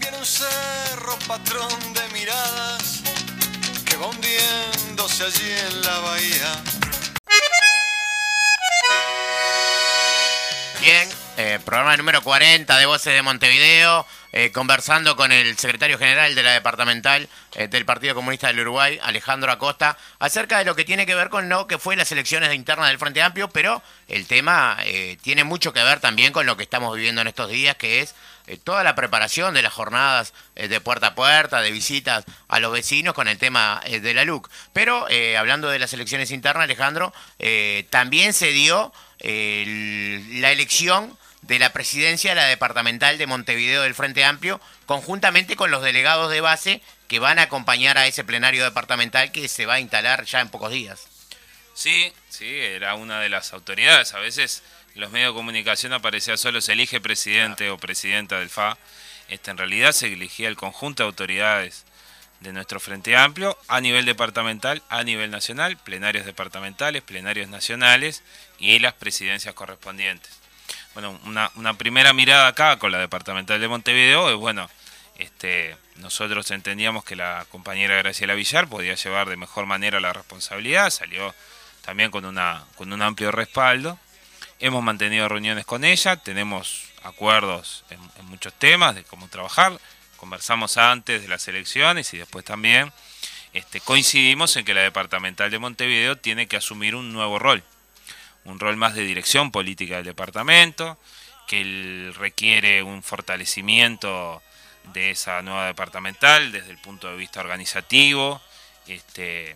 Viene 0.00 0.18
un 0.18 0.26
cerro 0.26 1.18
patrón 1.26 1.94
de 1.94 2.08
miradas 2.12 3.02
que 3.86 3.96
va 3.96 4.08
hundiéndose 4.08 5.24
allí 5.24 5.50
en 5.50 5.80
la 5.80 5.98
bahía 6.00 6.62
Bien, 10.80 11.08
eh, 11.38 11.58
programa 11.64 11.96
número 11.96 12.20
40 12.20 12.76
de 12.76 12.84
Voces 12.84 13.14
de 13.14 13.22
Montevideo, 13.22 14.06
eh, 14.32 14.52
conversando 14.52 15.16
con 15.16 15.32
el 15.32 15.56
secretario 15.56 15.96
general 15.96 16.34
de 16.34 16.42
la 16.42 16.52
departamental 16.52 17.26
eh, 17.54 17.68
del 17.68 17.86
Partido 17.86 18.14
Comunista 18.14 18.48
del 18.48 18.60
Uruguay, 18.60 18.98
Alejandro 19.02 19.50
Acosta, 19.50 19.96
acerca 20.18 20.58
de 20.58 20.66
lo 20.66 20.76
que 20.76 20.84
tiene 20.84 21.06
que 21.06 21.14
ver 21.14 21.30
con 21.30 21.48
lo 21.48 21.66
que 21.66 21.78
fue 21.78 21.96
las 21.96 22.12
elecciones 22.12 22.50
de 22.50 22.54
interna 22.54 22.86
del 22.86 22.98
Frente 22.98 23.22
Amplio, 23.22 23.48
pero 23.48 23.82
el 24.08 24.26
tema 24.26 24.76
tiene 25.22 25.42
mucho 25.44 25.72
que 25.72 25.82
ver 25.82 26.00
también 26.00 26.34
con 26.34 26.44
lo 26.44 26.58
que 26.58 26.64
estamos 26.64 26.94
viviendo 26.94 27.22
en 27.22 27.28
estos 27.28 27.48
días, 27.48 27.76
que 27.76 28.00
es 28.00 28.14
toda 28.62 28.84
la 28.84 28.94
preparación 28.94 29.54
de 29.54 29.62
las 29.62 29.72
jornadas 29.72 30.34
de 30.54 30.80
puerta 30.80 31.08
a 31.08 31.14
puerta, 31.14 31.62
de 31.62 31.70
visitas 31.70 32.24
a 32.48 32.60
los 32.60 32.72
vecinos 32.72 33.14
con 33.14 33.26
el 33.26 33.38
tema 33.38 33.80
de 33.88 34.12
la 34.12 34.24
LUC. 34.24 34.50
Pero 34.74 35.06
hablando 35.38 35.70
de 35.70 35.78
las 35.78 35.94
elecciones 35.94 36.30
internas, 36.30 36.64
Alejandro, 36.64 37.14
también 37.88 38.34
se 38.34 38.48
dio 38.48 38.92
la 39.20 40.52
elección 40.52 41.16
de 41.42 41.58
la 41.58 41.72
presidencia 41.72 42.30
de 42.30 42.36
la 42.36 42.46
departamental 42.46 43.18
de 43.18 43.26
Montevideo 43.26 43.82
del 43.82 43.94
Frente 43.94 44.24
Amplio, 44.24 44.60
conjuntamente 44.86 45.56
con 45.56 45.70
los 45.70 45.82
delegados 45.82 46.30
de 46.30 46.40
base 46.40 46.80
que 47.08 47.18
van 47.18 47.38
a 47.38 47.42
acompañar 47.42 47.98
a 47.98 48.06
ese 48.06 48.24
plenario 48.24 48.64
departamental 48.64 49.32
que 49.32 49.48
se 49.48 49.66
va 49.66 49.74
a 49.74 49.80
instalar 49.80 50.24
ya 50.24 50.40
en 50.40 50.48
pocos 50.48 50.70
días. 50.70 51.08
Sí, 51.74 52.12
sí, 52.28 52.48
era 52.48 52.94
una 52.94 53.20
de 53.20 53.28
las 53.28 53.52
autoridades. 53.52 54.14
A 54.14 54.18
veces 54.18 54.62
los 54.94 55.10
medios 55.10 55.32
de 55.32 55.38
comunicación 55.38 55.92
aparecía 55.92 56.36
solo 56.36 56.60
se 56.60 56.72
elige 56.72 57.00
presidente 57.00 57.70
o 57.70 57.78
presidenta 57.78 58.38
del 58.38 58.50
FA. 58.50 58.78
Este, 59.28 59.50
en 59.50 59.58
realidad 59.58 59.92
se 59.92 60.12
elegía 60.12 60.48
el 60.48 60.56
conjunto 60.56 61.02
de 61.02 61.08
autoridades 61.08 61.84
de 62.40 62.52
nuestro 62.52 62.80
Frente 62.80 63.16
Amplio 63.16 63.56
a 63.68 63.80
nivel 63.80 64.04
departamental, 64.04 64.82
a 64.88 65.02
nivel 65.02 65.30
nacional, 65.30 65.76
plenarios 65.76 66.26
departamentales, 66.26 67.02
plenarios 67.02 67.48
nacionales 67.48 68.22
y 68.58 68.78
las 68.78 68.94
presidencias 68.94 69.54
correspondientes. 69.54 70.41
Bueno, 70.94 71.18
una, 71.24 71.74
primera 71.74 72.12
mirada 72.12 72.48
acá 72.48 72.78
con 72.78 72.92
la 72.92 72.98
departamental 72.98 73.60
de 73.60 73.68
Montevideo 73.68 74.30
es, 74.30 74.36
bueno, 74.36 74.68
este, 75.18 75.76
nosotros 75.96 76.50
entendíamos 76.50 77.04
que 77.04 77.16
la 77.16 77.46
compañera 77.50 77.96
Graciela 77.96 78.34
Villar 78.34 78.68
podía 78.68 78.94
llevar 78.94 79.28
de 79.28 79.36
mejor 79.36 79.66
manera 79.66 80.00
la 80.00 80.12
responsabilidad, 80.12 80.90
salió 80.90 81.34
también 81.82 82.10
con, 82.10 82.24
una, 82.24 82.64
con 82.76 82.92
un 82.92 83.02
amplio 83.02 83.30
respaldo. 83.32 83.98
Hemos 84.60 84.82
mantenido 84.82 85.28
reuniones 85.28 85.64
con 85.64 85.84
ella, 85.84 86.16
tenemos 86.16 86.84
acuerdos 87.02 87.84
en 87.90 88.24
muchos 88.26 88.52
temas 88.54 88.94
de 88.94 89.02
cómo 89.04 89.28
trabajar 89.28 89.78
conversamos 90.22 90.76
antes 90.76 91.20
de 91.20 91.26
las 91.26 91.48
elecciones 91.48 92.14
y 92.14 92.18
después 92.18 92.44
también, 92.44 92.92
este, 93.54 93.80
coincidimos 93.80 94.56
en 94.56 94.64
que 94.64 94.72
la 94.72 94.82
departamental 94.82 95.50
de 95.50 95.58
Montevideo 95.58 96.16
tiene 96.16 96.46
que 96.46 96.56
asumir 96.56 96.94
un 96.94 97.12
nuevo 97.12 97.40
rol, 97.40 97.64
un 98.44 98.58
rol 98.58 98.76
más 98.76 98.94
de 98.94 99.02
dirección 99.04 99.50
política 99.50 99.96
del 99.96 100.04
departamento, 100.04 100.98
que 101.46 102.12
requiere 102.16 102.82
un 102.82 103.02
fortalecimiento 103.02 104.42
de 104.92 105.10
esa 105.10 105.42
nueva 105.42 105.66
departamental 105.66 106.52
desde 106.52 106.70
el 106.70 106.78
punto 106.78 107.08
de 107.08 107.16
vista 107.16 107.40
organizativo, 107.40 108.40
este, 108.86 109.54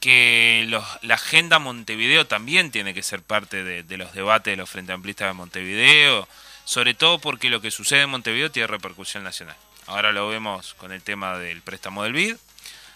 que 0.00 0.66
la 1.02 1.14
agenda 1.14 1.58
Montevideo 1.58 2.26
también 2.26 2.70
tiene 2.70 2.94
que 2.94 3.02
ser 3.02 3.22
parte 3.22 3.64
de, 3.64 3.82
de 3.82 3.96
los 3.96 4.12
debates 4.12 4.52
de 4.52 4.56
los 4.56 4.70
Frente 4.70 4.92
Amplistas 4.92 5.28
de 5.28 5.34
Montevideo, 5.34 6.28
sobre 6.64 6.94
todo 6.94 7.18
porque 7.18 7.48
lo 7.48 7.60
que 7.60 7.70
sucede 7.70 8.02
en 8.02 8.10
Montevideo 8.10 8.50
tiene 8.50 8.66
repercusión 8.66 9.24
nacional. 9.24 9.56
Ahora 9.86 10.12
lo 10.12 10.28
vemos 10.28 10.74
con 10.74 10.92
el 10.92 11.02
tema 11.02 11.38
del 11.38 11.62
préstamo 11.62 12.02
del 12.02 12.12
BID, 12.12 12.36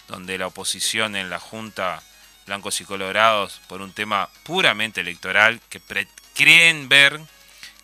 donde 0.08 0.36
la 0.36 0.48
oposición 0.48 1.16
en 1.16 1.30
la 1.30 1.40
Junta, 1.40 2.02
blancos 2.46 2.80
y 2.80 2.84
colorados, 2.84 3.60
por 3.68 3.82
un 3.82 3.92
tema 3.92 4.28
puramente 4.42 5.00
electoral, 5.00 5.60
que 5.68 5.80
creen 6.34 6.88
ver 6.88 7.20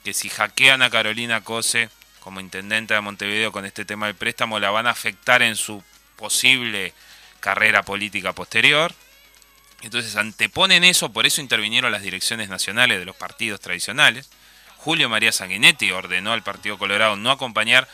que 0.04 0.14
si 0.14 0.28
hackean 0.28 0.82
a 0.82 0.90
Carolina 0.90 1.42
Cose 1.42 1.90
como 2.20 2.40
intendente 2.40 2.94
de 2.94 3.00
Montevideo 3.00 3.52
con 3.52 3.64
este 3.64 3.84
tema 3.84 4.06
del 4.06 4.14
préstamo, 4.14 4.58
la 4.58 4.70
van 4.70 4.86
a 4.86 4.90
afectar 4.90 5.42
en 5.42 5.56
su 5.56 5.82
posible 6.16 6.92
carrera 7.40 7.82
política 7.82 8.32
posterior. 8.32 8.92
Entonces 9.82 10.16
anteponen 10.16 10.84
eso, 10.84 11.12
por 11.12 11.26
eso 11.26 11.40
intervinieron 11.40 11.92
las 11.92 12.02
direcciones 12.02 12.48
nacionales 12.48 12.98
de 12.98 13.04
los 13.04 13.16
partidos 13.16 13.60
tradicionales 13.60 14.28
Julio 14.78 15.08
María 15.08 15.32
Sanguinetti 15.32 15.90
ordenó 15.90 16.32
al 16.32 16.42
Partido 16.42 16.78
Colorado 16.78 17.16
no 17.16 17.30
acompañar 17.30 17.88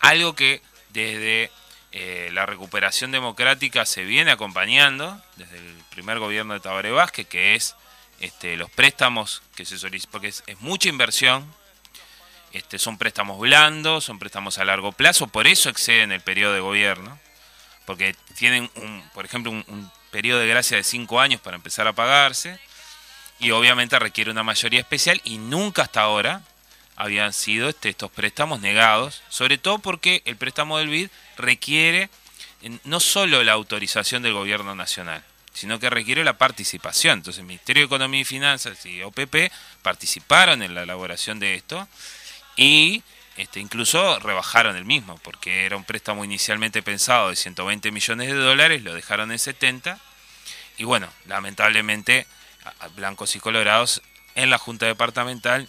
algo 0.00 0.34
que 0.34 0.62
desde 0.90 1.50
eh, 1.92 2.30
la 2.32 2.44
recuperación 2.44 3.12
democrática 3.12 3.86
se 3.86 4.04
viene 4.04 4.30
acompañando 4.30 5.20
desde 5.36 5.56
el 5.56 5.74
primer 5.90 6.18
gobierno 6.18 6.54
de 6.54 6.60
Tabaré 6.60 6.90
Vázquez, 6.90 7.26
que 7.26 7.54
es 7.54 7.76
este, 8.20 8.56
los 8.56 8.70
préstamos 8.70 9.42
que 9.54 9.64
se 9.64 9.78
solicitan, 9.78 10.12
porque 10.12 10.28
es, 10.28 10.42
mucha 10.60 10.88
inversión, 10.88 11.50
este, 12.52 12.78
son 12.78 12.98
préstamos 12.98 13.38
blandos, 13.38 14.04
son 14.04 14.18
préstamos 14.18 14.58
a 14.58 14.64
largo 14.64 14.92
plazo, 14.92 15.28
por 15.28 15.46
eso 15.46 15.70
exceden 15.70 16.12
el 16.12 16.20
periodo 16.20 16.52
de 16.52 16.60
gobierno, 16.60 17.18
porque 17.86 18.14
tienen, 18.36 18.70
un, 18.74 19.02
por 19.14 19.24
ejemplo, 19.24 19.50
un, 19.50 19.64
un 19.68 19.90
periodo 20.10 20.40
de 20.40 20.48
gracia 20.48 20.76
de 20.76 20.84
cinco 20.84 21.20
años 21.20 21.40
para 21.40 21.56
empezar 21.56 21.86
a 21.86 21.94
pagarse, 21.94 22.60
y 23.38 23.52
obviamente 23.52 23.98
requiere 23.98 24.30
una 24.30 24.42
mayoría 24.42 24.80
especial 24.80 25.20
y 25.24 25.38
nunca 25.38 25.82
hasta 25.82 26.02
ahora 26.02 26.42
habían 26.98 27.32
sido 27.32 27.68
este, 27.68 27.88
estos 27.90 28.10
préstamos 28.10 28.60
negados, 28.60 29.22
sobre 29.28 29.56
todo 29.56 29.78
porque 29.78 30.20
el 30.24 30.36
préstamo 30.36 30.78
del 30.78 30.88
BID 30.88 31.10
requiere 31.36 32.10
no 32.82 32.98
solo 32.98 33.44
la 33.44 33.52
autorización 33.52 34.24
del 34.24 34.32
gobierno 34.32 34.74
nacional, 34.74 35.22
sino 35.52 35.78
que 35.78 35.90
requiere 35.90 36.24
la 36.24 36.38
participación. 36.38 37.20
Entonces 37.20 37.38
el 37.38 37.46
Ministerio 37.46 37.82
de 37.82 37.86
Economía 37.86 38.22
y 38.22 38.24
Finanzas 38.24 38.84
y 38.84 39.00
OPP 39.00 39.52
participaron 39.80 40.60
en 40.60 40.74
la 40.74 40.82
elaboración 40.82 41.38
de 41.38 41.54
esto 41.54 41.86
y 42.56 43.04
este, 43.36 43.60
incluso 43.60 44.18
rebajaron 44.18 44.74
el 44.74 44.84
mismo, 44.84 45.18
porque 45.22 45.66
era 45.66 45.76
un 45.76 45.84
préstamo 45.84 46.24
inicialmente 46.24 46.82
pensado 46.82 47.30
de 47.30 47.36
120 47.36 47.92
millones 47.92 48.26
de 48.26 48.34
dólares, 48.34 48.82
lo 48.82 48.92
dejaron 48.92 49.30
en 49.30 49.38
70 49.38 50.00
y 50.78 50.82
bueno, 50.82 51.08
lamentablemente 51.26 52.26
blancos 52.96 53.36
y 53.36 53.38
colorados 53.38 54.02
en 54.34 54.50
la 54.50 54.58
Junta 54.58 54.86
Departamental 54.86 55.68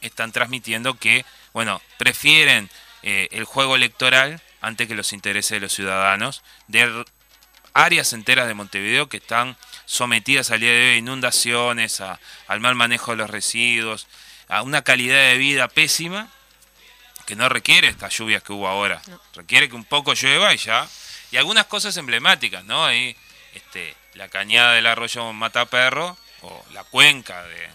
están 0.00 0.32
transmitiendo 0.32 0.94
que, 0.94 1.24
bueno, 1.52 1.80
prefieren 1.96 2.70
eh, 3.02 3.28
el 3.32 3.44
juego 3.44 3.76
electoral 3.76 4.40
antes 4.60 4.88
que 4.88 4.94
los 4.94 5.12
intereses 5.12 5.50
de 5.50 5.60
los 5.60 5.72
ciudadanos 5.72 6.42
de 6.66 7.04
áreas 7.74 8.12
enteras 8.12 8.48
de 8.48 8.54
Montevideo 8.54 9.08
que 9.08 9.18
están 9.18 9.56
sometidas 9.86 10.50
al 10.50 10.60
día 10.60 10.72
de 10.72 10.78
hoy 10.80 10.94
a 10.94 10.96
inundaciones, 10.96 12.00
al 12.00 12.60
mal 12.60 12.74
manejo 12.74 13.12
de 13.12 13.18
los 13.18 13.30
residuos, 13.30 14.06
a 14.48 14.62
una 14.62 14.82
calidad 14.82 15.30
de 15.30 15.38
vida 15.38 15.68
pésima 15.68 16.28
que 17.26 17.36
no 17.36 17.48
requiere 17.48 17.88
estas 17.88 18.16
lluvias 18.16 18.42
que 18.42 18.52
hubo 18.52 18.66
ahora. 18.66 19.02
Requiere 19.34 19.68
que 19.68 19.76
un 19.76 19.84
poco 19.84 20.14
llueva 20.14 20.54
y 20.54 20.56
ya. 20.56 20.88
Y 21.30 21.36
algunas 21.36 21.66
cosas 21.66 21.94
emblemáticas, 21.98 22.64
¿no? 22.64 22.86
Ahí, 22.86 23.14
este, 23.54 23.94
la 24.14 24.28
cañada 24.28 24.72
del 24.72 24.86
arroyo 24.86 25.32
Mataperro, 25.34 26.16
o 26.42 26.64
la 26.72 26.84
cuenca 26.84 27.44
de, 27.46 27.68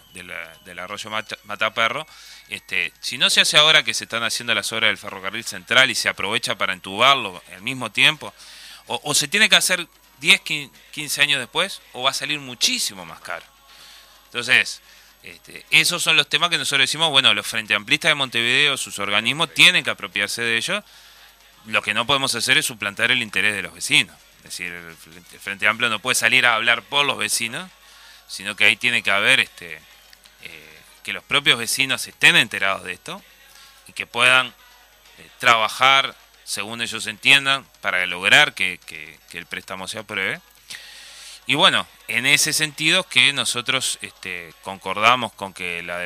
del 0.64 0.78
arroyo 0.78 1.10
Mataperro, 1.44 2.06
este, 2.48 2.92
si 3.00 3.18
no 3.18 3.30
se 3.30 3.40
hace 3.40 3.56
ahora 3.56 3.82
que 3.82 3.94
se 3.94 4.04
están 4.04 4.22
haciendo 4.22 4.54
las 4.54 4.72
obras 4.72 4.88
del 4.88 4.98
ferrocarril 4.98 5.44
central 5.44 5.90
y 5.90 5.94
se 5.94 6.08
aprovecha 6.08 6.56
para 6.56 6.72
entubarlo 6.72 7.42
al 7.52 7.62
mismo 7.62 7.90
tiempo, 7.90 8.32
o, 8.86 9.14
se 9.14 9.28
tiene 9.28 9.48
que 9.48 9.56
hacer 9.56 9.86
10, 10.20 10.42
15 10.92 11.22
años 11.22 11.40
después, 11.40 11.80
o 11.92 12.02
va 12.02 12.10
a 12.10 12.14
salir 12.14 12.38
muchísimo 12.38 13.06
más 13.06 13.20
caro. 13.20 13.44
Entonces, 14.26 14.82
Este, 15.22 15.64
esos 15.70 16.02
son 16.02 16.16
los 16.16 16.28
temas 16.28 16.50
que 16.50 16.58
nosotros 16.58 16.82
decimos, 16.82 17.08
bueno, 17.10 17.32
los 17.32 17.46
Frente 17.46 17.74
Amplistas 17.74 18.10
de 18.10 18.14
Montevideo, 18.14 18.76
sus 18.76 18.98
organismos, 18.98 19.54
tienen 19.54 19.82
que 19.82 19.88
apropiarse 19.88 20.42
de 20.42 20.58
ellos. 20.58 20.84
Lo 21.64 21.80
que 21.80 21.94
no 21.94 22.06
podemos 22.06 22.34
hacer 22.34 22.58
es 22.58 22.66
suplantar 22.66 23.10
el 23.10 23.22
interés 23.22 23.54
de 23.54 23.62
los 23.62 23.72
vecinos. 23.72 24.14
Es 24.38 24.44
decir, 24.44 24.70
el 24.70 25.40
Frente 25.40 25.66
Amplio 25.66 25.88
no 25.88 25.98
puede 25.98 26.14
salir 26.14 26.44
a 26.44 26.56
hablar 26.56 26.82
por 26.82 27.06
los 27.06 27.16
vecinos, 27.16 27.70
sino 28.26 28.56
que 28.56 28.64
ahí 28.64 28.76
tiene 28.76 29.02
que 29.02 29.10
haber 29.10 29.40
este, 29.40 29.80
eh, 30.42 30.78
que 31.02 31.12
los 31.12 31.24
propios 31.24 31.58
vecinos 31.58 32.06
estén 32.06 32.36
enterados 32.36 32.84
de 32.84 32.92
esto 32.92 33.22
y 33.88 33.92
que 33.92 34.06
puedan 34.06 34.48
eh, 34.48 35.28
trabajar 35.38 36.14
según 36.44 36.82
ellos 36.82 37.06
entiendan 37.06 37.66
para 37.80 38.04
lograr 38.06 38.52
que, 38.54 38.78
que 38.86 39.38
el 39.38 39.46
préstamo 39.46 39.88
se 39.88 39.98
apruebe. 39.98 40.40
Y 41.46 41.54
bueno, 41.56 41.86
en 42.08 42.24
ese 42.26 42.52
sentido 42.52 43.04
que 43.04 43.32
nosotros 43.32 43.98
este, 44.00 44.54
concordamos 44.62 45.32
con 45.32 45.52
que 45.52 45.82
la, 45.82 45.98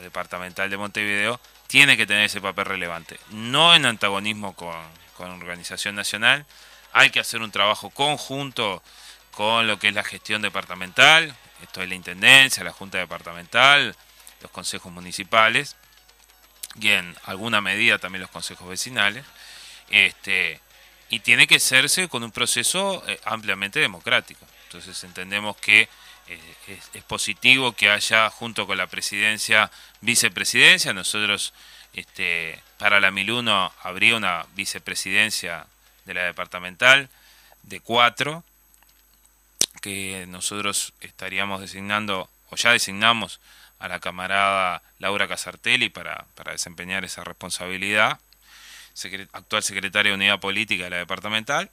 departamental 0.00 0.70
de 0.70 0.76
Montevideo 0.76 1.40
tiene 1.66 1.96
que 1.96 2.06
tener 2.06 2.24
ese 2.24 2.40
papel 2.40 2.66
relevante, 2.66 3.18
no 3.30 3.74
en 3.74 3.86
antagonismo 3.86 4.54
con, 4.54 4.76
con 5.16 5.30
organización 5.30 5.96
nacional, 5.96 6.46
hay 6.92 7.10
que 7.10 7.18
hacer 7.18 7.42
un 7.42 7.50
trabajo 7.50 7.90
conjunto 7.90 8.82
con 9.32 9.66
lo 9.66 9.80
que 9.80 9.88
es 9.88 9.94
la 9.94 10.04
gestión 10.04 10.42
departamental, 10.42 11.34
esto 11.62 11.82
es 11.82 11.88
la 11.88 11.94
Intendencia, 11.94 12.64
la 12.64 12.72
Junta 12.72 12.98
Departamental, 12.98 13.96
los 14.40 14.50
consejos 14.50 14.92
municipales 14.92 15.76
y 16.80 16.90
en 16.90 17.16
alguna 17.24 17.60
medida 17.60 17.98
también 17.98 18.22
los 18.22 18.30
consejos 18.30 18.68
vecinales, 18.68 19.24
este, 19.90 20.60
y 21.08 21.20
tiene 21.20 21.46
que 21.46 21.56
hacerse 21.56 22.08
con 22.08 22.24
un 22.24 22.32
proceso 22.32 23.02
eh, 23.06 23.20
ampliamente 23.24 23.78
democrático. 23.78 24.46
Entonces 24.64 25.02
entendemos 25.04 25.56
que 25.56 25.88
eh, 26.26 26.80
es, 26.94 27.04
positivo 27.04 27.72
que 27.72 27.90
haya 27.90 28.30
junto 28.30 28.66
con 28.66 28.76
la 28.78 28.86
presidencia 28.86 29.70
vicepresidencia. 30.00 30.92
Nosotros 30.92 31.52
este, 31.92 32.60
para 32.78 33.00
la 33.00 33.10
1001 33.10 33.72
habría 33.82 34.16
una 34.16 34.46
vicepresidencia 34.54 35.66
de 36.06 36.14
la 36.14 36.24
departamental 36.24 37.08
de 37.62 37.80
cuatro 37.80 38.42
que 39.84 40.24
nosotros 40.28 40.94
estaríamos 41.02 41.60
designando 41.60 42.30
o 42.48 42.56
ya 42.56 42.72
designamos 42.72 43.38
a 43.78 43.86
la 43.86 44.00
camarada 44.00 44.80
Laura 44.98 45.28
Casartelli 45.28 45.90
para, 45.90 46.24
para 46.36 46.52
desempeñar 46.52 47.04
esa 47.04 47.22
responsabilidad, 47.22 48.18
actual 49.32 49.62
secretaria 49.62 50.12
de 50.12 50.16
Unidad 50.16 50.40
Política 50.40 50.84
de 50.84 50.90
la 50.90 50.96
departamental. 50.96 51.70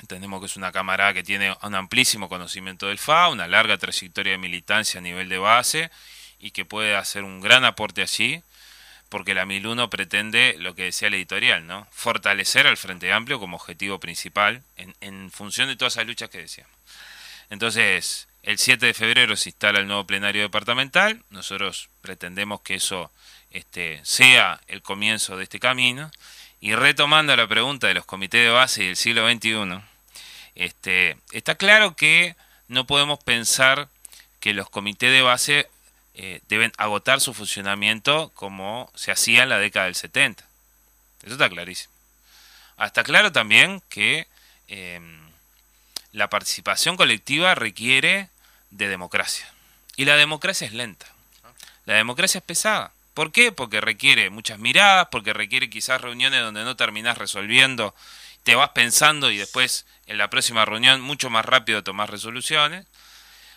Entendemos 0.00 0.38
que 0.38 0.46
es 0.46 0.56
una 0.56 0.70
cámara 0.70 1.12
que 1.14 1.24
tiene 1.24 1.56
un 1.62 1.74
amplísimo 1.74 2.28
conocimiento 2.28 2.86
del 2.86 2.98
FA, 2.98 3.28
una 3.28 3.48
larga 3.48 3.76
trayectoria 3.76 4.32
de 4.34 4.38
militancia 4.38 5.00
a 5.00 5.02
nivel 5.02 5.28
de 5.28 5.38
base 5.38 5.90
y 6.38 6.52
que 6.52 6.64
puede 6.64 6.94
hacer 6.94 7.24
un 7.24 7.40
gran 7.40 7.64
aporte 7.64 8.02
allí, 8.02 8.40
porque 9.08 9.34
la 9.34 9.46
1001 9.46 9.90
pretende 9.90 10.54
lo 10.60 10.76
que 10.76 10.84
decía 10.84 11.08
el 11.08 11.14
editorial, 11.14 11.66
¿no? 11.66 11.88
Fortalecer 11.90 12.68
al 12.68 12.76
Frente 12.76 13.12
Amplio 13.12 13.40
como 13.40 13.56
objetivo 13.56 13.98
principal 13.98 14.62
en, 14.76 14.94
en 15.00 15.32
función 15.32 15.66
de 15.66 15.74
todas 15.74 15.94
esas 15.94 16.06
luchas 16.06 16.30
que 16.30 16.38
decíamos. 16.38 16.76
Entonces, 17.50 18.28
el 18.42 18.58
7 18.58 18.86
de 18.86 18.94
febrero 18.94 19.36
se 19.36 19.50
instala 19.50 19.80
el 19.80 19.86
nuevo 19.86 20.04
plenario 20.04 20.42
departamental, 20.42 21.22
nosotros 21.30 21.88
pretendemos 22.00 22.60
que 22.60 22.76
eso 22.76 23.10
este, 23.50 24.00
sea 24.04 24.60
el 24.68 24.82
comienzo 24.82 25.36
de 25.36 25.44
este 25.44 25.58
camino 25.58 26.10
y 26.60 26.74
retomando 26.74 27.34
la 27.36 27.46
pregunta 27.46 27.86
de 27.86 27.94
los 27.94 28.04
comités 28.04 28.44
de 28.44 28.50
base 28.50 28.84
del 28.84 28.96
siglo 28.96 29.28
XXI, 29.28 29.80
este, 30.54 31.16
está 31.32 31.54
claro 31.54 31.96
que 31.96 32.34
no 32.68 32.86
podemos 32.86 33.22
pensar 33.22 33.88
que 34.40 34.54
los 34.54 34.70
comités 34.70 35.12
de 35.12 35.22
base 35.22 35.68
eh, 36.14 36.40
deben 36.48 36.72
agotar 36.78 37.20
su 37.20 37.34
funcionamiento 37.34 38.30
como 38.34 38.90
se 38.94 39.12
hacía 39.12 39.42
en 39.42 39.50
la 39.50 39.58
década 39.58 39.86
del 39.86 39.94
70. 39.94 40.44
Eso 41.22 41.32
está 41.32 41.48
clarísimo. 41.48 41.92
Ah, 42.76 42.86
está 42.86 43.04
claro 43.04 43.32
también 43.32 43.82
que 43.88 44.26
em, 44.68 45.25
la 46.16 46.30
participación 46.30 46.96
colectiva 46.96 47.54
requiere 47.54 48.30
de 48.70 48.88
democracia. 48.88 49.46
Y 49.96 50.06
la 50.06 50.16
democracia 50.16 50.66
es 50.66 50.72
lenta. 50.72 51.04
La 51.84 51.92
democracia 51.92 52.38
es 52.38 52.44
pesada. 52.44 52.90
¿Por 53.12 53.32
qué? 53.32 53.52
Porque 53.52 53.82
requiere 53.82 54.30
muchas 54.30 54.58
miradas, 54.58 55.08
porque 55.10 55.34
requiere 55.34 55.68
quizás 55.68 56.00
reuniones 56.00 56.40
donde 56.40 56.64
no 56.64 56.74
terminás 56.74 57.18
resolviendo, 57.18 57.94
te 58.44 58.54
vas 58.54 58.70
pensando 58.70 59.30
y 59.30 59.36
después 59.36 59.84
en 60.06 60.16
la 60.16 60.30
próxima 60.30 60.64
reunión 60.64 61.02
mucho 61.02 61.28
más 61.28 61.44
rápido 61.44 61.84
tomás 61.84 62.08
resoluciones, 62.08 62.86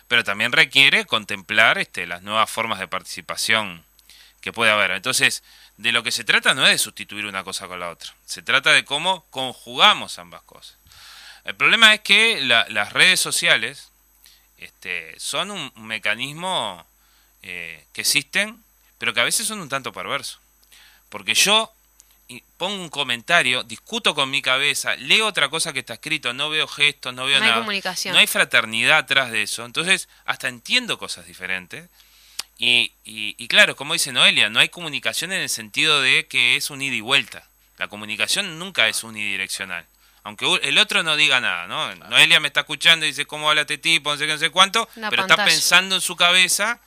pero 0.06 0.22
también 0.22 0.52
requiere 0.52 1.06
contemplar 1.06 1.78
este, 1.78 2.06
las 2.06 2.20
nuevas 2.20 2.50
formas 2.50 2.78
de 2.78 2.88
participación 2.88 3.84
que 4.42 4.52
puede 4.52 4.70
haber. 4.70 4.90
Entonces, 4.90 5.42
de 5.78 5.92
lo 5.92 6.02
que 6.02 6.12
se 6.12 6.24
trata 6.24 6.52
no 6.52 6.66
es 6.66 6.72
de 6.72 6.78
sustituir 6.78 7.24
una 7.24 7.42
cosa 7.42 7.68
con 7.68 7.80
la 7.80 7.88
otra, 7.88 8.12
se 8.26 8.42
trata 8.42 8.72
de 8.72 8.84
cómo 8.84 9.24
conjugamos 9.30 10.18
ambas 10.18 10.42
cosas. 10.42 10.79
El 11.44 11.54
problema 11.56 11.94
es 11.94 12.00
que 12.00 12.40
las 12.40 12.92
redes 12.92 13.20
sociales 13.20 13.90
este, 14.58 15.14
son 15.18 15.50
un, 15.50 15.72
mecanismo 15.76 16.86
eh, 17.42 17.84
que 17.92 18.02
existen 18.02 18.62
pero 19.00 19.14
que 19.14 19.20
a 19.20 19.24
veces 19.24 19.46
son 19.46 19.60
un 19.60 19.70
tanto 19.70 19.94
perversos. 19.94 20.40
Porque 21.08 21.32
yo 21.32 21.72
pongo 22.58 22.82
un 22.82 22.90
comentario, 22.90 23.62
discuto 23.62 24.14
con 24.14 24.30
mi 24.30 24.42
cabeza, 24.42 24.94
leo 24.96 25.26
otra 25.26 25.48
cosa 25.48 25.72
que 25.72 25.78
está 25.78 25.94
escrito, 25.94 26.34
no 26.34 26.50
veo 26.50 26.68
gestos, 26.68 27.14
no 27.14 27.24
veo 27.24 27.38
no 27.38 27.46
nada. 27.46 27.56
Hay 27.56 27.60
comunicación. 27.62 28.12
No 28.12 28.20
hay 28.20 28.26
fraternidad 28.26 28.98
atrás 28.98 29.30
de 29.30 29.42
eso. 29.42 29.64
Entonces, 29.64 30.10
hasta 30.26 30.48
entiendo 30.48 30.98
cosas 30.98 31.26
diferentes. 31.26 31.88
Y, 32.58 32.92
y, 33.04 33.48
claro, 33.48 33.74
como 33.74 33.94
dice 33.94 34.12
Noelia, 34.12 34.50
no 34.50 34.60
hay 34.60 34.68
comunicación 34.68 35.32
en 35.32 35.40
el 35.40 35.48
sentido 35.48 36.02
de 36.02 36.26
que 36.26 36.56
es 36.56 36.68
un 36.68 36.82
ida 36.82 36.94
y 36.94 37.00
vuelta. 37.00 37.48
La 37.78 37.88
comunicación 37.88 38.58
nunca 38.58 38.86
es 38.86 39.02
unidireccional. 39.02 39.86
Aunque 40.30 40.60
el 40.62 40.78
otro 40.78 41.02
no 41.02 41.16
diga 41.16 41.40
nada, 41.40 41.66
¿no? 41.66 41.92
Noelia 42.08 42.38
me 42.38 42.46
está 42.46 42.60
escuchando 42.60 43.04
y 43.04 43.08
dice, 43.08 43.26
¿cómo 43.26 43.48
habla 43.48 43.62
este 43.62 43.78
tipo? 43.78 44.12
No 44.12 44.16
sé 44.16 44.26
qué, 44.26 44.32
no 44.32 44.38
sé 44.38 44.50
cuánto. 44.50 44.88
pero 45.10 45.22
está 45.22 45.44
pensando 45.44 45.96
en 45.96 46.00
su 46.00 46.14
cabeza 46.14 46.80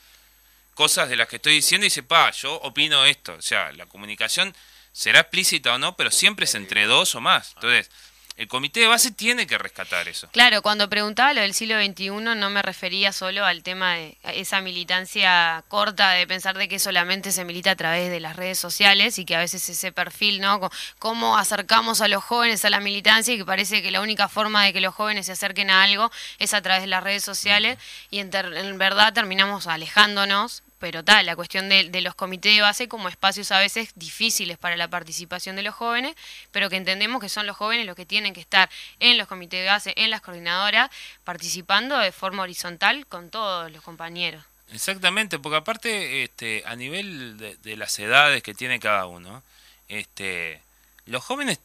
cosas 0.75 1.09
de 1.09 1.17
las 1.17 1.27
que 1.27 1.35
estoy 1.35 1.55
diciendo 1.55 1.85
y 1.85 1.87
dice, 1.89 2.03
pa, 2.03 2.31
yo 2.31 2.53
opino 2.53 3.03
esto. 3.05 3.33
O 3.33 3.41
sea, 3.41 3.73
la 3.73 3.85
comunicación 3.85 4.55
será 4.93 5.19
explícita 5.19 5.73
o 5.73 5.77
no, 5.77 5.97
pero 5.97 6.09
siempre 6.09 6.45
es 6.45 6.55
entre 6.55 6.85
dos 6.85 7.15
o 7.15 7.19
más. 7.21 7.51
Entonces, 7.55 7.91
el 8.35 8.47
comité 8.47 8.81
de 8.81 8.87
base 8.87 9.11
tiene 9.11 9.45
que 9.45 9.57
rescatar 9.57 10.07
eso. 10.07 10.27
Claro, 10.31 10.61
cuando 10.61 10.89
preguntaba 10.89 11.33
lo 11.33 11.41
del 11.41 11.53
siglo 11.53 11.75
XXI 11.83 12.09
no 12.09 12.49
me 12.49 12.61
refería 12.61 13.11
solo 13.11 13.45
al 13.45 13.61
tema 13.61 13.93
de 13.95 14.17
esa 14.23 14.61
militancia 14.61 15.63
corta 15.67 16.11
de 16.11 16.25
pensar 16.25 16.57
de 16.57 16.67
que 16.67 16.79
solamente 16.79 17.31
se 17.31 17.45
milita 17.45 17.71
a 17.71 17.75
través 17.75 18.09
de 18.09 18.19
las 18.19 18.35
redes 18.35 18.57
sociales 18.57 19.19
y 19.19 19.25
que 19.25 19.35
a 19.35 19.39
veces 19.39 19.67
ese 19.69 19.91
perfil, 19.91 20.41
¿no? 20.41 20.69
Cómo 20.99 21.37
acercamos 21.37 22.01
a 22.01 22.07
los 22.07 22.23
jóvenes 22.23 22.65
a 22.65 22.69
la 22.69 22.79
militancia 22.79 23.33
y 23.33 23.37
que 23.37 23.45
parece 23.45 23.81
que 23.83 23.91
la 23.91 24.01
única 24.01 24.27
forma 24.27 24.63
de 24.63 24.73
que 24.73 24.81
los 24.81 24.95
jóvenes 24.95 25.27
se 25.27 25.33
acerquen 25.33 25.69
a 25.69 25.83
algo 25.83 26.11
es 26.39 26.53
a 26.53 26.61
través 26.61 26.81
de 26.81 26.87
las 26.87 27.03
redes 27.03 27.23
sociales 27.23 27.77
y 28.09 28.19
en, 28.19 28.31
en 28.33 28.77
verdad 28.77 29.13
terminamos 29.13 29.67
alejándonos 29.67 30.63
pero 30.83 31.01
tal, 31.01 31.25
la 31.25 31.37
cuestión 31.37 31.69
de, 31.69 32.01
los 32.01 32.13
comités 32.13 32.53
de 32.53 32.59
base 32.59 32.89
como 32.89 33.07
espacios 33.07 33.53
a 33.53 33.59
veces 33.59 33.91
difíciles 33.95 34.57
para 34.57 34.75
la 34.75 34.89
participación 34.89 35.55
de 35.55 35.63
los 35.63 35.73
jóvenes, 35.73 36.13
pero 36.51 36.69
que 36.69 36.75
entendemos 36.75 37.21
que 37.21 37.29
son 37.29 37.47
los 37.47 37.55
jóvenes 37.55 37.85
los 37.85 37.95
que 37.95 38.05
tienen 38.05 38.33
que 38.33 38.41
estar 38.41 38.69
en 38.99 39.17
los 39.17 39.29
comités 39.29 39.61
de 39.61 39.67
base, 39.67 39.93
en 39.95 40.09
las 40.09 40.19
coordinadoras, 40.19 40.89
participando 41.23 41.97
de 41.99 42.11
forma 42.11 42.43
horizontal 42.43 43.07
con 43.07 43.29
todos 43.29 43.71
los 43.71 43.81
compañeros. 43.81 44.43
Exactamente, 44.73 45.39
porque 45.39 45.55
aparte, 45.55 46.23
este, 46.25 46.63
a 46.65 46.75
nivel 46.75 47.37
de, 47.37 47.77
las 47.77 47.97
edades 47.99 48.43
que 48.43 48.53
tiene 48.53 48.81
cada 48.81 49.05
uno, 49.05 49.41
este, 49.87 50.59
los 51.05 51.23
jóvenes 51.23 51.59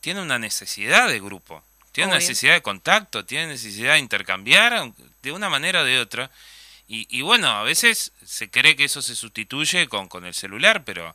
tienen 0.00 0.24
una 0.24 0.40
necesidad 0.40 1.06
de 1.08 1.20
grupo, 1.20 1.62
tienen 1.92 2.10
una 2.10 2.18
necesidad 2.18 2.54
de 2.54 2.62
contacto, 2.62 3.24
tienen 3.24 3.50
necesidad 3.50 3.92
de 3.92 4.00
intercambiar 4.00 4.92
de 5.22 5.30
una 5.30 5.48
manera 5.48 5.82
o 5.82 5.84
de 5.84 6.00
otra. 6.00 6.32
Y, 6.92 7.22
bueno, 7.22 7.48
a 7.48 7.62
veces 7.62 8.10
se 8.26 8.50
cree 8.50 8.74
que 8.74 8.82
eso 8.82 9.00
se 9.00 9.14
sustituye 9.14 9.86
con, 9.86 10.08
con 10.08 10.24
el 10.24 10.34
celular, 10.34 10.82
pero, 10.84 11.14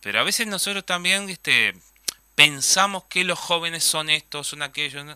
pero 0.00 0.18
a 0.18 0.24
veces 0.24 0.48
nosotros 0.48 0.84
también 0.84 1.30
este, 1.30 1.72
pensamos 2.34 3.04
que 3.04 3.22
los 3.22 3.38
jóvenes 3.38 3.84
son 3.84 4.10
estos, 4.10 4.48
son 4.48 4.62
aquellos, 4.62 5.06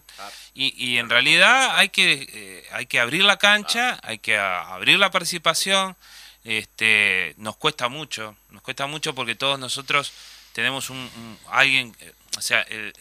y, 0.54 0.72
y, 0.76 0.98
en 0.98 1.10
realidad 1.10 1.76
hay 1.76 1.88
que, 1.88 2.28
eh, 2.32 2.68
hay 2.70 2.86
que 2.86 3.00
abrir 3.00 3.24
la 3.24 3.38
cancha, 3.38 3.98
hay 4.04 4.20
que 4.20 4.38
abrir 4.38 5.00
la 5.00 5.10
participación, 5.10 5.96
este, 6.44 7.34
nos 7.36 7.56
cuesta 7.56 7.88
mucho, 7.88 8.36
nos 8.50 8.62
cuesta 8.62 8.86
mucho 8.86 9.16
porque 9.16 9.34
todos 9.34 9.58
nosotros 9.58 10.12
tenemos 10.52 10.90
un, 10.90 10.98
un 10.98 11.38
alguien, 11.50 11.92
eh, 11.98 12.12
o 12.36 12.40
sea, 12.40 12.62
el, 12.62 12.94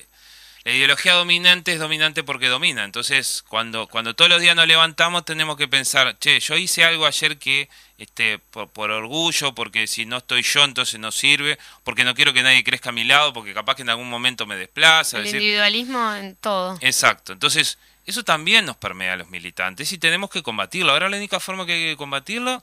la 0.67 0.73
ideología 0.73 1.13
dominante 1.13 1.71
es 1.71 1.79
dominante 1.79 2.25
porque 2.25 2.49
domina. 2.49 2.83
Entonces, 2.83 3.41
cuando, 3.47 3.87
cuando 3.87 4.15
todos 4.15 4.27
los 4.27 4.41
días 4.41 4.53
nos 4.53 4.67
levantamos, 4.67 5.23
tenemos 5.23 5.55
que 5.55 5.69
pensar, 5.69 6.19
che, 6.19 6.41
yo 6.41 6.57
hice 6.57 6.83
algo 6.83 7.05
ayer 7.05 7.37
que, 7.37 7.69
este, 7.97 8.37
por, 8.39 8.91
orgullo, 8.91 9.55
porque 9.55 9.87
si 9.87 10.05
no 10.05 10.17
estoy 10.17 10.41
yo, 10.41 10.65
entonces 10.65 10.99
no 10.99 11.13
sirve, 11.13 11.57
porque 11.85 12.03
no 12.03 12.13
quiero 12.13 12.33
que 12.33 12.43
nadie 12.43 12.65
crezca 12.65 12.89
a 12.89 12.91
mi 12.91 13.05
lado, 13.05 13.31
porque 13.31 13.53
capaz 13.53 13.75
que 13.75 13.83
en 13.83 13.89
algún 13.91 14.09
momento 14.09 14.45
me 14.45 14.57
desplaza. 14.57 15.19
El 15.19 15.27
individualismo 15.27 16.13
en 16.15 16.35
todo. 16.35 16.77
Exacto. 16.81 17.31
Entonces, 17.31 17.77
eso 18.05 18.25
también 18.25 18.65
nos 18.65 18.75
permea 18.75 19.13
a 19.13 19.15
los 19.15 19.29
militantes 19.29 19.93
y 19.93 19.97
tenemos 19.97 20.29
que 20.29 20.43
combatirlo. 20.43 20.91
Ahora 20.91 21.07
la 21.07 21.15
única 21.15 21.39
forma 21.39 21.65
que 21.65 21.71
hay 21.71 21.85
que 21.91 21.95
combatirlo 21.95 22.61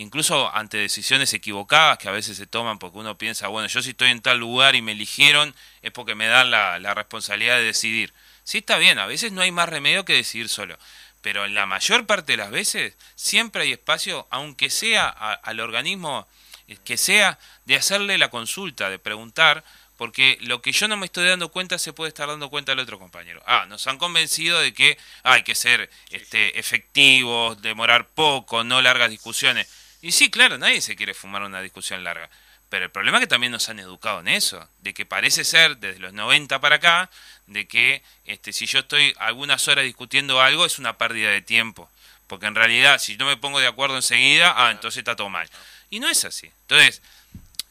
incluso 0.00 0.54
ante 0.54 0.78
decisiones 0.78 1.34
equivocadas 1.34 1.98
que 1.98 2.08
a 2.08 2.12
veces 2.12 2.36
se 2.36 2.46
toman 2.46 2.78
porque 2.78 2.98
uno 2.98 3.18
piensa, 3.18 3.48
bueno, 3.48 3.68
yo 3.68 3.82
si 3.82 3.90
estoy 3.90 4.10
en 4.10 4.22
tal 4.22 4.38
lugar 4.38 4.74
y 4.74 4.82
me 4.82 4.92
eligieron 4.92 5.54
es 5.82 5.92
porque 5.92 6.14
me 6.14 6.26
dan 6.26 6.50
la, 6.50 6.78
la 6.78 6.94
responsabilidad 6.94 7.56
de 7.56 7.64
decidir. 7.64 8.14
Sí 8.42 8.58
está 8.58 8.78
bien, 8.78 8.98
a 8.98 9.06
veces 9.06 9.32
no 9.32 9.42
hay 9.42 9.52
más 9.52 9.68
remedio 9.68 10.06
que 10.06 10.14
decidir 10.14 10.48
solo, 10.48 10.78
pero 11.20 11.44
en 11.44 11.54
la 11.54 11.66
mayor 11.66 12.06
parte 12.06 12.32
de 12.32 12.38
las 12.38 12.50
veces 12.50 12.94
siempre 13.14 13.62
hay 13.62 13.72
espacio, 13.72 14.26
aunque 14.30 14.70
sea 14.70 15.08
al 15.08 15.60
organismo 15.60 16.26
eh, 16.66 16.78
que 16.82 16.96
sea, 16.96 17.38
de 17.66 17.76
hacerle 17.76 18.16
la 18.16 18.30
consulta, 18.30 18.88
de 18.88 18.98
preguntar, 18.98 19.62
porque 19.98 20.38
lo 20.40 20.62
que 20.62 20.72
yo 20.72 20.88
no 20.88 20.96
me 20.96 21.04
estoy 21.04 21.28
dando 21.28 21.50
cuenta 21.50 21.78
se 21.78 21.92
puede 21.92 22.08
estar 22.08 22.26
dando 22.26 22.48
cuenta 22.48 22.72
el 22.72 22.78
otro 22.78 22.98
compañero. 22.98 23.42
Ah, 23.46 23.66
nos 23.68 23.86
han 23.86 23.98
convencido 23.98 24.58
de 24.58 24.72
que 24.72 24.96
hay 25.24 25.42
que 25.42 25.54
ser 25.54 25.90
este, 26.10 26.58
efectivos, 26.58 27.60
demorar 27.60 28.08
poco, 28.08 28.64
no 28.64 28.80
largas 28.80 29.10
discusiones. 29.10 29.68
Y 30.02 30.12
sí, 30.12 30.30
claro, 30.30 30.58
nadie 30.58 30.80
se 30.80 30.96
quiere 30.96 31.14
fumar 31.14 31.42
una 31.42 31.60
discusión 31.60 32.02
larga. 32.04 32.28
Pero 32.68 32.84
el 32.84 32.90
problema 32.90 33.18
es 33.18 33.22
que 33.22 33.26
también 33.26 33.52
nos 33.52 33.68
han 33.68 33.80
educado 33.80 34.20
en 34.20 34.28
eso, 34.28 34.66
de 34.78 34.94
que 34.94 35.04
parece 35.04 35.44
ser 35.44 35.76
desde 35.78 35.98
los 35.98 36.12
90 36.12 36.60
para 36.60 36.76
acá, 36.76 37.10
de 37.48 37.66
que 37.66 38.02
este, 38.26 38.52
si 38.52 38.66
yo 38.66 38.78
estoy 38.78 39.12
algunas 39.18 39.66
horas 39.66 39.84
discutiendo 39.84 40.40
algo 40.40 40.64
es 40.64 40.78
una 40.78 40.96
pérdida 40.96 41.30
de 41.30 41.42
tiempo. 41.42 41.90
Porque 42.28 42.46
en 42.46 42.54
realidad, 42.54 43.00
si 43.00 43.16
no 43.16 43.26
me 43.26 43.36
pongo 43.36 43.58
de 43.58 43.66
acuerdo 43.66 43.96
enseguida, 43.96 44.54
ah, 44.56 44.70
entonces 44.70 44.98
está 44.98 45.16
todo 45.16 45.28
mal. 45.28 45.50
Y 45.90 45.98
no 45.98 46.08
es 46.08 46.24
así. 46.24 46.48
Entonces, 46.62 47.02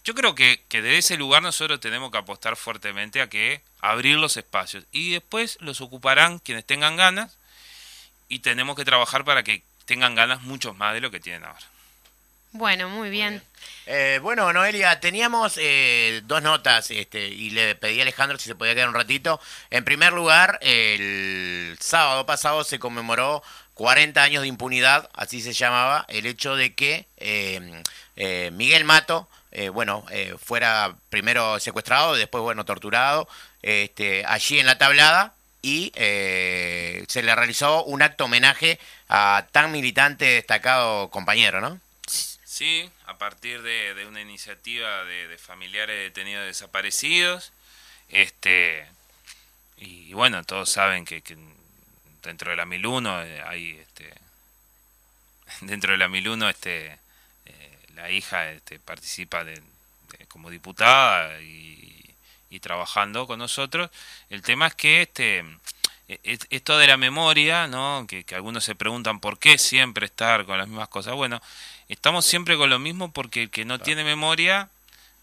yo 0.03 0.13
creo 0.13 0.35
que, 0.35 0.61
que 0.67 0.81
desde 0.81 0.97
ese 0.97 1.17
lugar 1.17 1.41
nosotros 1.41 1.79
tenemos 1.79 2.11
que 2.11 2.17
apostar 2.17 2.57
fuertemente 2.57 3.21
a 3.21 3.29
que 3.29 3.61
abrir 3.79 4.17
los 4.17 4.35
espacios 4.35 4.83
y 4.91 5.11
después 5.11 5.57
los 5.61 5.79
ocuparán 5.79 6.39
quienes 6.39 6.65
tengan 6.65 6.97
ganas 6.97 7.37
y 8.27 8.39
tenemos 8.39 8.75
que 8.75 8.83
trabajar 8.83 9.23
para 9.23 9.43
que 9.43 9.63
tengan 9.85 10.15
ganas 10.15 10.41
muchos 10.41 10.75
más 10.75 10.93
de 10.93 11.01
lo 11.01 11.09
que 11.09 11.21
tienen 11.21 11.45
ahora. 11.45 11.65
Bueno, 12.51 12.89
muy 12.89 13.09
bien. 13.09 13.43
Eh, 13.85 14.19
bueno, 14.23 14.51
Noelia, 14.53 14.99
teníamos 14.99 15.57
eh, 15.57 16.21
dos 16.25 16.41
notas 16.41 16.89
este, 16.89 17.27
y 17.27 17.51
le 17.51 17.75
pedí 17.75 17.99
a 17.99 18.01
Alejandro 18.03 18.39
si 18.39 18.45
se 18.45 18.55
podía 18.55 18.73
quedar 18.73 18.89
un 18.89 18.95
ratito. 18.95 19.39
En 19.69 19.83
primer 19.83 20.13
lugar, 20.13 20.57
el 20.61 21.77
sábado 21.79 22.25
pasado 22.25 22.63
se 22.63 22.79
conmemoró 22.79 23.43
40 23.75 24.21
años 24.21 24.41
de 24.41 24.47
impunidad, 24.47 25.09
así 25.13 25.41
se 25.41 25.53
llamaba, 25.53 26.05
el 26.09 26.25
hecho 26.25 26.55
de 26.55 26.73
que 26.73 27.05
eh, 27.17 28.51
Miguel 28.51 28.83
Mato, 28.83 29.27
bueno, 29.73 30.05
fuera 30.43 30.95
primero 31.09 31.59
secuestrado, 31.59 32.15
después, 32.15 32.43
bueno, 32.43 32.65
torturado, 32.65 33.27
este, 33.61 34.25
allí 34.25 34.59
en 34.59 34.65
la 34.65 34.77
tablada, 34.77 35.33
y 35.61 35.91
se 35.95 37.23
le 37.23 37.35
realizó 37.35 37.83
un 37.85 38.01
acto 38.01 38.25
homenaje 38.25 38.79
a 39.07 39.47
tan 39.51 39.71
militante 39.71 40.25
destacado 40.25 41.09
compañero, 41.09 41.61
¿no? 41.61 41.79
Sí, 42.59 42.91
a 43.05 43.17
partir 43.17 43.61
de, 43.61 44.05
una 44.05 44.19
iniciativa 44.19 45.05
de, 45.05 45.37
familiares 45.37 45.95
detenidos 45.95 46.45
desaparecidos. 46.45 47.53
Este, 48.09 48.85
y, 49.77 50.11
bueno, 50.11 50.43
todos 50.43 50.69
saben 50.69 51.05
que, 51.05 51.23
dentro 52.21 52.51
de 52.51 52.57
la 52.57 52.65
1001 52.65 53.23
eh, 53.23 53.41
hay 53.47 53.79
este, 53.79 54.13
dentro 55.61 55.93
de 55.93 55.99
la 55.99 56.09
1001 56.09 56.49
este, 56.49 56.99
eh, 57.45 57.79
la 57.95 58.11
hija 58.11 58.51
este, 58.51 58.77
participa 58.77 59.45
de, 59.45 59.63
como 60.27 60.49
diputada 60.49 61.39
y, 61.39 62.13
y, 62.49 62.59
trabajando 62.59 63.25
con 63.25 63.39
nosotros. 63.39 63.89
El 64.29 64.41
tema 64.41 64.67
es 64.67 64.75
que 64.75 65.03
este 65.03 65.45
esto 66.49 66.77
de 66.77 66.87
la 66.87 66.97
memoria, 66.97 67.67
¿no? 67.67 68.05
Que, 68.07 68.23
que 68.23 68.35
algunos 68.35 68.63
se 68.63 68.75
preguntan 68.75 69.19
por 69.19 69.37
qué 69.37 69.57
siempre 69.57 70.05
estar 70.05 70.45
con 70.45 70.57
las 70.57 70.67
mismas 70.67 70.89
cosas. 70.89 71.13
Bueno, 71.15 71.41
estamos 71.87 72.25
siempre 72.25 72.57
con 72.57 72.69
lo 72.69 72.79
mismo 72.79 73.11
porque 73.11 73.43
el 73.43 73.49
que 73.49 73.65
no 73.65 73.79
tiene 73.79 74.03
memoria 74.03 74.69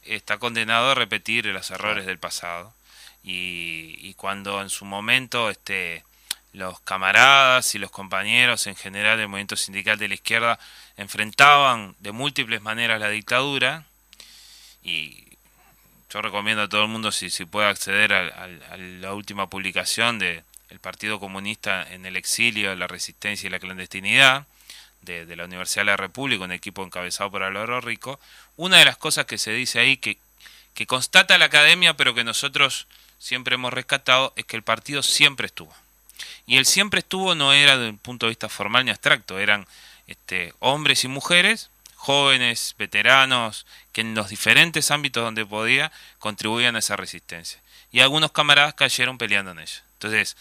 está 0.04 0.38
condenado 0.38 0.90
a 0.90 0.94
repetir 0.94 1.46
los 1.46 1.70
errores 1.70 2.06
del 2.06 2.18
pasado. 2.18 2.72
Y, 3.22 4.14
cuando 4.14 4.62
en 4.62 4.70
su 4.70 4.84
momento 4.84 5.50
este, 5.50 6.04
los 6.52 6.78
camaradas 6.80 7.74
y 7.74 7.78
los 7.78 7.90
compañeros 7.90 8.66
en 8.68 8.76
general 8.76 9.18
del 9.18 9.28
movimiento 9.28 9.56
sindical 9.56 9.98
de 9.98 10.08
la 10.08 10.14
izquierda 10.14 10.58
enfrentaban 10.96 11.96
de 11.98 12.12
múltiples 12.12 12.62
maneras 12.62 13.00
la 13.00 13.10
dictadura, 13.10 13.84
y 14.82 15.24
yo 16.08 16.22
recomiendo 16.22 16.62
a 16.62 16.68
todo 16.68 16.82
el 16.82 16.88
mundo 16.88 17.10
si, 17.10 17.28
si 17.28 17.44
puede 17.44 17.66
acceder 17.66 18.12
a, 18.12 18.46
la 18.46 19.12
última 19.12 19.48
publicación 19.50 20.20
de 20.20 20.44
el 20.70 20.80
Partido 20.80 21.20
Comunista 21.20 21.86
en 21.92 22.06
el 22.06 22.16
exilio, 22.16 22.74
la 22.74 22.86
resistencia 22.86 23.46
y 23.46 23.50
la 23.50 23.58
clandestinidad, 23.58 24.46
de, 25.06 25.36
la 25.36 25.44
Universidad 25.44 25.82
de 25.82 25.92
la 25.92 25.96
República, 25.96 26.44
un 26.44 26.52
equipo 26.52 26.84
encabezado 26.84 27.30
por 27.30 27.42
Álvaro 27.42 27.80
Rico, 27.80 28.18
una 28.56 28.78
de 28.78 28.84
las 28.84 28.96
cosas 28.96 29.26
que 29.26 29.38
se 29.38 29.52
dice 29.52 29.78
ahí 29.78 29.96
que, 29.96 30.18
constata 30.86 31.38
la 31.38 31.46
academia, 31.46 31.96
pero 31.96 32.14
que 32.14 32.24
nosotros 32.24 32.86
siempre 33.18 33.54
hemos 33.54 33.72
rescatado, 33.72 34.32
es 34.36 34.44
que 34.44 34.56
el 34.56 34.62
partido 34.62 35.02
siempre 35.02 35.46
estuvo. 35.46 35.74
Y 36.46 36.56
el 36.56 36.66
siempre 36.66 37.00
estuvo 37.00 37.34
no 37.34 37.52
era 37.52 37.78
desde 37.78 37.90
un 37.90 37.98
punto 37.98 38.26
de 38.26 38.30
vista 38.30 38.48
formal 38.48 38.84
ni 38.84 38.90
abstracto, 38.90 39.38
eran 39.38 39.66
este, 40.06 40.52
hombres 40.58 41.04
y 41.04 41.08
mujeres, 41.08 41.70
jóvenes, 41.94 42.74
veteranos, 42.78 43.64
que 43.92 44.02
en 44.02 44.14
los 44.14 44.28
diferentes 44.28 44.90
ámbitos 44.90 45.24
donde 45.24 45.46
podía 45.46 45.90
contribuían 46.18 46.76
a 46.76 46.80
esa 46.80 46.96
resistencia. 46.96 47.60
Y 47.90 48.00
algunos 48.00 48.32
camaradas 48.32 48.74
cayeron 48.74 49.18
peleando 49.18 49.52
en 49.52 49.60
ella. 49.60 49.85
Entonces, 49.96 50.36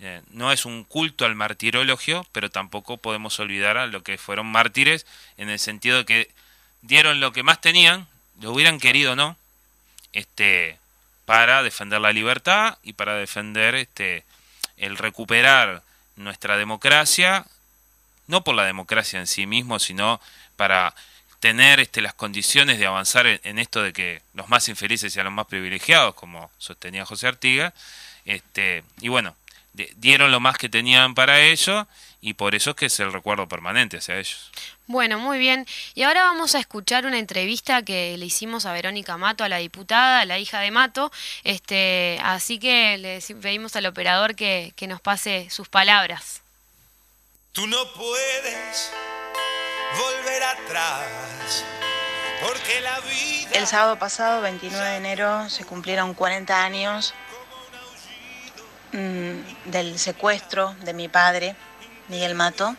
eh, 0.00 0.20
no 0.30 0.52
es 0.52 0.66
un 0.66 0.84
culto 0.84 1.24
al 1.24 1.34
martirologio, 1.34 2.26
pero 2.32 2.50
tampoco 2.50 2.98
podemos 2.98 3.38
olvidar 3.40 3.78
a 3.78 3.86
lo 3.86 4.02
que 4.02 4.18
fueron 4.18 4.46
mártires 4.46 5.06
en 5.38 5.48
el 5.48 5.58
sentido 5.58 5.98
de 5.98 6.04
que 6.04 6.30
dieron 6.82 7.20
lo 7.20 7.32
que 7.32 7.42
más 7.42 7.60
tenían, 7.60 8.06
lo 8.40 8.52
hubieran 8.52 8.78
querido 8.78 9.12
o 9.12 9.16
no, 9.16 9.36
este, 10.12 10.78
para 11.24 11.62
defender 11.62 12.00
la 12.00 12.12
libertad 12.12 12.78
y 12.82 12.92
para 12.92 13.16
defender 13.16 13.74
este, 13.74 14.24
el 14.76 14.96
recuperar 14.98 15.82
nuestra 16.16 16.56
democracia, 16.56 17.46
no 18.26 18.42
por 18.42 18.54
la 18.54 18.64
democracia 18.64 19.18
en 19.18 19.26
sí 19.26 19.46
mismo, 19.46 19.78
sino 19.78 20.20
para 20.56 20.94
tener 21.40 21.80
este, 21.80 22.00
las 22.00 22.14
condiciones 22.14 22.78
de 22.78 22.86
avanzar 22.86 23.26
en, 23.26 23.58
esto 23.58 23.82
de 23.82 23.92
que 23.92 24.22
los 24.34 24.48
más 24.48 24.68
infelices 24.68 25.12
sean 25.12 25.26
los 25.26 25.34
más 25.34 25.46
privilegiados, 25.46 26.14
como 26.14 26.50
sostenía 26.58 27.06
José 27.06 27.28
Artiga. 27.28 27.74
Este, 28.26 28.82
y 29.00 29.08
bueno, 29.08 29.36
dieron 29.96 30.30
lo 30.30 30.40
más 30.40 30.58
que 30.58 30.68
tenían 30.68 31.14
para 31.14 31.40
ello 31.40 31.86
y 32.20 32.34
por 32.34 32.54
eso 32.54 32.70
es 32.70 32.76
que 32.76 32.86
es 32.86 33.00
el 33.00 33.12
recuerdo 33.12 33.46
permanente 33.46 33.98
hacia 33.98 34.18
ellos. 34.18 34.50
Bueno, 34.88 35.18
muy 35.18 35.38
bien. 35.38 35.66
Y 35.94 36.02
ahora 36.02 36.24
vamos 36.24 36.54
a 36.54 36.58
escuchar 36.58 37.06
una 37.06 37.18
entrevista 37.18 37.82
que 37.82 38.16
le 38.18 38.26
hicimos 38.26 38.66
a 38.66 38.72
Verónica 38.72 39.16
Mato, 39.16 39.44
a 39.44 39.48
la 39.48 39.58
diputada, 39.58 40.20
a 40.20 40.24
la 40.24 40.38
hija 40.38 40.60
de 40.60 40.70
Mato. 40.70 41.12
Este, 41.44 42.18
así 42.22 42.58
que 42.58 42.98
le 42.98 43.20
pedimos 43.40 43.76
al 43.76 43.86
operador 43.86 44.34
que, 44.34 44.72
que 44.76 44.86
nos 44.86 45.00
pase 45.00 45.48
sus 45.50 45.68
palabras. 45.68 46.42
Tú 47.52 47.66
no 47.66 47.92
puedes 47.92 48.92
volver 49.98 50.42
atrás. 50.42 51.64
Porque 52.42 52.80
la 52.80 52.98
vida... 53.00 53.50
El 53.52 53.66
sábado 53.66 53.98
pasado, 53.98 54.42
29 54.42 54.88
de 54.88 54.96
enero, 54.96 55.48
se 55.48 55.64
cumplieron 55.64 56.12
40 56.12 56.62
años 56.64 57.14
Mm, 58.92 59.70
del 59.70 59.98
secuestro 59.98 60.76
de 60.82 60.92
mi 60.92 61.08
padre, 61.08 61.56
Miguel 62.08 62.36
Mato. 62.36 62.76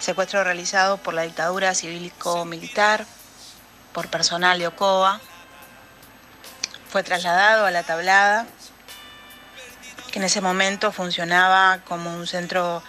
Secuestro 0.00 0.42
realizado 0.42 0.96
por 0.96 1.14
la 1.14 1.22
dictadura 1.22 1.72
cívico-militar, 1.72 3.06
por 3.92 4.08
personal 4.08 4.58
de 4.58 4.66
Ocoa. 4.66 5.20
Fue 6.90 7.04
trasladado 7.04 7.64
a 7.64 7.70
la 7.70 7.84
tablada, 7.84 8.46
que 10.10 10.18
en 10.18 10.24
ese 10.24 10.40
momento 10.40 10.90
funcionaba 10.90 11.78
como 11.84 12.12
un 12.12 12.26
centro 12.26 12.82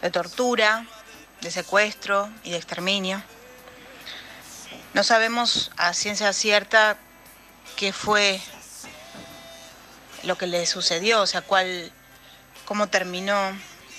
de 0.00 0.10
tortura, 0.10 0.86
de 1.40 1.50
secuestro 1.52 2.28
y 2.42 2.50
de 2.50 2.56
exterminio. 2.56 3.22
No 4.92 5.04
sabemos 5.04 5.70
a 5.76 5.94
ciencia 5.94 6.32
cierta 6.32 6.96
qué 7.76 7.92
fue 7.92 8.40
lo 10.22 10.38
que 10.38 10.46
le 10.46 10.66
sucedió, 10.66 11.22
o 11.22 11.26
sea, 11.26 11.42
cuál, 11.42 11.92
cómo 12.64 12.88
terminó 12.88 13.36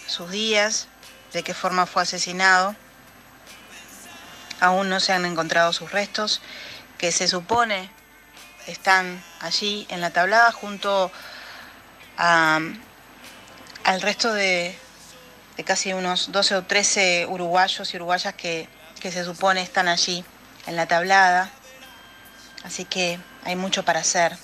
sus 0.08 0.32
días, 0.32 0.88
de 1.34 1.44
qué 1.44 1.54
forma 1.54 1.86
fue 1.86 2.04
asesinado. 2.04 2.76
Aún 4.60 4.90
no 4.90 5.00
se 5.00 5.14
han 5.14 5.26
encontrado 5.26 5.74
sus 5.74 5.92
restos, 5.92 6.42
que 6.98 7.12
se 7.12 7.28
supone 7.28 7.90
están 8.68 9.22
allí 9.42 9.86
en 9.90 10.00
la 10.00 10.12
tablada 10.12 10.52
junto 10.52 11.12
al 12.16 12.72
resto 14.02 14.34
de, 14.34 14.78
casi 15.66 15.94
unos 15.94 16.32
12 16.32 16.56
o 16.56 16.64
13 16.64 17.26
uruguayos 17.28 17.94
y 17.94 17.98
uruguayas 17.98 18.34
que, 18.36 18.70
que 19.02 19.12
se 19.12 19.26
supone 19.26 19.62
están 19.62 19.88
allí 19.88 20.24
en 20.68 20.76
la 20.76 20.88
tablada. 20.88 21.50
Así 22.64 22.86
que 22.86 23.20
hay 23.44 23.56
mucho 23.58 23.84
para 23.84 24.00
hacer. 24.00 24.38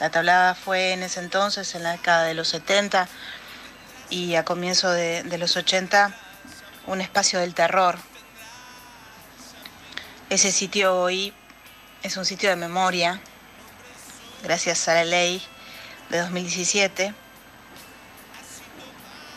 La 0.00 0.10
tablada 0.10 0.56
fue 0.56 0.92
en 0.92 1.04
ese 1.04 1.20
entonces, 1.20 1.72
en 1.76 1.84
la 1.84 1.92
década 1.92 2.24
de 2.24 2.34
los 2.34 2.48
70 2.48 3.08
y 4.10 4.34
a 4.34 4.44
comienzo 4.44 4.90
de, 4.90 5.22
los 5.38 5.56
80, 5.56 6.12
un 6.86 7.00
espacio 7.00 7.38
del 7.38 7.54
terror, 7.54 7.96
Ese 10.30 10.50
sitio 10.50 10.96
hoy 10.96 11.32
es 12.02 12.16
un 12.16 12.24
sitio 12.24 12.50
de 12.50 12.56
memoria, 12.56 13.20
gracias 14.42 14.88
a 14.88 14.94
la 14.94 15.04
ley 15.04 15.40
de 16.10 16.18
2017. 16.18 17.14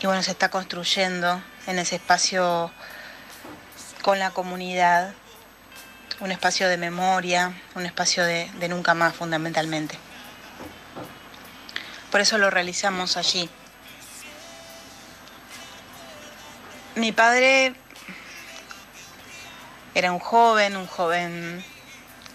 Y 0.00 0.06
bueno, 0.06 0.22
se 0.24 0.32
está 0.32 0.48
construyendo 0.48 1.40
en 1.68 1.78
ese 1.78 1.96
espacio 1.96 2.72
con 4.02 4.18
la 4.18 4.32
comunidad, 4.32 5.14
un 6.18 6.32
espacio 6.32 6.68
de 6.68 6.78
memoria, 6.78 7.52
un 7.76 7.86
espacio 7.86 8.24
de 8.24 8.68
nunca 8.68 8.94
más 8.94 9.14
fundamentalmente. 9.14 9.98
Por 12.10 12.20
eso 12.20 12.38
lo 12.38 12.50
realizamos 12.50 13.16
allí. 13.16 13.50
Mi 16.94 17.12
padre 17.12 17.74
era 19.94 20.12
un 20.12 20.18
joven, 20.18 20.76
un 20.76 20.86
joven 20.86 21.64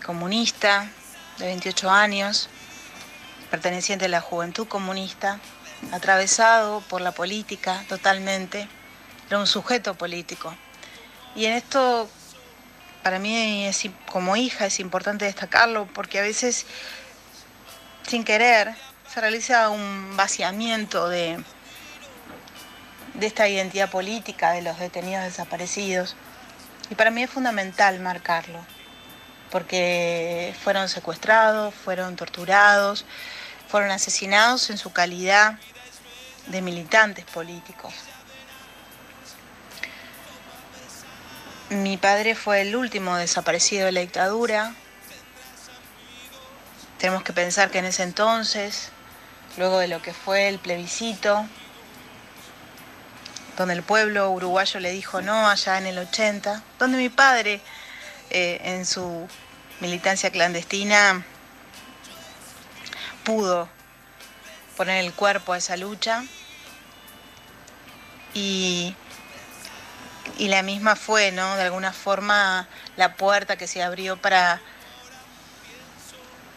comunista 0.06 0.90
de 1.38 1.48
28 1.48 1.90
años, 1.90 2.50
perteneciente 3.50 4.06
a 4.06 4.10
la 4.10 4.22
juventud 4.22 4.68
comunista, 4.68 5.40
atravesado 5.92 6.82
por 6.82 7.02
la 7.02 7.12
política 7.12 7.84
totalmente, 7.90 8.68
era 9.28 9.40
un 9.40 9.48
sujeto 9.48 9.96
político. 9.96 10.56
Y 11.36 11.46
en 11.46 11.54
esto, 11.54 12.10
para 13.02 13.20
mí 13.20 13.70
como 14.12 14.36
hija 14.36 14.68
es 14.68 14.80
importante 14.80 15.26
destacarlo 15.26 15.88
porque 15.88 16.20
a 16.20 16.22
veces, 16.22 16.66
sin 18.08 18.24
querer, 18.24 18.76
se 19.14 19.22
realiza 19.22 19.70
un 19.70 20.18
vaciamiento 20.18 21.08
de, 21.08 21.38
de 23.14 23.28
esta 23.28 23.48
identidad 23.48 23.92
política 23.92 24.54
de 24.54 24.64
los 24.64 24.80
detenidos 24.80 25.24
desaparecidos. 25.24 26.16
Y 26.90 26.96
para 26.96 27.12
mí 27.12 27.22
es 27.22 27.30
fundamental 27.30 28.00
marcarlo, 28.00 28.66
porque 29.52 30.56
fueron 30.64 30.90
secuestrados, 30.90 31.76
fueron 31.76 32.16
torturados, 32.16 33.06
fueron 33.68 33.92
asesinados 33.92 34.72
en 34.72 34.80
su 34.80 34.92
calidad 34.92 35.60
de 36.48 36.64
militantes 36.64 37.26
políticos. 37.26 37.94
Mi 41.70 41.98
padre 41.98 42.34
fue 42.34 42.62
el 42.62 42.76
último 42.76 43.16
desaparecido 43.16 43.86
de 43.86 43.92
la 43.92 44.02
dictadura. 44.02 44.74
Tenemos 46.98 47.22
que 47.22 47.34
pensar 47.34 47.70
que 47.70 47.78
en 47.78 47.86
ese 47.86 48.02
entonces, 48.02 48.93
luego 49.58 49.80
de 49.80 49.88
lo 49.88 50.02
que 50.02 50.14
fue 50.14 50.48
el 50.48 50.60
plebiscito, 50.60 51.46
donde 53.58 53.76
el 53.76 53.84
pueblo 53.84 54.32
uruguayo 54.32 54.80
le 54.80 54.92
dijo 54.92 55.22
no 55.22 55.48
allá 55.48 55.78
en 55.78 55.86
el 55.86 55.98
80, 56.00 56.64
donde 56.80 56.98
mi 56.98 57.10
padre 57.10 57.62
eh, 58.30 58.60
en 58.64 58.86
su 58.86 59.28
militancia 59.80 60.32
clandestina 60.32 61.24
pudo 63.24 63.70
poner 64.76 65.04
el 65.04 65.14
cuerpo 65.14 65.54
a 65.54 65.58
esa 65.58 65.78
lucha 65.78 66.24
y, 68.34 68.96
y 70.38 70.48
la 70.48 70.64
misma 70.64 70.96
fue, 70.96 71.32
¿no? 71.32 71.56
De 71.56 71.64
alguna 71.64 71.94
forma 71.94 72.68
la 72.98 73.16
puerta 73.16 73.56
que 73.56 73.68
se 73.68 73.84
abrió 73.84 74.18
para, 74.18 74.62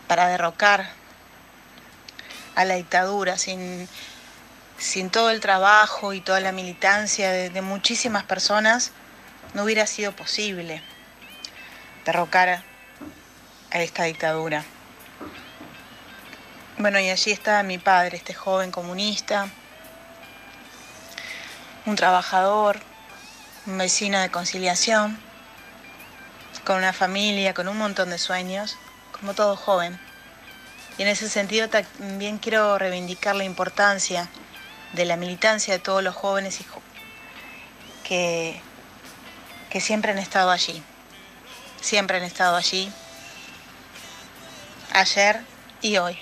para 0.08 0.28
derrocar 0.28 0.90
a 2.56 2.64
la 2.64 2.74
dictadura 2.74 3.38
sin 3.38 3.88
sin 4.78 5.10
todo 5.10 5.30
el 5.30 5.40
trabajo 5.40 6.12
y 6.12 6.20
toda 6.20 6.40
la 6.40 6.52
militancia 6.52 7.30
de, 7.30 7.62
muchísimas 7.62 8.24
personas, 8.24 8.92
no 9.54 9.64
hubiera 9.64 9.86
sido 9.86 10.12
posible 10.12 10.82
derrocar 12.04 12.48
a 13.70 13.82
esta 13.82 14.04
dictadura. 14.04 14.64
Bueno, 16.78 17.00
y 17.00 17.08
allí 17.08 17.30
está 17.30 17.62
mi 17.62 17.78
padre, 17.78 18.18
este 18.18 18.34
joven 18.34 18.70
comunista, 18.70 19.48
un 21.86 21.96
trabajador, 21.96 22.78
un 23.66 23.78
vecino 23.78 24.20
de 24.20 24.30
conciliación, 24.30 25.18
con 26.64 26.76
una 26.76 26.92
familia, 26.92 27.54
con 27.54 27.68
un 27.68 27.78
montón 27.78 28.10
de 28.10 28.18
sueños, 28.18 28.76
como 29.18 29.32
todo 29.32 29.56
joven. 29.56 29.98
Y 30.98 31.02
en 31.02 31.08
ese 31.08 31.28
sentido 31.28 31.68
también 31.68 32.38
quiero 32.38 32.78
reivindicar 32.78 33.36
la 33.36 33.44
importancia 33.44 34.28
de 34.92 35.04
la 35.04 35.16
militancia 35.16 35.74
de 35.74 35.78
todos 35.78 36.02
los 36.02 36.14
jóvenes 36.14 36.58
que, 38.02 38.60
que 39.68 39.80
siempre 39.80 40.12
han 40.12 40.18
estado 40.18 40.50
allí, 40.50 40.82
siempre 41.80 42.16
han 42.16 42.22
estado 42.22 42.56
allí, 42.56 42.90
ayer 44.92 45.40
y 45.82 45.98
hoy. 45.98 46.18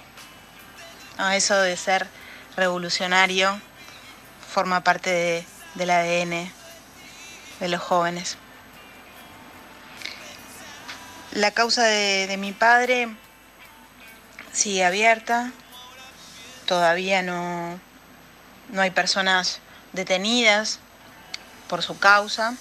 eso 1.35 1.61
de 1.61 1.77
ser 1.77 2.09
revolucionario 2.57 3.61
forma 4.53 4.83
parte 4.83 5.47
del 5.75 5.91
ADN 5.91 6.51
de 7.61 7.69
los 7.69 7.81
jóvenes. 7.81 8.37
La 11.33 11.53
causa 11.53 11.85
de, 11.85 12.27
de 12.27 12.37
mi 12.37 12.53
padre 12.53 13.09
sigue 14.55 14.85
abierta, 14.85 15.51
todavía 16.67 17.23
no, 17.23 17.79
no 18.71 18.81
hay 18.81 18.91
personas 18.93 19.59
detenidas 19.93 20.79
por 21.69 21.83
su 21.83 21.99
causa 21.99 22.55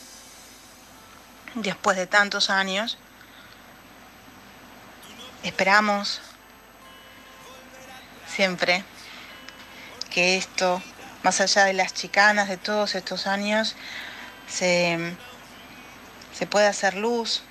después 1.54 1.96
de 1.96 2.08
tantos 2.08 2.50
años. 2.50 2.98
Esperamos 5.44 6.22
siempre 8.28 8.84
que 10.10 10.38
esto, 10.38 10.82
más 11.22 11.42
allá 11.42 11.66
de 11.66 11.74
las 11.74 11.94
chicanas 11.94 12.50
de 12.50 12.58
todos 12.58 12.96
estos 12.96 13.28
años, 13.28 13.76
se, 14.48 15.16
se 16.34 16.48
pueda 16.48 16.70
hacer 16.70 16.96
luz, 16.96 17.44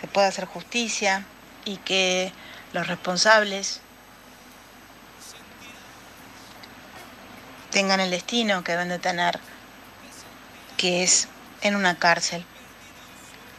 se 0.00 0.08
pueda 0.08 0.28
hacer 0.28 0.44
justicia 0.44 1.24
y 1.64 1.76
que 1.78 2.32
los 2.72 2.86
responsables 2.86 3.80
tengan 7.70 8.00
el 8.00 8.10
destino 8.10 8.62
que 8.62 8.72
deben 8.72 8.88
de 8.88 8.98
tener, 8.98 9.40
que 10.76 11.02
es 11.02 11.28
en 11.60 11.76
una 11.76 11.98
cárcel. 11.98 12.44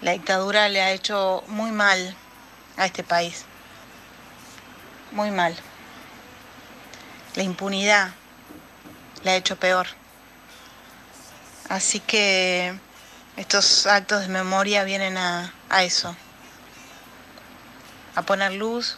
La 0.01 0.11
dictadura 0.11 0.69
le 0.69 0.81
ha 0.81 0.91
hecho 0.91 1.43
muy 1.47 1.71
mal 1.71 2.15
a 2.77 2.85
este 2.85 3.03
país, 3.03 3.45
muy 5.11 5.31
mal. 5.31 5.55
La 7.35 7.43
impunidad 7.43 8.11
le 9.23 9.31
ha 9.31 9.35
hecho 9.35 9.57
peor. 9.57 9.87
Así 11.67 11.99
que 11.99 12.77
estos 13.35 13.87
actos 13.87 14.21
de 14.21 14.27
memoria 14.27 14.83
vienen 14.83 15.17
a, 15.17 15.53
a 15.69 15.83
eso, 15.83 16.15
a 18.15 18.21
poner 18.23 18.53
luz, 18.53 18.97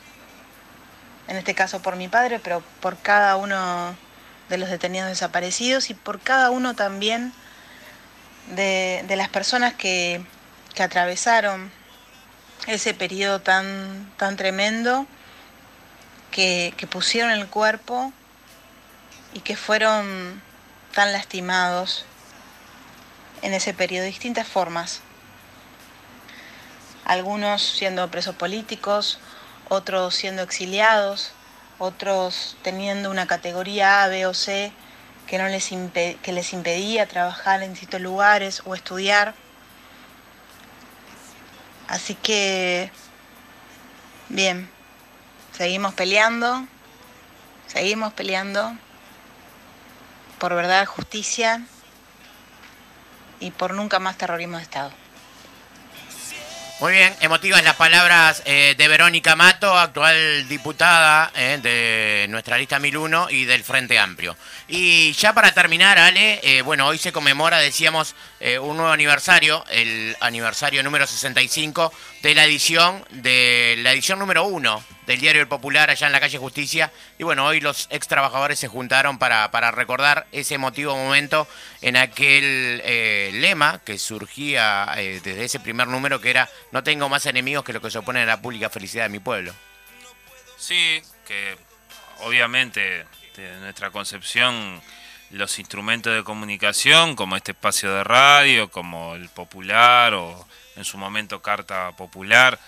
en 1.28 1.38
este 1.38 1.56
caso 1.56 1.82
por 1.82 1.96
mi 1.96 2.08
padre, 2.08 2.40
pero 2.40 2.62
por 2.80 2.98
cada 2.98 3.36
uno 3.36 3.96
de 4.50 4.58
los 4.58 4.70
detenidos 4.70 5.10
desaparecidos 5.10 5.90
y 5.90 5.94
por 5.94 6.20
cada 6.20 6.52
uno 6.52 6.76
también 6.76 7.34
de, 8.56 9.04
las 9.16 9.30
personas 9.30 9.74
que, 9.74 10.24
atravesaron 10.80 11.72
ese 12.68 12.94
periodo 12.94 13.42
tan, 13.42 14.12
tan 14.18 14.38
tremendo, 14.38 15.08
que, 16.30 16.72
que 16.78 16.86
pusieron 16.86 17.32
el 17.32 17.48
cuerpo 17.48 18.14
y 19.34 19.40
que 19.40 19.56
fueron 19.56 20.40
tan 20.94 21.14
lastimados 21.14 22.06
en 23.42 23.56
ese 23.56 23.74
periodo 23.74 24.04
de 24.04 24.10
distintas 24.10 24.48
formas. 24.48 25.02
Algunos 27.08 27.62
siendo 27.62 28.12
presos 28.12 28.36
políticos, 28.36 29.18
otros 29.70 30.14
siendo 30.14 30.42
exiliados, 30.42 31.32
otros 31.80 32.58
teniendo 32.64 33.10
una 33.10 33.28
categoría 33.28 34.04
A, 34.04 34.10
B 34.10 34.26
o 34.26 34.34
C 34.34 34.74
que, 35.26 35.38
no 35.38 35.48
les, 35.48 35.70
que 36.22 36.34
les 36.34 36.52
impedía 36.52 37.08
trabajar 37.08 37.64
en 37.64 37.72
distintos 37.72 38.02
lugares 38.02 38.62
o 38.66 38.76
estudiar. 38.76 39.36
Así 41.88 42.14
que, 42.14 42.92
bien, 44.28 44.70
seguimos 45.54 45.94
peleando, 45.94 46.68
seguimos 47.68 48.12
peleando 48.12 48.76
por 50.40 50.54
verdad, 50.56 50.86
justicia 50.86 51.62
y 53.40 53.52
por 53.52 53.74
nunca 53.74 54.00
más 54.00 54.18
terrorismo 54.18 54.58
de 54.58 54.64
Estado. 54.64 55.07
Muy 56.80 56.94
bien, 56.94 57.12
emotivas 57.22 57.64
las 57.64 57.76
palabras 57.76 58.44
eh, 58.46 58.76
de 58.78 58.88
Verónica 58.88 59.36
Mato, 59.36 59.76
actual 59.76 60.48
diputada 60.48 61.32
eh, 61.34 61.58
de 61.60 62.28
nuestra 62.30 62.56
lista 62.56 62.78
1001 62.78 63.32
y 63.32 63.46
del 63.46 63.64
Frente 63.64 63.98
Amplio. 63.98 64.38
Y 64.68 65.12
ya 65.14 65.34
para 65.34 65.52
terminar, 65.54 65.98
Ale, 65.98 66.40
eh, 66.44 66.62
bueno, 66.62 66.86
hoy 66.86 67.00
se 67.00 67.12
conmemora, 67.12 67.58
decíamos, 67.58 68.14
un 68.40 68.78
nuevo 68.78 68.92
aniversario, 68.92 69.64
el 69.70 70.16
aniversario 70.20 70.84
número 70.84 71.08
65 71.08 71.92
de 72.22 72.36
la 72.36 72.46
edición, 72.46 73.04
de 73.10 73.76
la 73.80 73.94
edición 73.94 74.20
número 74.20 74.46
1 74.46 74.84
del 75.08 75.20
Diario 75.20 75.42
El 75.42 75.48
Popular 75.48 75.90
allá 75.90 76.08
en 76.08 76.14
la 76.14 76.20
calle 76.20 76.38
Justicia. 76.38 76.92
Y 77.18 77.24
bueno, 77.24 77.46
hoy 77.46 77.60
los 77.60 77.88
ex 77.90 78.08
trabajadores 78.08 78.60
se 78.60 78.68
juntaron 78.68 79.18
para, 79.18 79.50
para 79.52 79.72
recordar 79.72 80.28
ese 80.32 80.56
emotivo 80.56 80.96
momento 80.96 81.48
en 81.82 81.98
aquel 81.98 82.82
lema 83.42 83.82
que 83.84 83.98
surgía 83.98 84.94
desde 84.96 85.44
ese 85.44 85.60
primer 85.60 85.88
número 85.88 86.22
que 86.22 86.30
era 86.30 86.50
no 86.72 86.84
tengo 86.84 87.10
más 87.10 87.26
enemigos 87.26 87.64
que 87.64 87.74
lo 87.74 87.82
que 87.82 87.90
se 87.90 87.98
oponen 87.98 88.24
a 88.24 88.26
la 88.28 88.42
pública 88.42 88.70
felicidad 88.70 89.06
de 89.06 89.10
mi 89.10 89.20
pueblo. 89.20 89.54
Sí, 90.58 91.02
que 91.26 91.58
obviamente 92.20 93.06
de 93.36 93.60
nuestra 93.60 93.92
concepción 93.92 94.82
los 95.32 95.60
instrumentos 95.60 96.16
de 96.16 96.24
comunicación 96.24 97.16
como 97.16 97.36
este 97.36 97.52
espacio 97.52 97.94
de 97.94 98.04
radio, 98.04 98.70
como 98.70 99.16
el 99.16 99.30
popular 99.30 100.14
o 100.14 100.48
en 100.76 100.86
su 100.86 100.98
momento 100.98 101.42
carta 101.42 101.92
popular, 101.98 102.60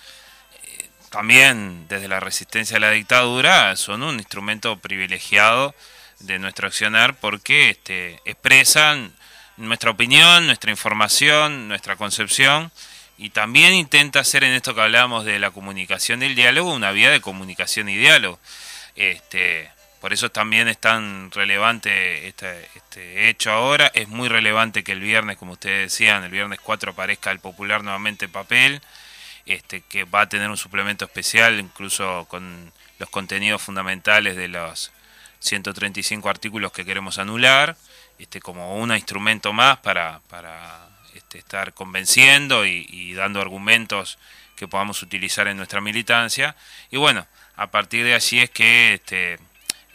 eh, 0.63 0.89
también 1.09 1.87
desde 1.87 2.07
la 2.07 2.19
resistencia 2.19 2.77
a 2.77 2.79
la 2.81 2.91
dictadura 2.91 3.75
son 3.75 4.03
un 4.03 4.15
instrumento 4.15 4.77
privilegiado 4.77 5.73
de 6.19 6.39
nuestro 6.39 6.67
accionar 6.67 7.15
porque 7.15 7.69
este, 7.69 8.19
expresan 8.25 9.13
nuestra 9.57 9.91
opinión, 9.91 10.45
nuestra 10.45 10.71
información, 10.71 11.67
nuestra 11.67 11.95
concepción 11.95 12.71
y 13.17 13.31
también 13.31 13.73
intenta 13.73 14.21
hacer 14.21 14.43
en 14.43 14.53
esto 14.53 14.73
que 14.73 14.81
hablamos 14.81 15.25
de 15.25 15.39
la 15.39 15.51
comunicación 15.51 16.21
del 16.21 16.35
diálogo 16.35 16.73
una 16.73 16.91
vía 16.91 17.09
de 17.09 17.21
comunicación 17.21 17.89
y 17.89 17.97
diálogo. 17.97 18.39
Este, 18.95 19.69
por 19.99 20.13
eso 20.13 20.29
también 20.29 20.67
es 20.67 20.77
tan 20.77 21.29
relevante 21.31 22.27
este, 22.27 23.29
hecho 23.29 23.51
ahora. 23.51 23.91
Es 23.93 24.07
muy 24.07 24.29
relevante 24.29 24.83
que 24.83 24.93
el 24.93 25.01
viernes, 25.01 25.37
como 25.37 25.53
ustedes 25.53 25.91
decían, 25.91 26.23
el 26.23 26.31
viernes 26.31 26.59
4 26.61 26.91
aparezca 26.91 27.31
el 27.31 27.39
popular 27.39 27.83
nuevamente 27.83 28.29
papel, 28.29 28.81
este, 29.45 29.81
que 29.81 30.05
va 30.05 30.21
a 30.21 30.29
tener 30.29 30.49
un 30.49 30.57
suplemento 30.57 31.05
especial, 31.05 31.59
incluso 31.59 32.25
con 32.29 32.71
los 32.97 33.09
contenidos 33.09 33.61
fundamentales 33.61 34.35
de 34.37 34.47
los 34.47 34.91
135 35.39 36.29
artículos 36.29 36.71
que 36.71 36.85
queremos 36.85 37.17
anular, 37.17 37.75
este, 38.17 38.39
como 38.39 38.77
un 38.77 38.93
instrumento 38.93 39.53
más 39.53 39.79
para, 39.79 40.21
para 40.29 40.87
este, 41.13 41.39
estar 41.39 41.73
convenciendo 41.73 42.65
y, 42.65 43.13
dando 43.13 43.41
argumentos 43.41 44.17
que 44.55 44.67
podamos 44.67 45.01
utilizar 45.03 45.47
en 45.47 45.57
nuestra 45.57 45.81
militancia. 45.81 46.55
Y 46.91 46.97
bueno, 46.97 47.27
a 47.55 47.67
partir 47.67 48.05
de 48.05 48.13
allí 48.13 48.39
es 48.39 48.49
que 48.49 48.93
este, 48.93 49.39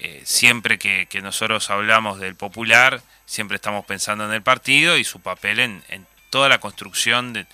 eh, 0.06 0.20
siempre 0.26 0.78
que, 0.78 1.08
nosotros 1.22 1.70
hablamos 1.70 2.20
del 2.20 2.34
popular, 2.34 3.00
siempre 3.24 3.56
estamos 3.56 3.86
pensando 3.86 4.26
en 4.26 4.32
el 4.32 4.42
partido 4.42 4.98
y 4.98 5.04
su 5.04 5.20
papel 5.20 5.60
en, 5.60 5.82
toda 6.28 6.50
la 6.50 6.60
construcción 6.60 7.32
de, 7.32 7.46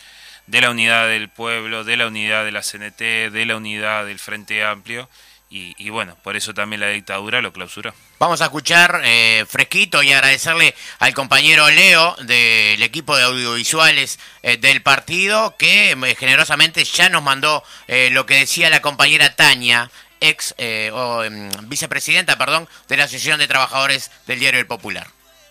la 0.49 0.71
unidad 0.71 1.07
del 1.07 1.29
pueblo, 1.29 1.85
de 1.85 1.97
la 1.97 2.09
unidad 2.09 2.45
de 2.45 2.51
la 2.51 2.63
CNT, 2.63 3.31
de 3.31 3.45
la 3.47 3.55
unidad 3.55 4.05
del 4.05 4.19
Frente 4.19 4.65
Amplio 4.65 5.09
y, 5.49 5.91
bueno, 5.91 6.17
por 6.23 6.37
eso 6.37 6.55
también 6.55 6.81
la 6.81 6.89
dictadura 6.89 7.41
lo 7.41 7.53
clausuró. 7.53 7.93
Vamos 8.19 8.41
a 8.41 8.45
escuchar 8.45 9.01
eh, 9.05 9.45
fresquito 9.49 10.03
y 10.03 10.13
agradecerle 10.13 10.75
al 10.99 11.15
compañero 11.15 11.69
Leo 11.71 12.17
del 12.23 12.83
equipo 12.83 13.17
de 13.17 13.25
audiovisuales 13.25 14.19
eh, 14.43 14.57
del 14.57 14.83
partido 14.83 15.55
que 15.57 15.97
generosamente 16.19 16.85
ya 16.85 17.09
nos 17.09 17.23
mandó 17.23 17.63
lo 18.11 18.27
que 18.27 18.35
decía 18.35 18.71
la 18.71 18.83
compañera 18.83 19.37
Tania, 19.37 19.91
ex 20.21 20.55
o 20.93 21.25
em, 21.25 21.51
vicepresidenta, 21.63 22.37
perdón, 22.37 22.69
de 22.89 22.97
la 22.97 23.05
Asociación 23.05 23.39
de 23.39 23.49
Trabajadores 23.49 24.11
del 24.27 24.39
Diario 24.39 24.61
El 24.61 24.67
Popular. 24.67 25.07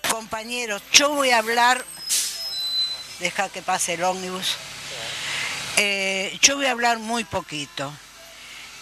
Compañeros, 0.09 0.81
yo 0.91 1.09
voy 1.09 1.31
a 1.31 1.39
hablar, 1.39 1.83
deja 3.19 3.49
que 3.49 3.61
pase 3.61 3.95
el 3.95 4.03
ómnibus, 4.03 4.55
yo 6.41 6.55
voy 6.55 6.65
a 6.65 6.71
hablar 6.71 6.99
muy 6.99 7.23
poquito. 7.23 7.91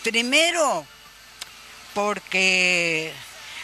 Primero, 0.03 0.85
porque 1.93 3.11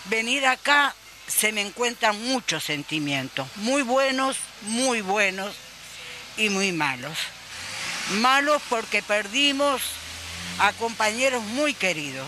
venir 0.05 0.45
acá 0.45 0.95
se 1.27 1.51
me 1.51 1.61
encuentran 1.61 2.19
muchos 2.27 2.63
sentimientos, 2.63 3.47
muy 3.57 3.81
buenos, 3.81 4.37
muy 4.63 5.01
buenos 5.01 5.55
y 6.37 6.49
muy 6.49 6.71
malos. 6.71 7.17
Malos 8.13 8.61
porque 8.69 9.01
perdimos 9.01 9.81
a 10.59 10.73
compañeros 10.73 11.43
muy 11.43 11.73
queridos. 11.73 12.27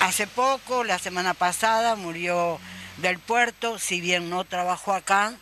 Hace 0.00 0.26
poco, 0.26 0.84
la 0.84 0.98
semana 0.98 1.34
pasada, 1.34 1.94
murió 1.96 2.58
del 2.98 3.18
puerto, 3.18 3.78
si 3.78 4.00
bien 4.00 4.30
no 4.30 4.44
trabajó 4.44 4.94
acá, 4.94 5.34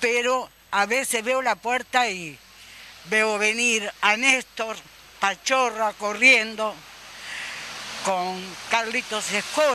pero 0.00 0.48
a 0.70 0.86
veces 0.86 1.24
veo 1.24 1.42
la 1.42 1.54
puerta 1.54 2.08
y 2.08 2.38
veo 3.06 3.38
venir 3.38 3.90
a 4.00 4.16
Néstor 4.16 4.76
Pachorra 5.20 5.92
corriendo 5.94 6.74
con 8.04 8.42
Carlitos 8.70 9.30
Escola. 9.32 9.68